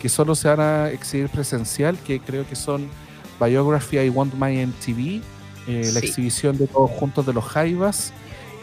que 0.00 0.08
solo 0.08 0.34
se 0.34 0.48
van 0.48 0.60
a 0.60 0.90
exhibir 0.90 1.28
presencial 1.28 1.98
que 1.98 2.20
creo 2.20 2.48
que 2.48 2.56
son 2.56 2.88
Biography 3.40 3.98
I 3.98 4.10
Want 4.10 4.34
My 4.34 4.66
MTV, 4.66 5.22
eh, 5.66 5.90
la 5.94 6.00
exhibición 6.00 6.58
de 6.58 6.66
todos 6.66 6.90
juntos 6.90 7.24
de 7.24 7.32
los 7.32 7.44
Jaivas, 7.44 8.12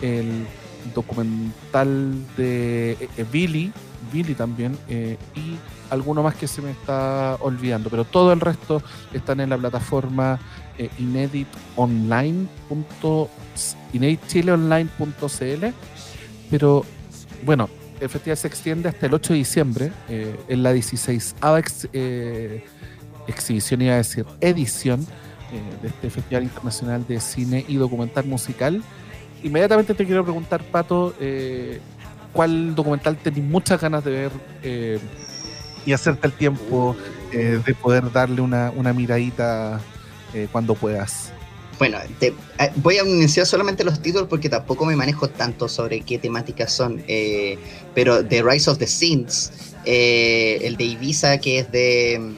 el 0.01 0.45
documental 0.93 2.13
de 2.37 2.91
eh, 2.91 3.09
eh, 3.17 3.25
Billy, 3.31 3.73
Billy 4.13 4.35
también, 4.35 4.77
eh, 4.87 5.17
y 5.35 5.57
alguno 5.89 6.21
más 6.21 6.35
que 6.35 6.47
se 6.47 6.61
me 6.61 6.71
está 6.71 7.37
olvidando, 7.39 7.89
pero 7.89 8.05
todo 8.05 8.31
el 8.31 8.39
resto 8.39 8.81
están 9.13 9.39
en 9.39 9.49
la 9.49 9.57
plataforma 9.57 10.39
eh, 10.77 10.89
ineditonline.cl, 10.99 12.47
ineditchileonline.cl, 13.93 15.65
pero 16.49 16.85
bueno, 17.45 17.69
el 17.99 18.09
festival 18.09 18.37
se 18.37 18.47
extiende 18.47 18.89
hasta 18.89 19.05
el 19.05 19.13
8 19.13 19.33
de 19.33 19.39
diciembre, 19.39 19.91
eh, 20.09 20.35
en 20.47 20.63
la 20.63 20.73
16 20.73 21.35
eh, 21.93 22.63
exhibición, 23.27 23.81
iba 23.81 23.93
a 23.93 23.97
decir, 23.97 24.25
edición 24.41 25.01
eh, 25.51 25.61
de 25.81 25.87
este 25.89 26.09
Festival 26.09 26.43
Internacional 26.43 27.05
de 27.07 27.19
Cine 27.19 27.65
y 27.67 27.75
Documental 27.75 28.25
Musical. 28.25 28.83
Inmediatamente 29.43 29.93
te 29.93 30.05
quiero 30.05 30.23
preguntar, 30.23 30.63
Pato, 30.63 31.13
eh, 31.19 31.79
¿cuál 32.33 32.75
documental 32.75 33.17
tenés 33.17 33.43
muchas 33.43 33.79
ganas 33.79 34.03
de 34.03 34.11
ver 34.11 34.31
eh, 34.63 34.99
y 35.85 35.93
hacerte 35.93 36.27
el 36.27 36.33
tiempo 36.33 36.95
eh, 37.31 37.61
de 37.65 37.73
poder 37.75 38.11
darle 38.11 38.41
una, 38.41 38.71
una 38.75 38.93
miradita 38.93 39.79
eh, 40.33 40.47
cuando 40.51 40.75
puedas? 40.75 41.31
Bueno, 41.79 41.99
te- 42.19 42.33
eh, 42.59 42.71
voy 42.77 42.97
a 42.97 43.03
mencionar 43.03 43.45
solamente 43.47 43.83
los 43.83 44.01
títulos 44.01 44.27
porque 44.27 44.49
tampoco 44.49 44.85
me 44.85 44.95
manejo 44.95 45.29
tanto 45.29 45.67
sobre 45.67 46.01
qué 46.01 46.17
temáticas 46.17 46.71
son. 46.73 47.03
eh, 47.07 47.57
pero 47.93 48.25
The 48.25 48.41
Rise 48.43 48.69
of 48.71 48.77
the 48.79 48.87
Sins, 48.87 49.51
eh, 49.85 50.59
el 50.63 50.75
de 50.75 50.83
Ibiza, 50.85 51.37
que 51.39 51.59
es 51.59 51.71
de, 51.71 52.35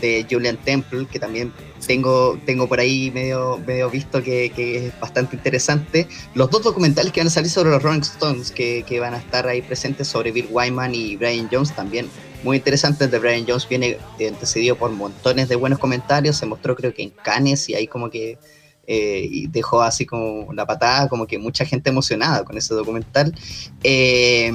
de 0.00 0.26
Julian 0.30 0.56
Temple, 0.58 1.06
que 1.10 1.18
también 1.18 1.52
tengo, 1.86 2.38
tengo 2.44 2.68
por 2.68 2.80
ahí 2.80 3.10
medio, 3.10 3.58
medio 3.66 3.90
visto 3.90 4.22
que, 4.22 4.50
que 4.54 4.88
es 4.88 5.00
bastante 5.00 5.36
interesante. 5.36 6.06
Los 6.34 6.50
dos 6.50 6.62
documentales 6.62 7.12
que 7.12 7.20
van 7.20 7.28
a 7.28 7.30
salir 7.30 7.50
sobre 7.50 7.70
los 7.70 7.82
Rolling 7.82 8.00
Stones, 8.00 8.50
que, 8.50 8.84
que 8.86 9.00
van 9.00 9.14
a 9.14 9.18
estar 9.18 9.46
ahí 9.46 9.62
presentes 9.62 10.08
sobre 10.08 10.32
Bill 10.32 10.48
Wyman 10.50 10.94
y 10.94 11.16
Brian 11.16 11.48
Jones, 11.50 11.74
también 11.74 12.08
muy 12.42 12.58
interesante. 12.58 13.04
El 13.04 13.10
de 13.10 13.18
Brian 13.18 13.44
Jones 13.46 13.68
viene 13.68 13.98
eh, 14.18 14.28
antecedido 14.28 14.76
por 14.76 14.90
montones 14.90 15.48
de 15.48 15.56
buenos 15.56 15.78
comentarios. 15.78 16.36
Se 16.36 16.46
mostró, 16.46 16.76
creo 16.76 16.92
que 16.92 17.02
en 17.02 17.10
Cannes, 17.10 17.68
y 17.68 17.74
ahí 17.74 17.86
como 17.86 18.10
que 18.10 18.38
eh, 18.88 19.26
y 19.28 19.46
dejó 19.48 19.82
así 19.82 20.06
como 20.06 20.52
la 20.52 20.64
patada, 20.64 21.08
como 21.08 21.26
que 21.26 21.38
mucha 21.38 21.64
gente 21.64 21.90
emocionada 21.90 22.44
con 22.44 22.56
ese 22.56 22.74
documental. 22.74 23.34
Eh, 23.82 24.52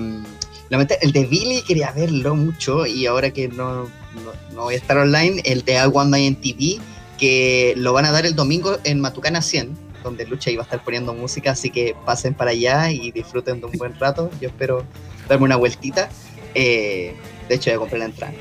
el 1.01 1.11
de 1.11 1.25
Billy 1.25 1.61
quería 1.63 1.91
verlo 1.91 2.33
mucho 2.33 2.85
y 2.85 3.05
ahora 3.05 3.31
que 3.31 3.49
no, 3.49 3.83
no, 3.83 4.31
no 4.53 4.61
voy 4.63 4.75
a 4.75 4.77
estar 4.77 4.97
online, 4.97 5.41
el 5.43 5.65
de 5.65 5.73
I 5.73 5.87
Want 5.87 6.13
My 6.13 6.33
TV, 6.35 6.79
que 7.21 7.75
lo 7.77 7.93
van 7.93 8.05
a 8.05 8.11
dar 8.11 8.25
el 8.25 8.35
domingo 8.35 8.79
en 8.83 8.99
Matucana 8.99 9.43
100, 9.43 9.77
donde 10.03 10.25
Lucha 10.25 10.49
iba 10.49 10.63
a 10.63 10.65
estar 10.65 10.83
poniendo 10.83 11.13
música, 11.13 11.51
así 11.51 11.69
que 11.69 11.95
pasen 12.03 12.33
para 12.33 12.49
allá 12.49 12.89
y 12.91 13.11
disfruten 13.11 13.59
de 13.59 13.67
un 13.67 13.73
buen 13.73 13.93
rato. 13.99 14.31
Yo 14.41 14.49
espero 14.49 14.83
darme 15.29 15.45
una 15.45 15.55
vueltita. 15.55 16.09
Eh, 16.55 17.13
de 17.47 17.55
hecho, 17.55 17.69
ya 17.69 17.77
compré 17.77 17.99
la 17.99 18.05
entrada. 18.05 18.33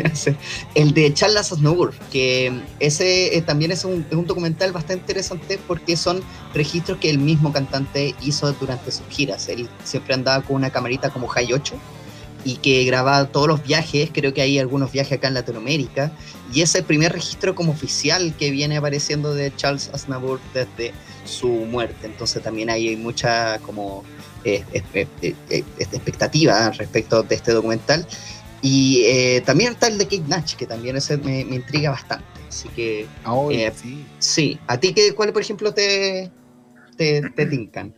El 0.74 0.94
de 0.94 1.12
Charles 1.12 1.52
Aznavour, 1.52 1.92
que 2.10 2.50
ese 2.80 3.36
eh, 3.36 3.42
también 3.42 3.72
es 3.72 3.84
un, 3.84 4.06
es 4.10 4.16
un 4.16 4.26
documental 4.26 4.72
bastante 4.72 5.02
interesante 5.02 5.58
porque 5.66 5.94
son 5.94 6.22
registros 6.54 6.98
que 6.98 7.10
el 7.10 7.18
mismo 7.18 7.52
cantante 7.52 8.14
hizo 8.22 8.50
durante 8.54 8.90
sus 8.90 9.06
giras. 9.10 9.50
Él 9.50 9.68
siempre 9.84 10.14
andaba 10.14 10.42
con 10.42 10.56
una 10.56 10.70
camarita 10.70 11.10
como 11.10 11.28
High 11.28 11.52
8 11.52 11.74
y 12.44 12.56
que 12.56 12.84
grababa 12.84 13.26
todos 13.26 13.48
los 13.48 13.62
viajes, 13.62 14.10
creo 14.12 14.32
que 14.32 14.40
hay 14.40 14.58
algunos 14.58 14.92
viajes 14.92 15.18
acá 15.18 15.28
en 15.28 15.34
Latinoamérica, 15.34 16.12
y 16.52 16.62
es 16.62 16.74
el 16.74 16.84
primer 16.84 17.12
registro 17.12 17.54
como 17.54 17.72
oficial 17.72 18.34
que 18.38 18.50
viene 18.50 18.76
apareciendo 18.76 19.34
de 19.34 19.54
Charles 19.54 19.90
Aznavour 19.92 20.40
desde 20.54 20.92
su 21.24 21.48
muerte. 21.48 22.06
Entonces 22.06 22.42
también 22.42 22.70
hay 22.70 22.96
mucha 22.96 23.58
como 23.60 24.04
eh, 24.44 24.64
espe- 24.72 25.08
eh, 25.22 25.34
eh, 25.50 25.64
expectativa 25.78 26.70
respecto 26.70 27.22
de 27.22 27.34
este 27.34 27.52
documental. 27.52 28.06
Y 28.62 29.02
eh, 29.04 29.42
también 29.44 29.72
está 29.72 29.86
el 29.88 29.98
de 29.98 30.04
Kate 30.04 30.24
Nash, 30.26 30.54
que 30.56 30.66
también 30.66 30.96
ese 30.96 31.16
me, 31.18 31.44
me 31.44 31.56
intriga 31.56 31.90
bastante. 31.90 32.26
Así 32.48 32.68
que 32.70 33.06
Eh, 33.50 33.72
sí. 33.76 34.04
sí, 34.18 34.58
¿a 34.66 34.78
ti 34.80 34.92
qué, 34.94 35.14
cuál 35.14 35.32
por 35.32 35.42
ejemplo 35.42 35.72
te, 35.72 36.30
te, 36.96 37.22
te 37.36 37.46
tincan? 37.46 37.94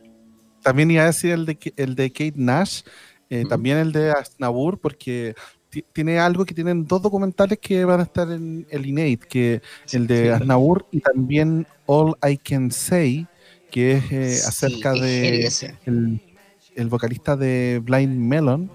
También 0.61 0.91
iba 0.91 1.03
a 1.03 1.07
decir 1.07 1.31
el 1.31 1.45
de, 1.45 1.57
el 1.77 1.95
de 1.95 2.11
Kate 2.11 2.33
Nash, 2.35 2.81
eh, 3.29 3.39
Ujú. 3.39 3.49
también 3.49 3.77
el 3.77 3.91
de 3.91 4.11
Aznavour, 4.11 4.77
porque 4.79 5.33
tiene 5.93 6.19
algo 6.19 6.45
que 6.45 6.53
tienen 6.53 6.85
dos 6.85 7.01
documentales 7.01 7.59
que 7.59 7.85
van 7.85 7.99
a 7.99 8.03
estar 8.03 8.29
en 8.31 8.65
el 8.69 8.85
Innate, 8.85 9.19
que 9.27 9.61
el 9.91 10.07
de 10.07 10.23
Sí. 10.23 10.29
Aznavour 10.29 10.85
y 10.91 10.99
también 10.99 11.65
All 11.85 12.15
I 12.27 12.37
Can 12.37 12.71
Say, 12.71 13.27
que 13.71 13.93
es 13.93 14.11
eh, 14.11 14.35
Sí, 14.35 14.47
acerca 14.47 14.93
de 14.93 15.49
el, 15.85 16.21
el 16.75 16.87
vocalista 16.89 17.35
de 17.35 17.81
Blind 17.83 18.17
Melon. 18.17 18.69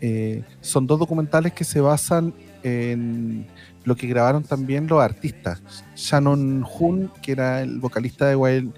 Eh, 0.00 0.44
son 0.60 0.86
dos 0.86 0.98
documentales 0.98 1.52
que 1.52 1.64
se 1.64 1.80
basan 1.80 2.34
en 2.62 3.46
lo 3.84 3.96
que 3.96 4.06
grabaron 4.06 4.42
también 4.42 4.86
los 4.88 5.02
artistas. 5.02 5.62
Shannon 5.94 6.64
Hoon, 6.64 7.10
que 7.22 7.32
era 7.32 7.62
el 7.62 7.78
vocalista 7.78 8.26
de, 8.26 8.36
Wild, 8.36 8.72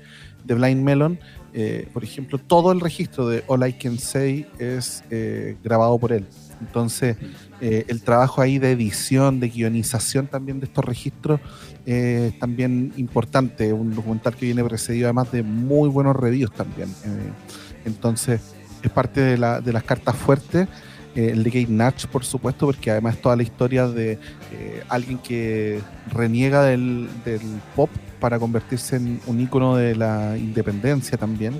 de 0.44 0.54
Blind 0.54 0.82
Melon, 0.82 1.18
eh, 1.54 1.88
por 1.92 2.04
ejemplo, 2.04 2.38
todo 2.38 2.72
el 2.72 2.80
registro 2.80 3.26
de 3.26 3.42
All 3.46 3.66
I 3.66 3.72
Can 3.72 3.98
Say 3.98 4.46
es 4.58 5.02
eh, 5.10 5.56
grabado 5.64 5.98
por 5.98 6.12
él. 6.12 6.26
Entonces, 6.60 7.16
eh, 7.60 7.84
el 7.88 8.02
trabajo 8.02 8.40
ahí 8.40 8.58
de 8.58 8.72
edición, 8.72 9.40
de 9.40 9.48
guionización 9.48 10.26
también 10.26 10.60
de 10.60 10.66
estos 10.66 10.84
registros 10.84 11.40
eh, 11.86 12.30
es 12.32 12.38
también 12.38 12.92
importante. 12.96 13.72
Un 13.72 13.94
documental 13.94 14.34
que 14.34 14.46
viene 14.46 14.64
precedido 14.64 15.06
además 15.06 15.30
de 15.32 15.42
muy 15.42 15.88
buenos 15.88 16.16
reviews 16.16 16.52
también. 16.52 16.88
Eh, 17.04 17.30
entonces, 17.84 18.40
es 18.82 18.90
parte 18.90 19.20
de, 19.20 19.38
la- 19.38 19.60
de 19.60 19.72
las 19.72 19.82
cartas 19.84 20.16
fuertes. 20.16 20.68
Eh, 21.14 21.30
el 21.32 21.42
de 21.42 21.50
Kate 21.50 21.72
Natch, 21.72 22.06
por 22.06 22.24
supuesto, 22.24 22.66
porque 22.66 22.90
además 22.90 23.16
toda 23.20 23.34
la 23.34 23.42
historia 23.42 23.88
de 23.88 24.18
alguien 24.88 25.18
que 25.18 25.80
reniega 26.12 26.62
del, 26.64 27.08
del 27.24 27.40
pop 27.74 27.90
para 28.20 28.38
convertirse 28.38 28.96
en 28.96 29.20
un 29.26 29.40
ícono 29.40 29.76
de 29.76 29.96
la 29.96 30.36
independencia 30.36 31.16
también. 31.18 31.54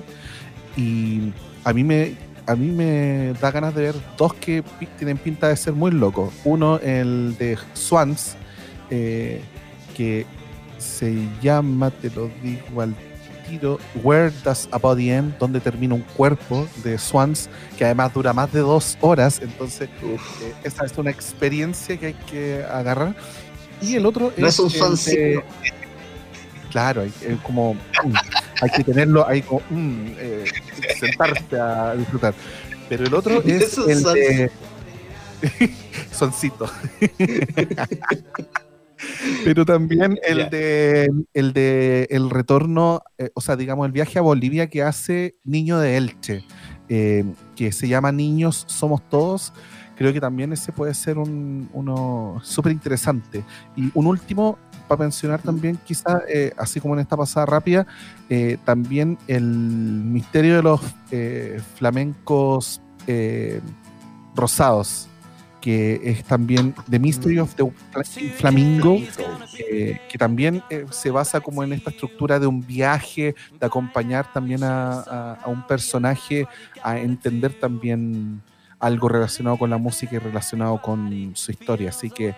Y 0.77 1.33
a 1.63 1.73
mí 1.73 1.83
me, 1.83 2.13
a 2.49 2.55
mí 2.55 2.67
me 2.69 3.33
da 3.39 3.51
ganas 3.51 3.75
de 3.75 3.83
ver 3.83 3.95
dos 4.17 4.33
que 4.33 4.63
tienen 4.97 5.17
pinta 5.17 5.47
de 5.49 5.55
ser 5.55 5.73
muy 5.73 5.91
locos. 5.91 6.33
Uno, 6.43 6.79
el 6.79 7.35
de 7.37 7.57
Swans, 7.73 8.35
eh, 8.89 9.41
que 9.95 10.25
se 10.79 11.15
llama, 11.41 11.91
te 11.91 12.09
lo 12.09 12.29
digo 12.41 12.81
al 12.81 12.95
tiro, 13.47 13.79
Where 14.03 14.31
Does 14.43 14.67
a 14.71 14.77
Body 14.79 15.11
End, 15.11 15.37
donde 15.37 15.59
termina 15.59 15.93
un 15.93 16.01
cuerpo 16.01 16.67
de 16.83 16.97
Swans, 16.97 17.49
que 17.77 17.85
además 17.85 18.13
dura 18.13 18.33
más 18.33 18.51
de 18.51 18.61
dos 18.61 18.97
horas. 19.01 19.39
Entonces, 19.43 19.87
eh, 20.01 20.53
esa 20.63 20.85
es 20.85 20.97
una 20.97 21.11
experiencia 21.11 21.97
que 21.97 22.07
hay 22.07 22.13
que 22.13 22.63
agarrar. 22.63 23.15
Y 23.81 23.95
el 23.95 24.05
otro 24.07 24.33
no 24.35 24.47
es 24.47 24.59
un 24.59 24.69
de- 24.69 25.43
Claro, 26.69 27.01
hay, 27.01 27.13
es 27.21 27.39
como, 27.41 27.73
mm, 27.73 28.13
hay 28.61 28.69
que 28.69 28.83
tenerlo, 28.83 29.27
hay 29.27 29.41
como, 29.41 29.61
mm, 29.69 30.05
eh, 30.17 30.45
sentarse 30.99 31.59
a 31.59 31.95
disfrutar. 31.95 32.33
Pero 32.87 33.05
el 33.05 33.13
otro 33.13 33.41
es 33.45 33.77
el 33.77 33.99
son- 34.01 34.13
de... 34.13 34.51
Soncito. 36.11 36.69
Pero 39.45 39.65
también 39.65 40.17
el 40.27 40.49
de 40.49 41.09
el 41.33 41.53
de 41.53 42.07
el 42.09 42.29
retorno, 42.29 43.01
eh, 43.17 43.29
o 43.33 43.41
sea, 43.41 43.55
digamos, 43.55 43.85
el 43.85 43.91
viaje 43.93 44.19
a 44.19 44.21
Bolivia 44.21 44.67
que 44.67 44.83
hace 44.83 45.35
Niño 45.45 45.79
de 45.79 45.95
Elche, 45.97 46.43
eh, 46.89 47.23
que 47.55 47.71
se 47.71 47.87
llama 47.87 48.11
Niños 48.11 48.65
Somos 48.67 49.07
Todos. 49.09 49.53
Creo 49.97 50.11
que 50.13 50.19
también 50.21 50.51
ese 50.53 50.71
puede 50.73 50.93
ser 50.93 51.17
un, 51.17 51.69
uno 51.73 52.39
súper 52.43 52.71
interesante. 52.73 53.43
Y 53.77 53.89
un 53.93 54.07
último, 54.07 54.57
para 54.89 55.03
mencionar 55.03 55.41
también, 55.41 55.79
quizás, 55.85 56.21
eh, 56.27 56.51
así 56.57 56.81
como 56.81 56.95
en 56.95 56.99
esta 56.99 57.15
pasada 57.15 57.45
rápida, 57.45 57.87
eh, 58.29 58.57
también 58.65 59.17
el 59.27 59.43
misterio 59.45 60.57
de 60.57 60.63
los 60.63 60.81
eh, 61.11 61.61
flamencos 61.75 62.81
eh, 63.07 63.61
rosados, 64.35 65.07
que 65.61 65.99
es 66.03 66.23
también 66.23 66.73
The 66.89 66.99
Mystery 66.99 67.39
of 67.39 67.53
the 67.55 67.63
Fla- 67.91 68.03
Flamingo, 68.37 68.97
eh, 69.57 69.99
que 70.09 70.17
también 70.17 70.63
eh, 70.69 70.85
se 70.89 71.11
basa 71.11 71.41
como 71.41 71.63
en 71.63 71.73
esta 71.73 71.89
estructura 71.89 72.39
de 72.39 72.47
un 72.47 72.65
viaje, 72.65 73.35
de 73.59 73.65
acompañar 73.65 74.31
también 74.31 74.63
a, 74.63 75.01
a- 75.01 75.33
a 75.43 75.47
un 75.49 75.65
personaje 75.67 76.47
a 76.81 76.97
entender 76.99 77.53
también 77.59 78.41
algo 78.79 79.09
relacionado 79.09 79.57
con 79.57 79.69
la 79.69 79.77
música 79.77 80.15
y 80.15 80.19
relacionado 80.19 80.81
con 80.81 81.31
su 81.35 81.51
historia. 81.51 81.89
Así 81.89 82.09
que 82.09 82.33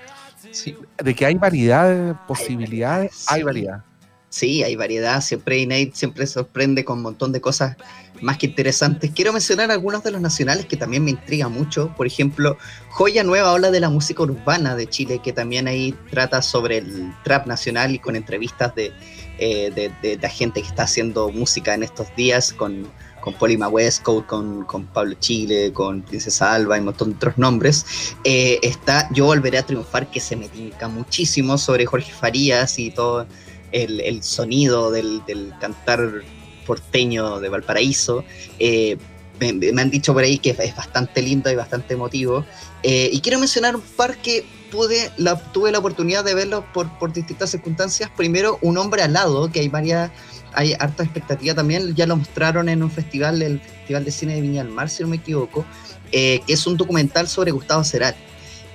Sí. 0.52 0.76
de 1.04 1.16
que 1.16 1.26
hay 1.26 1.36
variedad 1.36 1.90
de 1.90 2.16
posibilidades, 2.28 3.26
hay 3.28 3.44
variedad. 3.44 3.84
Sí, 4.30 4.64
hay 4.64 4.78
variedad. 4.78 5.20
Siempre 5.22 5.58
Inate 5.58 5.92
siempre 5.94 6.26
sorprende 6.26 6.86
con 6.86 6.98
un 7.00 7.04
montón 7.04 7.34
de 7.34 7.42
cosas 7.42 7.76
más 8.22 8.38
que 8.38 8.46
interesantes. 8.46 9.12
Quiero 9.14 9.34
mencionar 9.34 9.72
algunos 9.72 10.04
de 10.04 10.12
los 10.12 10.22
nacionales 10.22 10.68
que 10.68 10.78
también 10.78 11.04
me 11.04 11.12
intriga 11.12 11.50
mucho. 11.50 11.94
Por 11.98 12.08
ejemplo, 12.08 12.58
Joya 12.92 13.26
Nueva 13.26 13.52
habla 13.52 13.72
de 13.72 13.82
la 13.82 13.90
música 13.90 14.24
urbana 14.24 14.78
de 14.78 14.88
Chile, 14.88 15.20
que 15.22 15.34
también 15.34 15.68
ahí 15.68 15.94
trata 16.10 16.42
sobre 16.42 16.78
el 16.78 17.14
trap 17.26 17.46
nacional 17.46 17.94
y 17.94 18.00
con 18.00 18.16
entrevistas 18.16 18.74
de, 18.74 18.94
eh, 19.38 19.70
de, 19.76 19.92
de 20.02 20.18
la 20.18 20.30
gente 20.30 20.62
que 20.62 20.68
está 20.68 20.84
haciendo 20.84 21.30
música 21.30 21.74
en 21.74 21.84
estos 21.84 22.08
días, 22.16 22.54
con, 22.54 22.88
con 23.22 23.34
Polima 23.36 23.68
Westcoat, 23.70 24.26
con, 24.26 24.66
con 24.66 24.86
Pablo 24.88 25.16
Chile, 25.20 25.72
con 25.72 26.02
Princesa 26.02 26.54
Alba 26.54 26.76
y 26.76 26.80
un 26.80 26.86
montón 26.86 27.12
de 27.12 27.16
otros 27.16 27.38
nombres. 27.38 27.86
Eh, 28.24 28.60
está 28.62 29.08
Yo 29.14 29.26
Volveré 29.26 29.60
a 29.60 29.66
Triunfar, 29.66 30.12
que 30.12 30.20
se 30.20 30.36
me 30.36 30.50
tinca 30.50 30.88
muchísimo 30.88 31.58
sobre 31.58 31.86
Jorge 31.86 32.12
Farías 32.12 32.78
y 32.80 32.92
todo 32.92 33.26
el, 33.72 34.02
el 34.02 34.24
sonido 34.24 34.92
del, 34.92 35.24
del 35.26 35.54
cantar 35.62 36.24
porteño 36.66 37.40
de 37.40 37.50
Valparaíso. 37.50 38.24
Eh, 38.60 38.98
me, 39.40 39.54
me 39.54 39.82
han 39.82 39.90
dicho 39.90 40.14
por 40.14 40.24
ahí 40.24 40.38
que 40.38 40.52
es 40.52 40.76
bastante 40.76 41.22
lindo 41.22 41.50
y 41.50 41.56
bastante 41.56 41.94
emotivo. 41.94 42.46
Eh, 42.84 43.10
y 43.12 43.22
quiero 43.22 43.40
mencionar 43.40 43.76
un 43.76 43.82
par 43.82 44.18
que 44.18 44.46
pude, 44.72 45.12
la, 45.18 45.36
tuve 45.52 45.72
la 45.72 45.80
oportunidad 45.80 46.24
de 46.24 46.34
verlo 46.34 46.64
por, 46.74 46.98
por 46.98 47.12
distintas 47.12 47.52
circunstancias. 47.52 48.10
Primero, 48.16 48.58
Un 48.62 48.78
hombre 48.78 49.02
al 49.02 49.14
lado, 49.14 49.52
que 49.52 49.60
hay 49.60 49.68
varias, 49.68 50.12
hay 50.54 50.74
harta 50.80 51.04
expectativa 51.04 51.56
también. 51.56 51.96
Ya 51.96 52.06
lo 52.06 52.16
mostraron 52.18 52.70
en 52.70 52.84
un 52.84 52.92
festival, 52.92 53.42
el 53.42 53.60
Festival 53.60 54.06
de 54.06 54.12
Cine 54.12 54.36
de 54.36 54.42
Viña 54.42 54.64
del 54.64 54.74
Mar, 54.74 54.90
si 54.90 55.04
no 55.04 55.10
me 55.10 55.18
equivoco, 55.18 55.66
eh, 56.12 56.42
que 56.46 56.54
es 56.54 56.68
un 56.68 56.78
documental 56.78 57.28
sobre 57.28 57.52
Gustavo 57.52 57.84
Cerati 57.84 58.20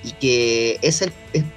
y 0.03 0.11
que 0.13 0.79
es 0.81 1.01
el, 1.01 1.11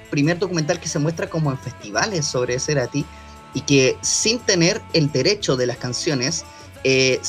primer 0.09 0.39
documental 0.39 0.79
que 0.79 0.87
se 0.87 0.99
muestra 0.99 1.29
como 1.29 1.51
en 1.51 1.57
festivales 1.57 2.25
sobre 2.25 2.59
Cerati 2.59 3.05
y 3.53 3.61
que 3.61 3.97
sin 4.01 4.39
tener 4.39 4.81
el 4.93 5.11
derecho 5.11 5.55
de 5.55 5.67
las 5.67 5.77
canciones 5.77 6.43
eh, 6.83 7.21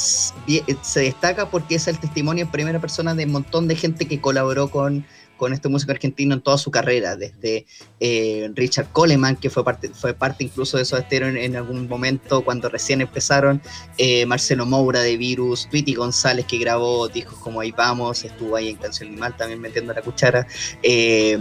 eh, 0.48 0.76
se 0.82 1.00
destaca 1.00 1.50
porque 1.50 1.76
es 1.76 1.86
el 1.86 1.98
testimonio 1.98 2.44
en 2.44 2.50
primera 2.50 2.80
persona 2.80 3.14
de 3.14 3.24
un 3.26 3.32
montón 3.32 3.68
de 3.68 3.76
gente 3.76 4.06
que 4.06 4.20
colaboró 4.20 4.68
con, 4.70 5.04
con 5.42 5.52
este 5.52 5.68
músico 5.68 5.90
argentino 5.90 6.34
en 6.34 6.40
toda 6.40 6.56
su 6.56 6.70
carrera, 6.70 7.16
desde 7.16 7.66
eh, 7.98 8.48
Richard 8.54 8.92
Coleman, 8.92 9.34
que 9.34 9.50
fue 9.50 9.64
parte, 9.64 9.88
fue 9.88 10.14
parte 10.14 10.44
incluso 10.44 10.76
de 10.76 10.84
esos 10.84 11.00
Stereo 11.00 11.30
en, 11.30 11.56
algún 11.56 11.88
momento 11.88 12.44
cuando 12.44 12.68
recién 12.68 13.00
empezaron, 13.00 13.60
eh, 13.98 14.24
Marcelo 14.24 14.66
Moura 14.66 15.00
de 15.00 15.16
Virus, 15.16 15.68
Tweety 15.68 15.94
González 15.94 16.46
que 16.46 16.58
grabó 16.58 17.08
discos 17.08 17.40
como 17.40 17.60
Ahí 17.60 17.72
Vamos, 17.72 18.22
estuvo 18.22 18.54
ahí 18.54 18.68
en 18.68 18.76
Canción 18.76 19.08
Animal 19.08 19.36
también 19.36 19.60
metiendo 19.60 19.92
la 19.92 20.02
cuchara, 20.02 20.46
eh, 20.80 21.36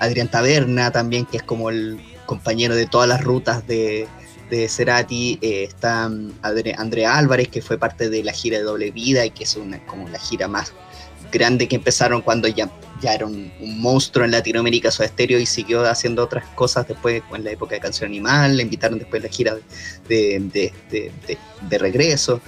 Adrián 0.00 0.30
Taberna 0.30 0.92
también, 0.92 1.24
que 1.24 1.38
es 1.38 1.42
como 1.42 1.70
el 1.70 1.98
compañero 2.26 2.74
de 2.74 2.84
todas 2.84 3.08
las 3.08 3.24
rutas 3.24 3.66
de, 3.66 4.06
Cerati, 4.68 5.38
está 5.40 6.10
mm, 6.10 6.40
Andrea 6.76 7.16
Álvarez, 7.16 7.48
que 7.48 7.62
fue 7.62 7.78
parte 7.78 8.10
de 8.10 8.22
la 8.22 8.32
gira 8.32 8.58
de 8.58 8.64
Doble 8.64 8.90
Vida 8.90 9.24
y 9.24 9.30
que 9.30 9.44
es 9.44 9.56
una, 9.56 9.78
como 9.86 10.10
la 10.10 10.18
gira 10.18 10.46
más 10.46 10.74
grande 11.30 11.68
que 11.68 11.76
empezaron 11.76 12.22
cuando 12.22 12.48
ya, 12.48 12.70
ya 13.00 13.14
era 13.14 13.26
un, 13.26 13.52
un 13.60 13.80
monstruo 13.80 14.24
en 14.24 14.30
Latinoamérica 14.32 14.90
su 14.90 15.02
estéreo 15.02 15.38
y 15.38 15.46
siguió 15.46 15.84
haciendo 15.88 16.24
otras 16.24 16.44
cosas 16.54 16.86
después 16.88 17.22
en 17.34 17.44
la 17.44 17.50
época 17.52 17.74
de 17.74 17.80
Canción 17.80 18.08
Animal, 18.10 18.56
le 18.56 18.62
invitaron 18.62 18.98
después 18.98 19.22
a 19.22 19.26
la 19.26 19.32
gira 19.32 19.54
de, 20.08 20.40
de, 20.52 20.72
de- 20.90 21.12
de- 21.68 21.78
regreso. 21.78 22.40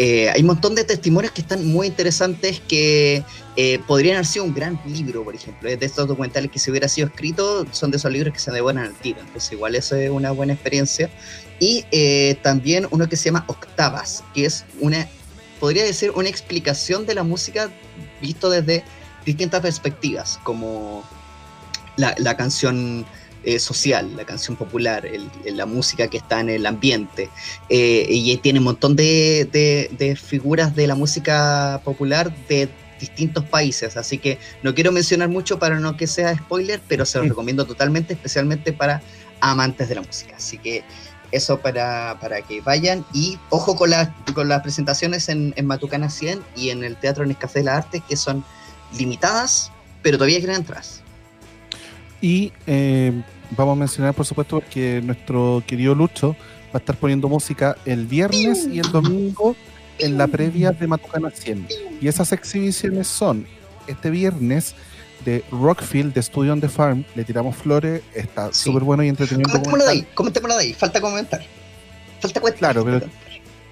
Eh, 0.00 0.30
hay 0.30 0.42
un 0.42 0.46
montón 0.46 0.76
de 0.76 0.84
testimonios 0.84 1.32
que 1.32 1.40
están 1.40 1.66
muy 1.66 1.88
interesantes 1.88 2.60
que 2.68 3.24
eh, 3.56 3.80
podrían 3.88 4.14
haber 4.14 4.26
sido 4.26 4.44
un 4.44 4.54
gran 4.54 4.80
libro, 4.86 5.24
por 5.24 5.34
ejemplo. 5.34 5.68
De 5.68 5.84
estos 5.84 6.06
documentales 6.06 6.52
que 6.52 6.60
si 6.60 6.70
hubiera 6.70 6.86
sido 6.86 7.08
escrito, 7.08 7.66
son 7.72 7.90
de 7.90 7.96
esos 7.96 8.12
libros 8.12 8.32
que 8.32 8.38
se 8.38 8.52
devoran 8.52 8.84
al 8.84 8.94
tiro. 8.94 9.18
Entonces, 9.18 9.50
igual 9.50 9.74
eso 9.74 9.96
es 9.96 10.08
una 10.08 10.30
buena 10.30 10.52
experiencia. 10.52 11.10
Y 11.58 11.84
eh, 11.90 12.36
también 12.42 12.86
uno 12.92 13.08
que 13.08 13.16
se 13.16 13.24
llama 13.24 13.44
Octavas, 13.48 14.22
que 14.32 14.44
es 14.44 14.64
una, 14.78 15.08
podría 15.58 15.82
decir, 15.82 16.12
una 16.14 16.28
explicación 16.28 17.04
de 17.04 17.16
la 17.16 17.24
música 17.24 17.68
visto 18.20 18.50
desde 18.50 18.84
distintas 19.24 19.60
perspectivas, 19.60 20.38
como 20.42 21.04
la, 21.96 22.14
la 22.18 22.36
canción 22.36 23.04
eh, 23.44 23.58
social, 23.60 24.16
la 24.16 24.24
canción 24.24 24.56
popular, 24.56 25.06
el- 25.06 25.30
el- 25.44 25.56
la 25.56 25.64
música 25.64 26.08
que 26.08 26.16
está 26.18 26.40
en 26.40 26.48
el 26.50 26.66
ambiente. 26.66 27.30
Eh, 27.68 28.06
y 28.10 28.36
tiene 28.38 28.58
un 28.58 28.64
montón 28.66 28.96
de, 28.96 29.48
de- 29.50 29.88
de 29.96 30.16
figuras 30.16 30.74
de 30.74 30.86
la 30.86 30.94
música 30.96 31.80
popular 31.84 32.34
de 32.48 32.68
distintos 33.00 33.44
países, 33.44 33.96
así 33.96 34.18
que 34.18 34.38
no 34.64 34.74
quiero 34.74 34.90
mencionar 34.90 35.28
mucho 35.28 35.58
para 35.60 35.78
no 35.78 35.96
que 35.96 36.08
sea 36.08 36.36
spoiler, 36.36 36.80
pero 36.88 37.06
se 37.06 37.18
los 37.18 37.26
Sí. 37.26 37.28
recomiendo 37.30 37.64
totalmente, 37.64 38.14
especialmente 38.14 38.72
para 38.72 39.00
amantes 39.40 39.88
de 39.88 39.94
la 39.94 40.02
música. 40.02 40.34
Así 40.36 40.58
que 40.58 40.82
eso 41.32 41.60
para, 41.60 42.18
para 42.20 42.42
que 42.42 42.60
vayan 42.60 43.04
y 43.12 43.38
ojo 43.50 43.76
con, 43.76 43.90
las 43.90 44.08
con 44.34 44.48
las 44.48 44.62
presentaciones 44.62 45.28
en, 45.28 45.52
en 45.56 45.66
Matucana 45.66 46.08
100 46.10 46.40
y 46.56 46.70
en 46.70 46.84
el 46.84 46.96
Teatro 46.96 47.26
Nescafé 47.26 47.60
de 47.60 47.66
la 47.66 47.76
Arte, 47.76 48.02
que 48.08 48.16
son 48.16 48.44
limitadas, 48.96 49.70
pero 50.02 50.16
todavía 50.16 50.40
quedan 50.40 50.62
atrás. 50.62 51.02
Y 52.20 52.52
eh, 52.66 53.12
vamos 53.56 53.76
a 53.76 53.80
mencionar, 53.80 54.14
por 54.14 54.26
supuesto, 54.26 54.62
que 54.70 55.00
nuestro 55.02 55.62
querido 55.66 55.94
Lucho 55.94 56.34
va 56.68 56.74
a 56.74 56.78
estar 56.78 56.96
poniendo 56.96 57.28
música 57.28 57.76
el 57.84 58.06
viernes 58.06 58.66
y 58.66 58.78
el 58.78 58.90
domingo 58.90 59.54
en 59.98 60.18
la 60.18 60.26
previa 60.26 60.72
de 60.72 60.86
Matucana 60.86 61.30
100. 61.30 61.68
Y 62.00 62.08
esas 62.08 62.32
exhibiciones 62.32 63.06
son 63.06 63.46
este 63.86 64.10
viernes 64.10 64.74
de 65.28 65.44
Rockfield, 65.52 66.14
de 66.14 66.22
Studio 66.22 66.52
on 66.52 66.60
the 66.60 66.68
Farm. 66.68 67.04
Le 67.14 67.24
tiramos 67.24 67.54
flores, 67.56 68.02
está 68.14 68.52
Sí. 68.52 68.64
súper 68.64 68.82
bueno 68.82 69.02
y 69.02 69.08
entretenido. 69.08 69.48
Comentémoslo 69.50 69.84
de 69.84 69.90
ahí, 69.90 70.06
comentémoslo 70.14 70.56
de 70.56 70.62
ahí, 70.64 70.72
falta 70.74 71.00
comentar. 71.00 71.40
Falta 72.20 72.40
cuesta. 72.40 72.58
Claro, 72.58 72.84
pero- 72.84 73.06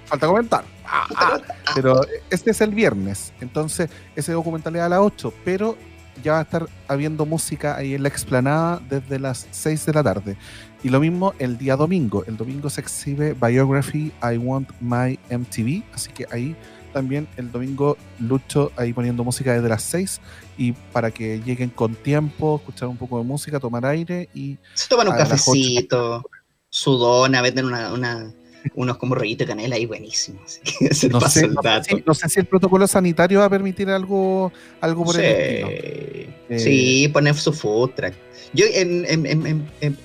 Falta 0.05 0.25
comentar. 0.27 0.63
Ah, 0.85 1.05
ah. 1.15 1.37
Pero 1.75 1.99
este 2.29 2.51
es 2.51 2.61
el 2.61 2.69
viernes, 2.73 3.33
entonces 3.41 3.89
ese 4.15 4.31
documental 4.31 4.73
es 4.77 4.81
a 4.81 4.87
las 4.87 4.99
8, 4.99 5.33
pero 5.43 5.75
ya 6.23 6.31
va 6.33 6.39
a 6.39 6.41
estar 6.43 6.65
habiendo 6.87 7.25
música 7.25 7.75
ahí 7.75 7.93
en 7.93 8.03
la 8.03 8.07
explanada 8.09 8.79
desde 8.89 9.19
las 9.19 9.47
6 9.51 9.85
de 9.85 9.93
la 9.93 10.03
tarde. 10.03 10.37
Y 10.81 10.89
lo 10.89 10.99
mismo 11.01 11.33
el 11.39 11.57
día 11.57 11.75
domingo. 11.75 12.23
El 12.25 12.37
domingo 12.37 12.69
se 12.69 12.79
exhibe 12.81 13.33
Biography 13.33 14.13
I 14.23 14.37
Want 14.37 14.69
My 14.79 15.19
MTV, 15.29 15.83
así 15.93 16.09
que 16.13 16.25
ahí 16.31 16.55
también 16.93 17.27
el 17.37 17.51
domingo 17.51 17.97
Lucho 18.19 18.71
ahí 18.75 18.93
poniendo 18.93 19.23
música 19.23 19.53
desde 19.53 19.69
las 19.69 19.83
6 19.83 20.19
y 20.57 20.71
para 20.71 21.11
que 21.11 21.39
lleguen 21.45 21.69
con 21.69 21.95
tiempo, 21.95 22.57
escuchar 22.57 22.87
un 22.87 22.97
poco 22.97 23.17
de 23.19 23.23
música, 23.23 23.59
tomar 23.59 23.85
aire 23.85 24.29
y 24.33 24.57
Se 24.73 24.87
toman 24.89 25.07
un 25.09 25.15
cafecito, 25.15 26.23
su 26.69 26.91
dona, 26.97 27.41
venden 27.41 27.65
una, 27.65 27.93
una- 27.93 28.33
unos 28.75 28.97
como 28.97 29.15
rollito 29.15 29.45
de 29.45 29.47
canela 29.47 29.75
ahí 29.77 29.85
buenísimos. 29.85 30.59
No 31.11 31.21
sé, 31.21 31.47
no, 31.47 31.61
no 32.05 32.13
sé 32.13 32.27
si 32.29 32.39
el 32.39 32.45
protocolo 32.47 32.85
sanitario 32.87 33.39
va 33.39 33.45
a 33.45 33.49
permitir 33.49 33.89
algo, 33.89 34.51
algo 34.81 35.05
por 35.05 35.15
Sí. 35.15 35.21
el 35.21 35.25
estilo. 35.31 35.67
Eh, 35.71 36.59
Sí, 36.59 37.07
poner 37.13 37.35
su 37.35 37.51
food 37.53 37.91
track. 37.95 38.13
Yo 38.53 38.65
en, 38.73 39.05
en- 39.05 39.67
en 39.81 39.97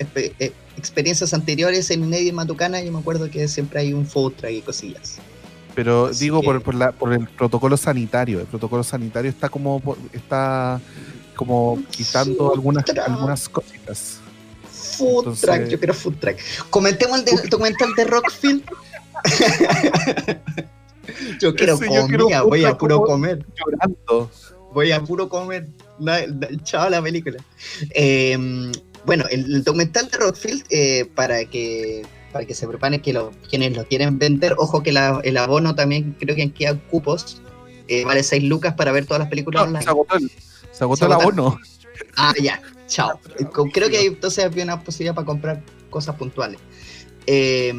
experiencias 0.77 1.33
anteriores 1.33 1.89
en 1.91 2.03
Inedi 2.03 2.29
en 2.29 2.35
Matucana, 2.35 2.81
yo 2.81 2.91
me 2.91 2.99
acuerdo 2.99 3.29
que 3.29 3.47
siempre 3.47 3.79
hay 3.79 3.93
un 3.93 4.05
food 4.05 4.33
track 4.33 4.51
y 4.53 4.61
cosillas. 4.61 5.19
Pero 5.75 6.07
Así 6.07 6.25
digo 6.25 6.41
que- 6.41 6.45
por, 6.45 6.61
por, 6.61 6.75
la, 6.75 6.91
por 6.91 7.13
el 7.13 7.27
protocolo 7.27 7.77
sanitario. 7.77 8.39
El 8.39 8.45
protocolo 8.47 8.83
sanitario 8.83 9.29
está 9.29 9.49
como 9.49 9.81
está 10.11 10.79
como 11.35 11.79
quitando 11.89 12.53
algunas, 12.53 12.85
algunas 13.05 13.49
cositas. 13.49 14.19
Food 14.71 15.19
Entonces- 15.19 15.41
track, 15.41 15.67
yo 15.69 15.77
quiero 15.79 15.93
food 15.95 16.15
track. 16.19 16.37
Comentemos 16.69 17.19
el, 17.19 17.25
de- 17.25 17.31
el 17.43 17.49
documental 17.49 17.89
de 17.95 18.03
Rockfield. 18.05 18.63
yo 21.39 21.55
quiero 21.55 21.79
yo 21.79 22.07
quiero 22.07 22.23
comida, 22.25 22.41
voy 22.43 22.65
a 22.65 22.77
puro 22.77 23.01
comer. 23.03 23.45
Llorando. 23.55 24.29
Voy 24.73 24.91
a 24.91 25.01
puro 25.03 25.29
comer. 25.29 25.67
Na- 25.99 26.25
na- 26.27 26.47
Chao 26.63 26.89
la 26.89 27.01
película. 27.01 27.37
Eh, 27.91 28.71
bueno, 29.05 29.25
el, 29.29 29.45
el 29.55 29.63
documental 29.63 30.09
de 30.09 30.17
Rockfield, 30.17 30.63
eh, 30.69 31.05
para 31.15 31.45
que 31.45 32.05
para 32.33 32.45
que 32.45 32.53
se 32.55 32.67
preparen 32.67 32.99
que 33.01 33.13
lo- 33.13 33.31
quienes 33.49 33.77
lo 33.77 33.85
quieren 33.87 34.19
vender, 34.19 34.55
ojo 34.57 34.83
que 34.83 34.91
la- 34.91 35.21
el 35.23 35.37
abono 35.37 35.75
también 35.75 36.17
creo 36.19 36.35
que 36.35 36.51
quedan 36.51 36.79
cupos. 36.91 37.39
eh, 37.89 38.05
vale 38.05 38.23
6 38.23 38.41
lucas 38.43 38.73
para 38.75 38.93
ver 38.93 39.05
todas 39.05 39.19
las 39.19 39.29
películas 39.29 39.61
No, 39.63 39.67
online. 39.67 39.83
se 39.83 39.89
agotó 39.89 40.15
el, 40.15 40.31
se 40.71 40.83
agotó 40.85 40.99
Se 40.99 41.05
el 41.05 41.11
abono. 41.11 41.59
Ah, 42.15 42.33
ya, 42.41 42.61
chao. 42.87 43.19
Eh, 43.39 43.45
Creo 43.73 43.89
que 43.89 44.05
entonces 44.05 44.43
había 44.45 44.63
una 44.63 44.81
posibilidad 44.81 45.13
para 45.13 45.25
comprar 45.25 45.61
cosas 45.89 46.15
puntuales. 46.15 46.59
Eh, 47.27 47.73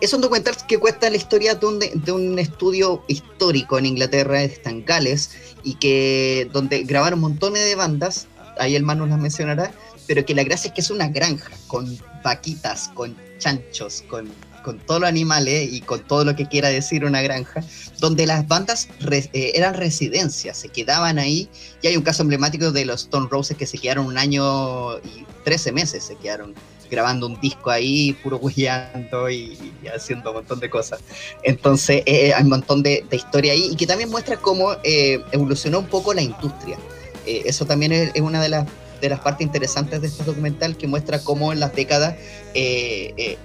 es 0.00 0.12
un 0.12 0.20
documental 0.20 0.54
que 0.68 0.78
cuenta 0.78 1.10
la 1.10 1.16
historia 1.16 1.56
de 1.56 1.66
un, 1.66 1.78
de 1.80 2.12
un 2.12 2.38
estudio 2.38 3.02
histórico 3.08 3.76
en 3.78 3.86
Inglaterra, 3.86 4.42
está 4.44 4.70
en 4.70 4.84
Gales, 4.84 5.30
y 5.64 5.74
que 5.74 6.48
donde 6.52 6.84
grabaron 6.84 7.18
montones 7.18 7.64
de 7.64 7.74
bandas, 7.74 8.28
ahí 8.60 8.76
el 8.76 8.84
man 8.84 8.98
nos 8.98 9.08
las 9.08 9.18
mencionará, 9.18 9.72
pero 10.08 10.24
que 10.26 10.34
la 10.34 10.42
gracia 10.42 10.68
es 10.68 10.74
que 10.74 10.80
es 10.80 10.90
una 10.90 11.06
granja, 11.08 11.52
con 11.68 11.96
vaquitas, 12.24 12.88
con 12.94 13.14
chanchos, 13.38 14.02
con, 14.08 14.28
con 14.64 14.78
todos 14.80 15.00
los 15.02 15.08
animales 15.08 15.72
y 15.72 15.80
con 15.82 16.00
todo 16.06 16.24
lo 16.24 16.34
que 16.34 16.46
quiera 16.48 16.68
decir 16.70 17.04
una 17.04 17.22
granja, 17.22 17.62
donde 18.00 18.26
las 18.26 18.48
bandas 18.48 18.88
re- 19.00 19.30
eh, 19.32 19.52
eran 19.54 19.74
residencias, 19.74 20.56
se 20.58 20.68
quedaban 20.70 21.18
ahí 21.20 21.48
y 21.82 21.86
hay 21.86 21.96
un 21.96 22.02
caso 22.02 22.22
emblemático 22.22 22.72
de 22.72 22.84
los 22.84 23.02
Stone 23.02 23.28
Roses 23.30 23.56
que 23.56 23.66
se 23.66 23.78
quedaron 23.78 24.06
un 24.06 24.18
año 24.18 24.98
y 24.98 25.24
13 25.44 25.70
meses, 25.72 26.02
se 26.04 26.16
quedaron 26.16 26.54
grabando 26.90 27.26
un 27.26 27.38
disco 27.38 27.70
ahí, 27.70 28.14
puro 28.22 28.38
hueando 28.38 29.28
y, 29.28 29.36
y 29.84 29.88
haciendo 29.94 30.30
un 30.30 30.36
montón 30.38 30.58
de 30.58 30.70
cosas. 30.70 31.00
Entonces 31.42 32.02
eh, 32.06 32.32
hay 32.34 32.42
un 32.42 32.48
montón 32.48 32.82
de, 32.82 33.04
de 33.08 33.16
historia 33.16 33.52
ahí 33.52 33.68
y 33.72 33.76
que 33.76 33.86
también 33.86 34.08
muestra 34.10 34.38
cómo 34.38 34.72
eh, 34.84 35.20
evolucionó 35.32 35.80
un 35.80 35.86
poco 35.86 36.14
la 36.14 36.22
industria. 36.22 36.78
Eh, 37.26 37.42
eso 37.44 37.66
también 37.66 37.92
es, 37.92 38.10
es 38.14 38.22
una 38.22 38.40
de 38.40 38.48
las, 38.48 38.66
de 39.00 39.08
las 39.08 39.20
partes 39.20 39.46
interesantes 39.46 40.00
de 40.00 40.08
este 40.08 40.24
documental 40.24 40.76
que 40.76 40.86
muestra 40.86 41.18
cómo 41.20 41.52
en 41.52 41.60
las 41.60 41.74
décadas 41.74 42.14
eh, 42.54 43.14
eh, 43.16 43.38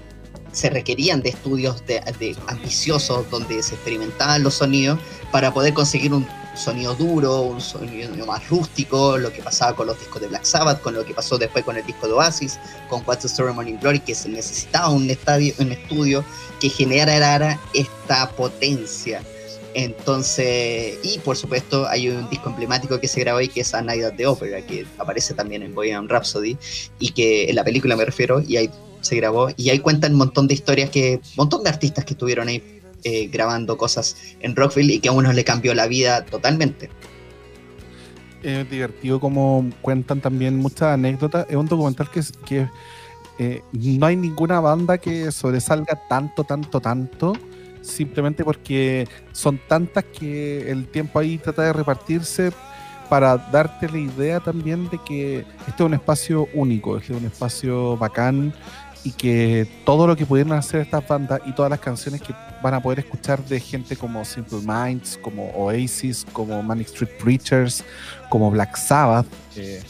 se 0.52 0.70
requerían 0.70 1.22
de 1.22 1.30
estudios 1.30 1.86
de, 1.86 2.02
de 2.20 2.36
ambiciosos 2.48 3.30
donde 3.30 3.62
se 3.64 3.76
experimentaban 3.76 4.44
los 4.44 4.56
sonidos 4.56 5.00
para 5.32 5.54
poder 5.54 5.74
conseguir 5.74 6.14
un 6.14 6.28
sonido 6.56 6.94
duro, 6.96 7.42
un 7.42 7.62
sonido 7.62 8.26
más 8.26 8.48
rústico, 8.50 9.18
lo 9.18 9.32
que 9.32 9.42
pasaba 9.42 9.76
con 9.76 9.88
los 9.88 10.00
discos 10.00 10.22
de 10.22 10.28
Black 10.28 10.44
Sabbath, 10.44 10.82
con 10.82 10.94
lo 10.94 11.06
que 11.06 11.14
pasó 11.14 11.38
después 11.38 11.66
con 11.66 11.78
el 11.78 11.86
disco 11.86 12.08
de 12.08 12.14
Oasis, 12.14 12.60
con 12.90 13.04
What's 13.06 13.22
the 13.22 13.28
Story 13.28 13.54
Morning 13.54 13.78
Glory, 13.82 14.00
que 14.00 14.16
se 14.16 14.30
necesitaba 14.30 14.90
un, 14.90 15.10
estadio, 15.10 15.54
un 15.60 15.72
estudio 15.72 16.24
que 16.60 16.70
generara 16.70 17.60
esta 17.74 18.30
potencia. 18.32 19.22
Entonces, 19.76 21.00
y 21.04 21.20
por 21.20 21.36
supuesto 21.36 21.88
hay 21.88 22.10
un 22.10 22.30
disco 22.30 22.50
emblemático 22.50 23.00
que 23.00 23.08
se 23.08 23.20
grabó 23.22 23.40
ahí 23.40 23.48
que 23.48 23.62
es 23.62 23.74
A 23.74 23.82
Night 23.82 24.04
at 24.04 24.14
the 24.16 24.28
Opera, 24.28 24.62
que 24.66 24.86
aparece 24.98 25.34
también 25.34 25.64
en 25.64 25.74
Bohemian 25.74 26.08
Rhapsody, 26.08 26.58
y 27.00 27.12
que 27.12 27.50
en 27.50 27.56
la 27.56 27.64
película 27.64 27.96
me 27.96 28.06
refiero, 28.06 28.42
y 28.42 28.58
ahí 28.58 28.70
se 29.02 29.16
grabó, 29.16 29.50
y 29.58 29.70
ahí 29.70 29.80
cuentan 29.80 30.14
un 30.14 30.20
montón 30.20 30.48
de 30.48 30.54
historias 30.54 30.90
que, 30.90 31.16
un 31.16 31.36
montón 31.38 31.64
de 31.64 31.70
artistas 31.70 32.06
que 32.06 32.14
estuvieron 32.14 32.48
ahí 32.48 32.82
eh, 33.04 33.28
grabando 33.28 33.78
cosas 33.78 34.16
en 34.40 34.56
Rockville 34.56 34.94
y 34.94 35.00
que 35.00 35.10
a 35.10 35.12
uno 35.12 35.34
le 35.34 35.44
cambió 35.44 35.74
la 35.74 35.88
vida 35.88 36.24
totalmente. 36.24 36.90
Es 38.42 38.70
divertido 38.70 39.20
como 39.20 39.70
cuentan 39.82 40.22
también 40.22 40.58
muchas 40.58 40.94
anécdotas. 40.94 41.46
Es 41.50 41.56
un 41.56 41.68
documental 41.68 42.10
que 42.46 42.68
eh, 43.40 43.62
no 43.72 44.06
hay 44.06 44.16
ninguna 44.16 44.60
banda 44.60 44.98
que 44.98 45.32
sobresalga 45.32 46.00
tanto, 46.08 46.44
tanto, 46.44 46.80
tanto. 46.80 47.34
Simplemente 47.84 48.46
porque 48.46 49.08
son 49.34 49.60
tantas 49.68 50.06
que 50.06 50.72
el 50.72 50.88
tiempo 50.88 51.20
ahí 51.20 51.38
trata 51.38 51.64
de 51.64 51.74
repartirse 51.74 52.52
para 53.10 53.38
darte 53.38 53.90
la 53.90 53.98
idea 54.00 54.40
también 54.40 54.90
de 54.90 54.98
que 55.06 55.40
este 55.68 55.72
es 55.76 55.82
un 55.82 55.94
espacio 55.94 56.48
único, 56.54 56.98
este 56.98 57.14
es 57.14 57.20
un 57.20 57.26
espacio 57.26 57.98
bacán 57.98 58.54
y 59.04 59.12
que 59.12 59.68
todo 59.86 60.08
lo 60.08 60.16
que 60.16 60.26
pudieron 60.26 60.54
hacer 60.54 60.80
estas 60.80 61.06
bandas 61.06 61.42
y 61.46 61.52
todas 61.52 61.70
las 61.70 61.80
canciones 61.82 62.22
que 62.22 62.34
van 62.62 62.74
a 62.74 62.82
poder 62.82 63.00
escuchar 63.00 63.44
de 63.44 63.60
gente 63.60 63.98
como 63.98 64.24
Simple 64.24 64.60
Minds, 64.66 65.20
como 65.22 65.50
Oasis, 65.50 66.26
como 66.32 66.64
Manic 66.64 66.88
Street 66.88 67.12
Preachers, 67.22 67.84
como 68.30 68.50
Black 68.50 68.78
Sabbath, 68.78 69.28
eh, 69.58 69.84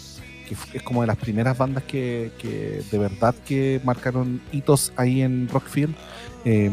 que 0.48 0.78
es 0.78 0.84
como 0.84 1.02
de 1.02 1.08
las 1.08 1.18
primeras 1.18 1.56
bandas 1.56 1.84
que, 1.84 2.32
que 2.40 2.82
de 2.92 2.98
verdad 2.98 3.36
que 3.46 3.80
marcaron 3.84 4.42
hitos 4.52 4.92
ahí 4.96 5.22
en 5.22 5.48
Rockfield. 5.48 5.96
Eh, 6.44 6.72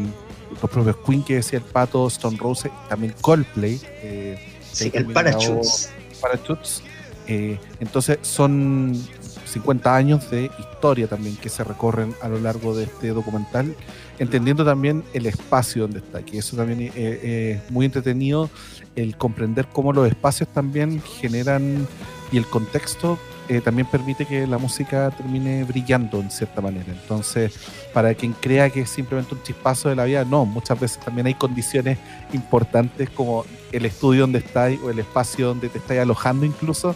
los 0.59 0.69
propios 0.69 0.97
Queen 1.05 1.23
que 1.23 1.35
decía 1.35 1.59
el 1.59 1.65
pato, 1.65 2.07
Stone 2.07 2.37
Roses, 2.37 2.71
también 2.89 3.13
Coldplay. 3.21 3.79
eh, 4.01 4.47
Sí, 4.71 4.89
el 4.93 5.07
Parachutes. 5.07 5.91
Parachutes. 6.21 6.81
Eh, 7.27 7.59
entonces 7.79 8.19
son 8.21 8.93
50 9.45 9.95
años 9.95 10.31
de 10.31 10.49
historia 10.59 11.07
también 11.07 11.35
que 11.35 11.49
se 11.49 11.63
recorren 11.63 12.15
a 12.21 12.29
lo 12.29 12.39
largo 12.39 12.75
de 12.75 12.85
este 12.85 13.09
documental, 13.09 13.75
entendiendo 14.17 14.65
también 14.65 15.03
el 15.13 15.25
espacio 15.25 15.83
donde 15.83 15.99
está, 15.99 16.23
que 16.23 16.37
eso 16.37 16.55
también 16.55 16.91
eh, 16.95 17.61
es 17.65 17.71
muy 17.71 17.85
entretenido, 17.85 18.49
el 18.95 19.17
comprender 19.17 19.67
cómo 19.71 19.93
los 19.93 20.07
espacios 20.07 20.49
también 20.49 21.01
generan 21.01 21.87
y 22.31 22.37
el 22.37 22.45
contexto 22.45 23.17
eh, 23.51 23.59
también 23.59 23.85
permite 23.85 24.25
que 24.25 24.47
la 24.47 24.57
música 24.57 25.11
termine 25.11 25.65
brillando 25.65 26.21
en 26.21 26.31
cierta 26.31 26.61
manera. 26.61 26.85
Entonces, 26.87 27.53
para 27.93 28.13
quien 28.13 28.31
crea 28.31 28.69
que 28.69 28.79
es 28.79 28.89
simplemente 28.89 29.35
un 29.35 29.43
chispazo 29.43 29.89
de 29.89 29.95
la 29.97 30.05
vida, 30.05 30.23
no, 30.23 30.45
muchas 30.45 30.79
veces 30.79 31.01
también 31.01 31.27
hay 31.27 31.33
condiciones 31.33 31.97
importantes 32.31 33.09
como 33.09 33.43
el 33.73 33.85
estudio 33.85 34.21
donde 34.21 34.39
estáis 34.39 34.79
o 34.81 34.89
el 34.89 34.99
espacio 34.99 35.47
donde 35.47 35.67
te 35.67 35.79
estáis 35.79 35.99
alojando 35.99 36.45
incluso, 36.45 36.95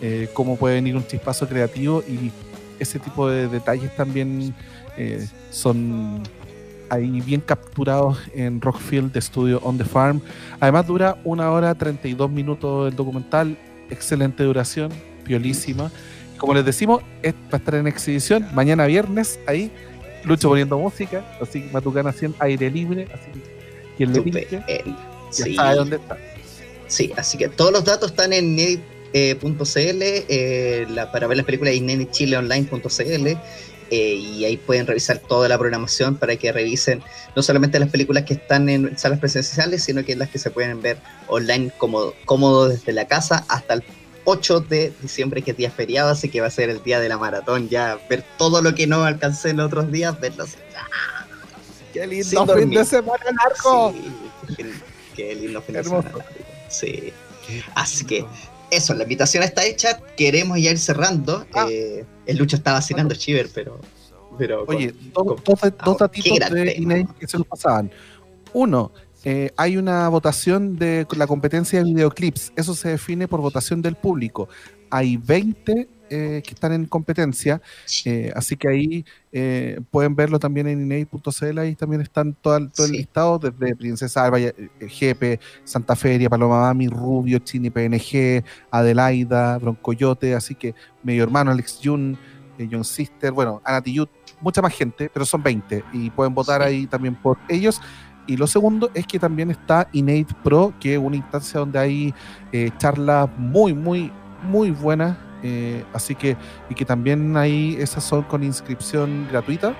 eh, 0.00 0.28
cómo 0.32 0.56
puede 0.56 0.74
venir 0.74 0.96
un 0.96 1.06
chispazo 1.06 1.46
creativo 1.48 2.02
y 2.02 2.32
ese 2.80 2.98
tipo 2.98 3.28
de 3.28 3.46
detalles 3.46 3.94
también 3.94 4.52
eh, 4.96 5.24
son 5.52 6.24
ahí 6.90 7.20
bien 7.20 7.40
capturados 7.40 8.18
en 8.34 8.60
Rockfield 8.60 9.12
de 9.12 9.20
estudio 9.20 9.60
On 9.62 9.78
the 9.78 9.84
Farm. 9.84 10.20
Además 10.58 10.84
dura 10.84 11.16
una 11.22 11.48
hora 11.52 11.72
32 11.76 12.28
minutos 12.28 12.90
el 12.90 12.96
documental, 12.96 13.56
excelente 13.88 14.42
duración, 14.42 14.90
piolísima. 15.24 15.90
Como 16.38 16.54
les 16.54 16.64
decimos, 16.64 17.02
es- 17.22 17.34
va 17.34 17.52
a 17.52 17.56
estar 17.56 17.74
en 17.74 17.86
exhibición 17.86 18.46
mañana 18.54 18.86
viernes 18.86 19.38
ahí. 19.46 19.70
Lucho 20.24 20.48
poniendo 20.48 20.78
música, 20.78 21.24
así 21.40 21.62
que 21.62 21.72
Matucana 21.72 22.10
haciendo 22.10 22.36
aire 22.40 22.70
libre, 22.70 23.08
así 23.12 23.32
que 23.32 23.40
quien 23.96 24.12
le 24.12 24.20
pinche, 24.22 24.60
sí. 25.30 25.54
sabe 25.56 25.76
dónde 25.76 25.96
está. 25.96 26.16
Sí, 26.86 27.12
así 27.16 27.38
que 27.38 27.48
todos 27.48 27.72
los 27.72 27.84
datos 27.84 28.10
están 28.10 28.32
en 28.32 28.56
edit.cl, 28.58 30.02
eh, 30.02 30.86
la, 30.90 31.10
para 31.10 31.26
ver 31.26 31.38
las 31.38 31.46
películas 31.46 31.74
en 31.74 31.90
editchileonline.cl 31.90 33.26
eh, 33.90 34.14
y 34.14 34.44
ahí 34.44 34.56
pueden 34.56 34.86
revisar 34.86 35.18
toda 35.18 35.48
la 35.48 35.58
programación 35.58 36.16
para 36.16 36.36
que 36.36 36.50
revisen 36.52 37.02
no 37.36 37.42
solamente 37.42 37.78
las 37.78 37.90
películas 37.90 38.24
que 38.24 38.34
están 38.34 38.68
en 38.68 38.96
salas 38.96 39.18
presenciales, 39.18 39.82
sino 39.84 40.04
que 40.04 40.16
las 40.16 40.30
que 40.30 40.38
se 40.38 40.50
pueden 40.50 40.80
ver 40.80 40.98
online 41.28 41.70
cómodo, 41.78 42.14
cómodo 42.24 42.68
desde 42.68 42.92
la 42.92 43.06
casa 43.06 43.44
hasta 43.48 43.74
el 43.74 43.82
8 44.24 44.60
de 44.60 44.92
diciembre, 45.02 45.42
que 45.42 45.50
es 45.52 45.56
día 45.56 45.70
feriado, 45.70 46.10
así 46.10 46.28
que 46.28 46.40
va 46.40 46.46
a 46.46 46.50
ser 46.50 46.70
el 46.70 46.82
día 46.82 47.00
de 47.00 47.08
la 47.08 47.18
maratón, 47.18 47.68
ya 47.68 47.98
ver 48.08 48.24
todo 48.38 48.62
lo 48.62 48.74
que 48.74 48.86
no 48.86 49.04
alcancé 49.04 49.50
en 49.50 49.60
otros 49.60 49.90
días, 49.90 50.18
verlo 50.20 50.44
así. 50.44 50.56
¡Qué 51.92 52.06
lindo 52.06 52.46
fin 52.56 52.70
de 52.70 52.84
semana 52.84 53.24
Sí, 53.54 54.54
qué, 54.56 54.72
qué 55.14 55.34
lindo 55.34 55.60
fin 55.62 55.74
de 55.74 55.84
semana. 55.84 56.10
Sí. 56.68 57.12
Así 57.74 58.04
que 58.06 58.24
eso, 58.70 58.94
la 58.94 59.02
invitación 59.02 59.42
está 59.42 59.64
hecha. 59.64 60.00
Queremos 60.16 60.58
ya 60.58 60.70
ir 60.70 60.78
cerrando. 60.78 61.44
Ah. 61.52 61.66
Eh, 61.68 62.04
el 62.24 62.36
Lucho 62.38 62.56
está 62.56 62.72
vacilando 62.72 63.14
Chiver, 63.14 63.50
pero. 63.54 63.78
pero 64.38 64.64
con- 64.64 64.76
Oye, 64.76 64.94
dos, 65.12 65.24
con- 65.26 65.36
dos, 65.44 65.44
dos 65.44 65.74
Ah, 65.80 65.96
datitos 65.98 66.50
de. 66.50 66.74
Inédit 66.78 67.10
que 67.18 67.28
se 67.28 67.36
nos 67.36 67.46
pasaban. 67.46 67.90
Uno, 68.54 68.90
eh, 69.24 69.50
hay 69.56 69.76
una 69.76 70.08
votación 70.08 70.76
de 70.76 71.06
la 71.16 71.26
competencia 71.26 71.78
de 71.78 71.84
videoclips. 71.84 72.52
Eso 72.56 72.74
se 72.74 72.90
define 72.90 73.28
por 73.28 73.40
votación 73.40 73.80
del 73.82 73.94
público. 73.96 74.48
Hay 74.90 75.16
20 75.16 75.88
eh, 76.14 76.42
que 76.44 76.52
están 76.52 76.72
en 76.74 76.84
competencia, 76.84 77.62
eh, 78.04 78.30
así 78.36 78.54
que 78.56 78.68
ahí 78.68 79.04
eh, 79.32 79.80
pueden 79.90 80.14
verlo 80.14 80.38
también 80.38 80.66
en 80.66 80.82
inédit.cl. 80.82 81.58
Ahí 81.58 81.74
también 81.74 82.02
están 82.02 82.34
todo, 82.34 82.56
el- 82.58 82.70
listado 82.90 83.38
desde 83.38 83.74
Princesa 83.74 84.24
Alba, 84.24 84.38
eh, 84.38 84.54
GP, 84.80 85.40
Santa 85.64 85.96
Feria, 85.96 86.28
Paloma 86.28 86.60
Mami, 86.60 86.88
Rubio, 86.88 87.38
Chini 87.38 87.70
PNG, 87.70 88.44
Adelaida, 88.70 89.56
Broncoyote. 89.58 90.34
Así 90.34 90.54
que 90.54 90.74
medio 91.02 91.22
hermano, 91.22 91.50
Alex 91.50 91.80
Jun, 91.82 92.18
John 92.70 92.84
Sister, 92.84 93.32
bueno, 93.32 93.62
Anatiyut, 93.64 94.10
mucha 94.40 94.60
más 94.62 94.74
gente, 94.74 95.10
pero 95.12 95.24
son 95.24 95.42
20 95.42 95.82
y 95.92 96.10
pueden 96.10 96.34
votar 96.34 96.60
Sí. 96.62 96.68
ahí 96.68 96.86
también 96.86 97.14
por 97.14 97.38
ellos. 97.48 97.80
Y 98.26 98.36
lo 98.36 98.46
segundo 98.46 98.90
es 98.94 99.06
que 99.06 99.18
también 99.18 99.50
está 99.50 99.88
Innate 99.92 100.34
Pro, 100.42 100.72
que 100.78 100.94
es 100.94 100.98
una 100.98 101.16
instancia 101.16 101.60
donde 101.60 101.78
hay 101.78 102.14
eh, 102.52 102.70
charlas 102.78 103.28
muy, 103.36 103.74
muy, 103.74 104.12
muy 104.42 104.70
buenas 104.70 105.16
eh, 105.42 105.84
así 105.92 106.14
que, 106.14 106.36
y 106.70 106.74
que 106.74 106.84
también 106.84 107.36
ahí 107.36 107.76
esas 107.78 108.04
son 108.04 108.22
con 108.22 108.42
inscripción 108.42 109.26
gratuita. 109.30 109.74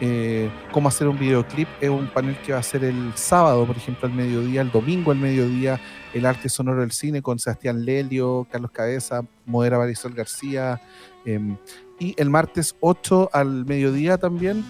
Eh, 0.00 0.48
cómo 0.70 0.88
hacer 0.88 1.08
un 1.08 1.18
videoclip 1.18 1.66
es 1.80 1.90
un 1.90 2.06
panel 2.06 2.36
que 2.42 2.52
va 2.52 2.60
a 2.60 2.62
ser 2.62 2.84
el 2.84 3.12
sábado, 3.16 3.66
por 3.66 3.76
ejemplo, 3.76 4.06
al 4.06 4.14
mediodía, 4.14 4.60
el 4.60 4.70
domingo 4.70 5.10
al 5.10 5.18
mediodía, 5.18 5.80
el 6.14 6.24
arte 6.24 6.48
sonoro 6.48 6.82
del 6.82 6.92
cine 6.92 7.20
con 7.20 7.40
Sebastián 7.40 7.84
Lelio, 7.84 8.46
Carlos 8.48 8.70
Cabeza, 8.70 9.22
modera 9.44 9.76
Marisol 9.76 10.14
García, 10.14 10.80
em, 11.24 11.56
y 11.98 12.14
el 12.16 12.30
martes 12.30 12.76
8 12.78 13.30
al 13.32 13.64
mediodía 13.64 14.18
también 14.18 14.64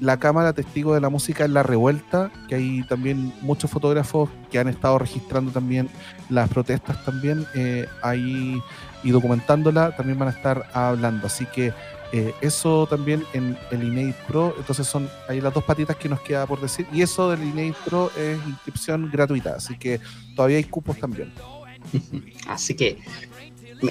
la 0.00 0.18
cámara 0.18 0.52
testigo 0.54 0.94
de 0.94 1.00
la 1.00 1.10
música 1.10 1.44
en 1.44 1.54
la 1.54 1.62
revuelta, 1.62 2.30
que 2.48 2.54
hay 2.54 2.82
también 2.84 3.32
muchos 3.42 3.70
fotógrafos 3.70 4.30
que 4.50 4.58
han 4.58 4.68
estado 4.68 4.98
registrando 4.98 5.52
también 5.52 5.88
las 6.30 6.48
protestas 6.48 7.04
también 7.04 7.46
eh, 7.54 7.86
ahí 8.02 8.60
y 9.02 9.10
documentándola, 9.10 9.94
también 9.96 10.18
van 10.18 10.28
a 10.28 10.32
estar 10.32 10.66
hablando. 10.72 11.26
Así 11.26 11.44
que 11.46 11.72
eh, 12.12 12.34
eso 12.40 12.86
también 12.86 13.24
en 13.34 13.56
el 13.70 13.84
INEID 13.84 14.14
Pro, 14.26 14.54
entonces 14.58 14.86
son 14.86 15.08
ahí 15.28 15.40
las 15.40 15.54
dos 15.54 15.64
patitas 15.64 15.96
que 15.96 16.08
nos 16.08 16.20
queda 16.20 16.46
por 16.46 16.60
decir. 16.60 16.86
Y 16.92 17.02
eso 17.02 17.30
del 17.30 17.42
INEID 17.42 17.74
Pro 17.84 18.10
es 18.16 18.38
inscripción 18.46 19.10
gratuita, 19.12 19.56
así 19.56 19.76
que 19.78 20.00
todavía 20.34 20.56
hay 20.56 20.64
cupos 20.64 20.98
también. 20.98 21.32
Así 22.48 22.74
que 22.74 22.98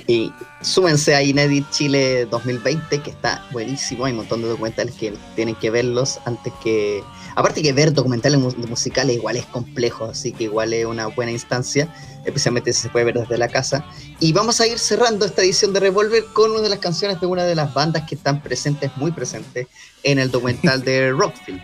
y 0.07 0.31
súmense 0.61 1.15
a 1.15 1.23
Inédit 1.23 1.69
Chile 1.71 2.25
2020, 2.25 2.99
que 3.01 3.09
está 3.09 3.43
buenísimo. 3.51 4.05
Hay 4.05 4.11
un 4.11 4.17
montón 4.19 4.41
de 4.41 4.47
documentales 4.47 4.93
que 4.95 5.13
tienen 5.35 5.55
que 5.55 5.69
verlos 5.69 6.19
antes 6.25 6.53
que. 6.63 7.03
Aparte 7.35 7.61
que 7.61 7.73
ver 7.73 7.93
documentales 7.93 8.39
musicales 8.39 9.15
igual 9.15 9.37
es 9.37 9.45
complejo, 9.45 10.05
así 10.05 10.31
que 10.31 10.45
igual 10.45 10.73
es 10.73 10.85
una 10.85 11.07
buena 11.07 11.31
instancia, 11.31 11.87
especialmente 12.25 12.73
si 12.73 12.81
se 12.81 12.89
puede 12.89 13.05
ver 13.05 13.15
desde 13.19 13.37
la 13.37 13.47
casa. 13.47 13.85
Y 14.19 14.33
vamos 14.33 14.59
a 14.59 14.67
ir 14.67 14.77
cerrando 14.77 15.25
esta 15.25 15.41
edición 15.41 15.71
de 15.73 15.79
Revolver 15.79 16.25
con 16.33 16.51
una 16.51 16.61
de 16.61 16.69
las 16.69 16.79
canciones 16.79 17.19
de 17.21 17.27
una 17.27 17.45
de 17.45 17.55
las 17.55 17.73
bandas 17.73 18.03
que 18.07 18.15
están 18.15 18.41
presentes, 18.41 18.91
muy 18.97 19.11
presentes, 19.11 19.67
en 20.03 20.19
el 20.19 20.29
documental 20.31 20.83
de 20.83 21.11
Rockfield. 21.17 21.61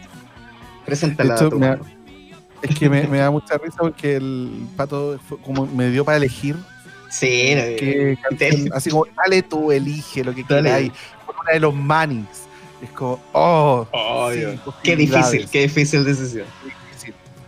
Preséntala. 0.86 1.36
Hecho, 1.36 1.52
me 1.52 1.68
da- 1.68 1.80
es 2.62 2.76
que 2.78 2.90
me, 2.90 3.08
me 3.08 3.18
da 3.20 3.30
mucha 3.32 3.58
risa 3.58 3.78
porque 3.80 4.16
el 4.16 4.68
pato 4.78 5.20
fue 5.28 5.38
como 5.40 5.66
me 5.68 5.90
dio 5.90 6.06
para 6.06 6.18
elegir 6.18 6.56
Sí, 7.20 8.18
canción, 8.22 8.70
así 8.74 8.90
como 8.90 9.06
dale 9.16 9.42
tú, 9.42 9.72
elige 9.72 10.24
lo 10.24 10.34
que 10.34 10.44
quieras. 10.44 10.82
Con 11.26 11.36
una 11.42 11.52
de 11.54 11.60
los 11.60 11.74
Manix. 11.74 12.28
Es 12.82 12.90
como, 12.92 13.20
oh, 13.32 13.88
Oh, 13.92 14.30
sí, 14.32 14.44
qué 14.84 14.96
difícil, 14.96 15.50
qué 15.50 15.62
difícil 15.62 16.04
decisión. 16.04 16.46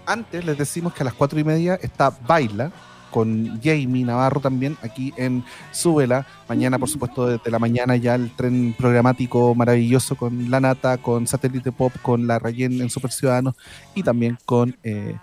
Antes 0.05 0.45
les 0.45 0.57
decimos 0.57 0.93
que 0.93 1.03
a 1.03 1.05
las 1.05 1.13
cuatro 1.13 1.37
y 1.37 1.43
media 1.43 1.77
está 1.81 2.11
Baila 2.25 2.71
con 3.11 3.59
Jamie 3.61 4.05
Navarro 4.05 4.39
también 4.39 4.77
aquí 4.81 5.13
en 5.17 5.43
Súbela. 5.71 6.25
Mañana, 6.47 6.79
por 6.79 6.87
supuesto, 6.89 7.27
desde 7.27 7.51
la 7.51 7.59
mañana 7.59 7.95
ya 7.97 8.15
el 8.15 8.33
tren 8.35 8.73
programático 8.77 9.53
maravilloso 9.53 10.15
con 10.15 10.49
La 10.49 10.59
Nata, 10.61 10.97
con 10.97 11.27
Satélite 11.27 11.71
Pop, 11.71 11.93
con 12.01 12.25
La 12.25 12.39
Rayen 12.39 12.79
en 12.81 12.89
Super 12.89 13.11
Ciudadanos 13.11 13.55
y 13.95 14.03
también 14.03 14.37
con. 14.45 14.77
eh, 14.83 15.15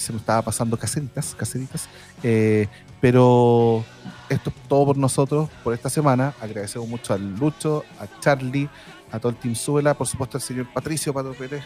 se 0.00 0.12
me 0.12 0.18
estaba 0.18 0.42
pasando 0.42 0.76
caseritas, 0.76 1.34
caseritas. 1.36 1.88
eh, 2.22 2.66
pero 3.00 3.82
esto 4.28 4.50
es 4.50 4.56
todo 4.68 4.86
por 4.86 4.96
nosotros 4.98 5.48
por 5.64 5.72
esta 5.72 5.88
semana. 5.88 6.34
Agradecemos 6.40 6.86
mucho 6.88 7.14
al 7.14 7.34
Lucho, 7.36 7.84
a 7.98 8.06
Charlie, 8.20 8.68
a 9.10 9.18
todo 9.18 9.30
el 9.30 9.36
Team 9.38 9.54
Súbela, 9.54 9.94
por 9.94 10.06
supuesto 10.06 10.36
al 10.36 10.42
señor 10.42 10.66
Patricio 10.72 11.12
Pato 11.14 11.32
Pérez, 11.32 11.62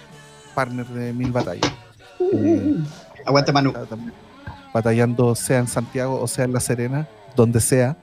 partner 0.55 0.87
de 0.87 1.13
Mil 1.13 1.33
Batallas. 1.33 1.73
Eh, 2.33 2.77
Aguante 3.27 3.53
Manu. 3.53 3.73
también 3.89 4.13
batallando 4.73 5.35
sea 5.37 5.59
en 5.61 5.69
Santiago 5.69 6.21
o 6.21 6.27
sea 6.27 6.45
en 6.45 6.53
La 6.53 6.61
Serena, 6.61 7.09
donde 7.37 7.61
sea, 7.61 7.97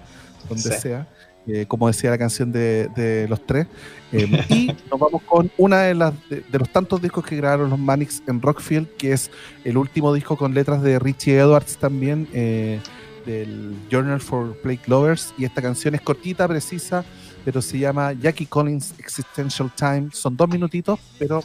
donde 0.48 0.64
Sí. 0.64 0.80
sea, 0.82 1.08
eh, 1.48 1.66
como 1.68 1.88
decía 1.88 2.12
la 2.12 2.18
canción 2.18 2.52
de, 2.52 2.88
de 2.96 3.28
los 3.28 3.46
tres. 3.46 3.68
Eh, 4.12 4.46
y 4.50 4.68
nos 4.92 5.00
vamos 5.00 5.22
con 5.24 5.52
una 5.58 5.82
de 5.82 5.96
las 5.96 6.14
de, 6.30 6.42
de 6.42 6.60
los 6.60 6.70
tantos 6.70 7.02
discos 7.02 7.26
que 7.26 7.36
grabaron 7.36 7.70
los 7.70 7.80
Manix 7.80 8.22
en 8.28 8.42
Rockfield, 8.42 8.88
que 8.98 9.14
es 9.14 9.32
el 9.64 9.78
último 9.78 10.14
disco 10.14 10.38
con 10.38 10.54
letras 10.54 10.82
de 10.84 11.00
Richie 11.00 11.38
Edwards 11.38 11.78
también, 11.78 12.28
eh, 12.34 12.80
del 13.26 13.76
Journal 13.90 14.22
for 14.22 14.56
Plague 14.62 14.82
Lovers. 14.86 15.34
Y 15.38 15.46
esta 15.46 15.62
canción 15.62 15.96
es 15.96 16.02
cortita, 16.02 16.48
precisa, 16.48 17.04
pero 17.44 17.62
se 17.62 17.80
llama 17.80 18.14
Jackie 18.14 18.46
Collins 18.46 18.94
Existential 19.00 19.72
Time. 19.76 20.10
Son 20.12 20.38
dos 20.38 20.48
minutitos, 20.48 21.00
pero 21.18 21.44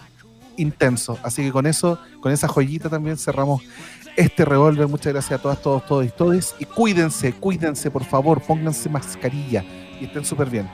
intenso. 0.58 1.18
Así 1.22 1.42
que 1.42 1.52
con 1.52 1.66
eso, 1.66 1.98
con 2.20 2.32
esa 2.32 2.48
joyita 2.48 2.90
también 2.90 3.16
cerramos 3.16 3.62
este 4.14 4.44
revólver. 4.44 4.88
Muchas 4.88 5.14
gracias 5.14 5.38
a 5.38 5.42
todas, 5.42 5.62
todos, 5.62 5.86
todos 5.86 6.04
y 6.04 6.10
todos. 6.10 6.54
Y 6.58 6.66
cuídense, 6.66 7.32
cuídense, 7.32 7.90
por 7.90 8.04
favor, 8.04 8.42
pónganse 8.42 8.90
mascarilla 8.90 9.64
y 10.00 10.04
estén 10.04 10.24
súper 10.24 10.48
bien. 10.48 10.68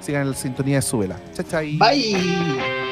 Sigan 0.00 0.22
en 0.22 0.30
la 0.30 0.36
sintonía 0.36 0.76
de 0.76 0.82
Súbela. 0.82 1.18
Chao, 1.34 1.46
chao. 1.48 1.62
Bye. 1.78 2.83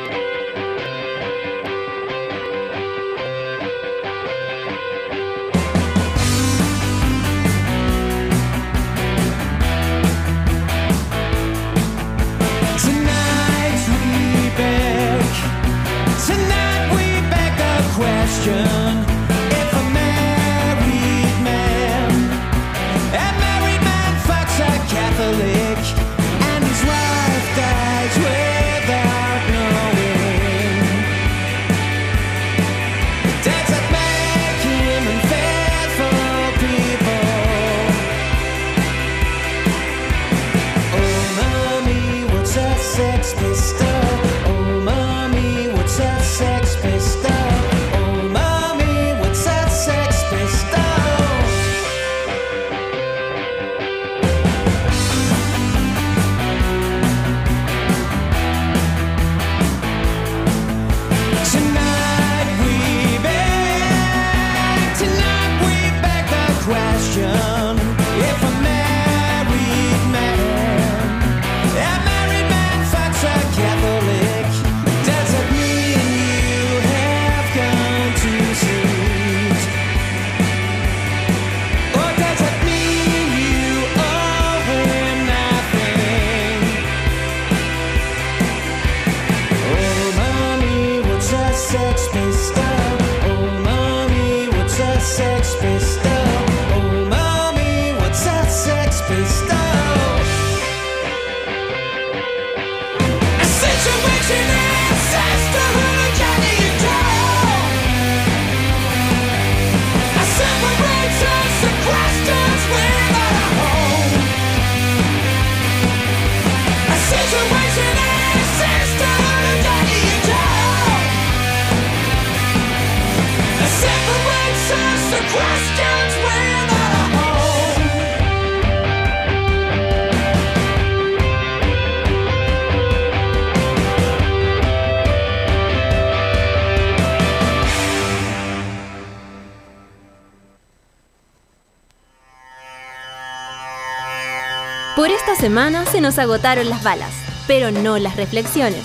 Semana 145.42 145.84
se 145.86 146.00
nos 146.00 146.20
agotaron 146.20 146.70
las 146.70 146.84
balas, 146.84 147.10
pero 147.48 147.72
no 147.72 147.98
las 147.98 148.14
reflexiones. 148.14 148.84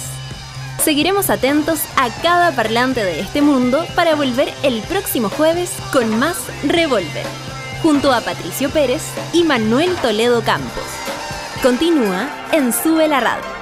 Seguiremos 0.84 1.30
atentos 1.30 1.82
a 1.96 2.10
cada 2.24 2.52
parlante 2.52 3.04
de 3.04 3.20
este 3.20 3.44
mundo 3.44 3.86
para 3.94 4.16
volver 4.16 4.52
el 4.64 4.82
próximo 4.82 5.30
jueves 5.30 5.72
con 5.94 6.18
más 6.18 6.36
Revolver, 6.64 7.28
junto 7.84 8.12
a 8.12 8.22
Patricio 8.22 8.72
Pérez 8.72 9.04
y 9.34 9.44
Manuel 9.44 9.96
Toledo 9.98 10.42
Campos. 10.42 10.84
Continúa 11.62 12.28
en 12.52 12.74
Sube 12.74 13.08
la 13.08 13.20
Radio. 13.20 13.57